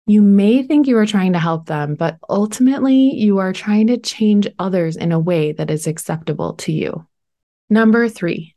You 0.07 0.21
may 0.21 0.63
think 0.63 0.87
you 0.87 0.97
are 0.97 1.05
trying 1.05 1.33
to 1.33 1.39
help 1.39 1.67
them, 1.67 1.95
but 1.95 2.17
ultimately 2.27 3.13
you 3.15 3.37
are 3.37 3.53
trying 3.53 3.87
to 3.87 3.97
change 3.97 4.47
others 4.57 4.97
in 4.97 5.11
a 5.11 5.19
way 5.19 5.51
that 5.53 5.69
is 5.69 5.85
acceptable 5.87 6.53
to 6.55 6.71
you. 6.71 7.07
Number 7.69 8.09
three, 8.09 8.55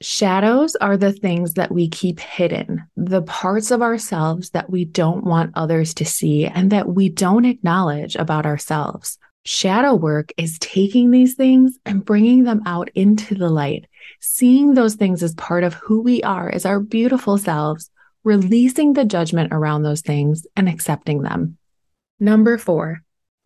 shadows 0.00 0.76
are 0.76 0.96
the 0.96 1.12
things 1.12 1.54
that 1.54 1.70
we 1.70 1.88
keep 1.88 2.20
hidden, 2.20 2.84
the 2.96 3.22
parts 3.22 3.70
of 3.70 3.82
ourselves 3.82 4.50
that 4.50 4.70
we 4.70 4.84
don't 4.86 5.24
want 5.24 5.52
others 5.54 5.92
to 5.94 6.04
see 6.04 6.46
and 6.46 6.72
that 6.72 6.88
we 6.88 7.08
don't 7.10 7.44
acknowledge 7.44 8.16
about 8.16 8.46
ourselves. 8.46 9.18
Shadow 9.44 9.94
work 9.94 10.32
is 10.36 10.58
taking 10.58 11.10
these 11.10 11.34
things 11.34 11.78
and 11.84 12.04
bringing 12.04 12.44
them 12.44 12.62
out 12.66 12.90
into 12.94 13.34
the 13.34 13.48
light, 13.48 13.86
seeing 14.20 14.74
those 14.74 14.94
things 14.94 15.22
as 15.22 15.34
part 15.34 15.64
of 15.64 15.74
who 15.74 16.00
we 16.00 16.22
are 16.22 16.50
as 16.50 16.66
our 16.66 16.80
beautiful 16.80 17.38
selves 17.38 17.90
releasing 18.24 18.92
the 18.92 19.04
judgment 19.04 19.52
around 19.52 19.82
those 19.82 20.00
things 20.00 20.46
and 20.56 20.68
accepting 20.68 21.22
them. 21.22 21.58
Number 22.20 22.58
four, 22.58 23.02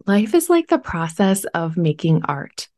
life 0.06 0.34
is 0.34 0.48
like 0.48 0.68
the 0.68 0.78
process 0.78 1.44
of 1.44 1.76
making 1.76 2.22
art. 2.24 2.68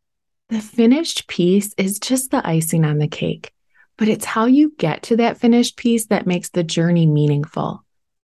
The 0.49 0.61
finished 0.61 1.27
piece 1.27 1.73
is 1.79 1.99
just 1.99 2.31
the 2.31 2.47
icing 2.47 2.85
on 2.85 2.99
the 2.99 3.09
cake, 3.09 3.53
but 3.97 4.09
it's 4.09 4.25
how 4.25 4.47
you 4.47 4.75
get 4.77 5.05
to 5.05 5.17
that 5.17 5.39
finished 5.39 5.77
piece 5.77 6.07
that 6.07 6.27
makes 6.27 6.51
the 6.51 6.65
journey 6.65 7.07
meaningful. 7.07 7.85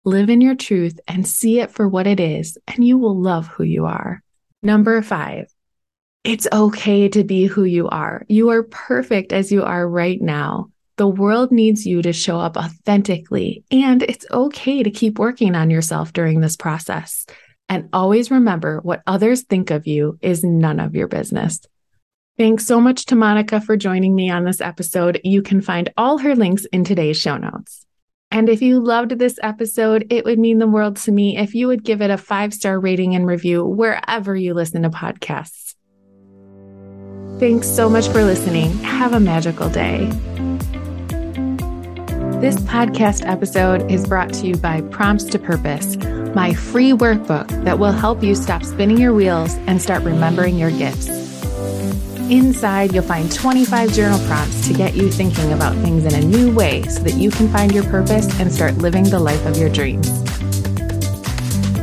Live 0.04 0.30
in 0.30 0.40
your 0.40 0.56
truth 0.56 1.00
and 1.08 1.28
see 1.28 1.60
it 1.60 1.72
for 1.72 1.88
what 1.88 2.06
it 2.06 2.20
is, 2.20 2.58
and 2.68 2.86
you 2.86 2.98
will 2.98 3.20
love 3.20 3.48
who 3.48 3.64
you 3.64 3.86
are. 3.86 4.22
Number 4.62 5.02
five, 5.02 5.48
it's 6.24 6.48
okay 6.52 7.10
to 7.10 7.24
be 7.24 7.46
who 7.46 7.64
you 7.64 7.88
are. 7.88 8.26
You 8.28 8.50
are 8.50 8.64
perfect 8.64 9.34
as 9.34 9.52
you 9.52 9.64
are 9.64 9.88
right 9.88 10.22
now. 10.22 10.72
The 10.98 11.08
world 11.08 11.52
needs 11.52 11.86
you 11.86 12.02
to 12.02 12.14
show 12.14 12.40
up 12.40 12.56
authentically, 12.56 13.64
and 13.70 14.02
it's 14.04 14.26
okay 14.32 14.82
to 14.82 14.90
keep 14.90 15.20
working 15.20 15.54
on 15.54 15.70
yourself 15.70 16.14
during 16.14 16.40
this 16.40 16.56
process. 16.56 17.26
And 17.68 17.90
always 17.92 18.32
remember 18.32 18.80
what 18.82 19.02
others 19.06 19.44
think 19.44 19.72
of 19.72 19.88
you 19.88 20.18
is 20.22 20.44
none 20.44 20.80
of 20.80 20.96
your 20.96 21.08
business. 21.08 21.60
Thanks 22.38 22.66
so 22.66 22.80
much 22.80 23.06
to 23.06 23.16
Monica 23.16 23.62
for 23.62 23.76
joining 23.78 24.14
me 24.14 24.30
on 24.30 24.44
this 24.44 24.62
episode. 24.62 25.20
You 25.24 25.42
can 25.42 25.62
find 25.62 25.92
all 25.98 26.18
her 26.20 26.36
links 26.36 26.66
in 26.66 26.84
today's 26.84 27.20
show 27.20 27.38
notes. 27.38 27.86
And 28.32 28.50
if 28.50 28.62
you 28.62 28.80
loved 28.80 29.12
this 29.12 29.40
episode, 29.42 30.08
it 30.10 30.26
would 30.26 30.40
mean 30.40 30.58
the 30.58 30.68
world 30.68 30.98
to 30.98 31.12
me 31.12 31.38
if 31.38 31.56
you 31.56 31.68
would 31.68 31.84
give 31.84 32.02
it 32.02 32.12
a 32.12 32.18
five 32.18 32.54
star 32.54 32.80
rating 32.80 33.16
and 33.16 33.26
review 33.26 33.66
wherever 33.66 34.36
you 34.36 34.54
listen 34.54 34.84
to 34.84 34.90
podcasts. 34.90 35.76
Thanks 37.40 37.68
so 37.68 37.90
much 37.90 38.08
for 38.10 38.24
listening. 38.24 38.72
Have 38.80 39.14
a 39.14 39.20
magical 39.20 39.70
day. 39.70 40.12
This 42.46 42.58
podcast 42.58 43.28
episode 43.28 43.90
is 43.90 44.06
brought 44.06 44.32
to 44.34 44.46
you 44.46 44.56
by 44.56 44.82
Prompts 44.82 45.24
to 45.32 45.40
Purpose, 45.40 45.98
my 46.36 46.54
free 46.54 46.92
workbook 46.92 47.48
that 47.64 47.80
will 47.80 47.92
help 47.92 48.22
you 48.22 48.36
stop 48.36 48.64
spinning 48.64 49.00
your 49.00 49.16
wheels 49.16 49.56
and 49.66 49.82
start 49.82 50.04
remembering 50.04 50.56
your 50.56 50.70
gifts. 50.70 51.08
Inside, 52.30 52.94
you'll 52.94 53.02
find 53.02 53.32
25 53.32 53.92
journal 53.94 54.20
prompts 54.28 54.68
to 54.68 54.76
get 54.76 54.94
you 54.94 55.10
thinking 55.10 55.54
about 55.54 55.74
things 55.78 56.06
in 56.06 56.14
a 56.14 56.24
new 56.24 56.54
way 56.54 56.84
so 56.84 57.02
that 57.02 57.16
you 57.16 57.32
can 57.32 57.52
find 57.52 57.74
your 57.74 57.84
purpose 57.86 58.28
and 58.40 58.52
start 58.52 58.78
living 58.78 59.06
the 59.06 59.18
life 59.18 59.44
of 59.48 59.58
your 59.58 59.70
dreams. 59.70 60.08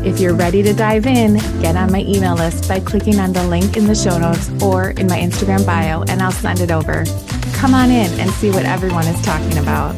If 0.07 0.21
you're 0.21 0.37
ready 0.37 0.63
to 0.63 0.73
dive 0.73 1.07
in, 1.07 1.39
get 1.61 1.75
on 1.75 1.91
my 1.91 2.03
email 2.03 2.37
list 2.37 2.69
by 2.69 2.79
clicking 2.79 3.19
on 3.19 3.33
the 3.33 3.43
link 3.49 3.77
in 3.77 3.89
the 3.89 3.97
show 3.97 4.17
notes 4.17 4.49
or 4.63 4.91
in 4.91 5.09
my 5.09 5.19
Instagram 5.19 5.67
bio, 5.67 6.03
and 6.03 6.23
I'll 6.23 6.31
send 6.31 6.61
it 6.61 6.71
over. 6.71 7.05
Come 7.55 7.75
on 7.75 7.91
in 7.91 8.13
and 8.21 8.31
see 8.31 8.51
what 8.51 8.65
everyone 8.65 9.09
is 9.09 9.21
talking 9.23 9.59
about. 9.59 9.97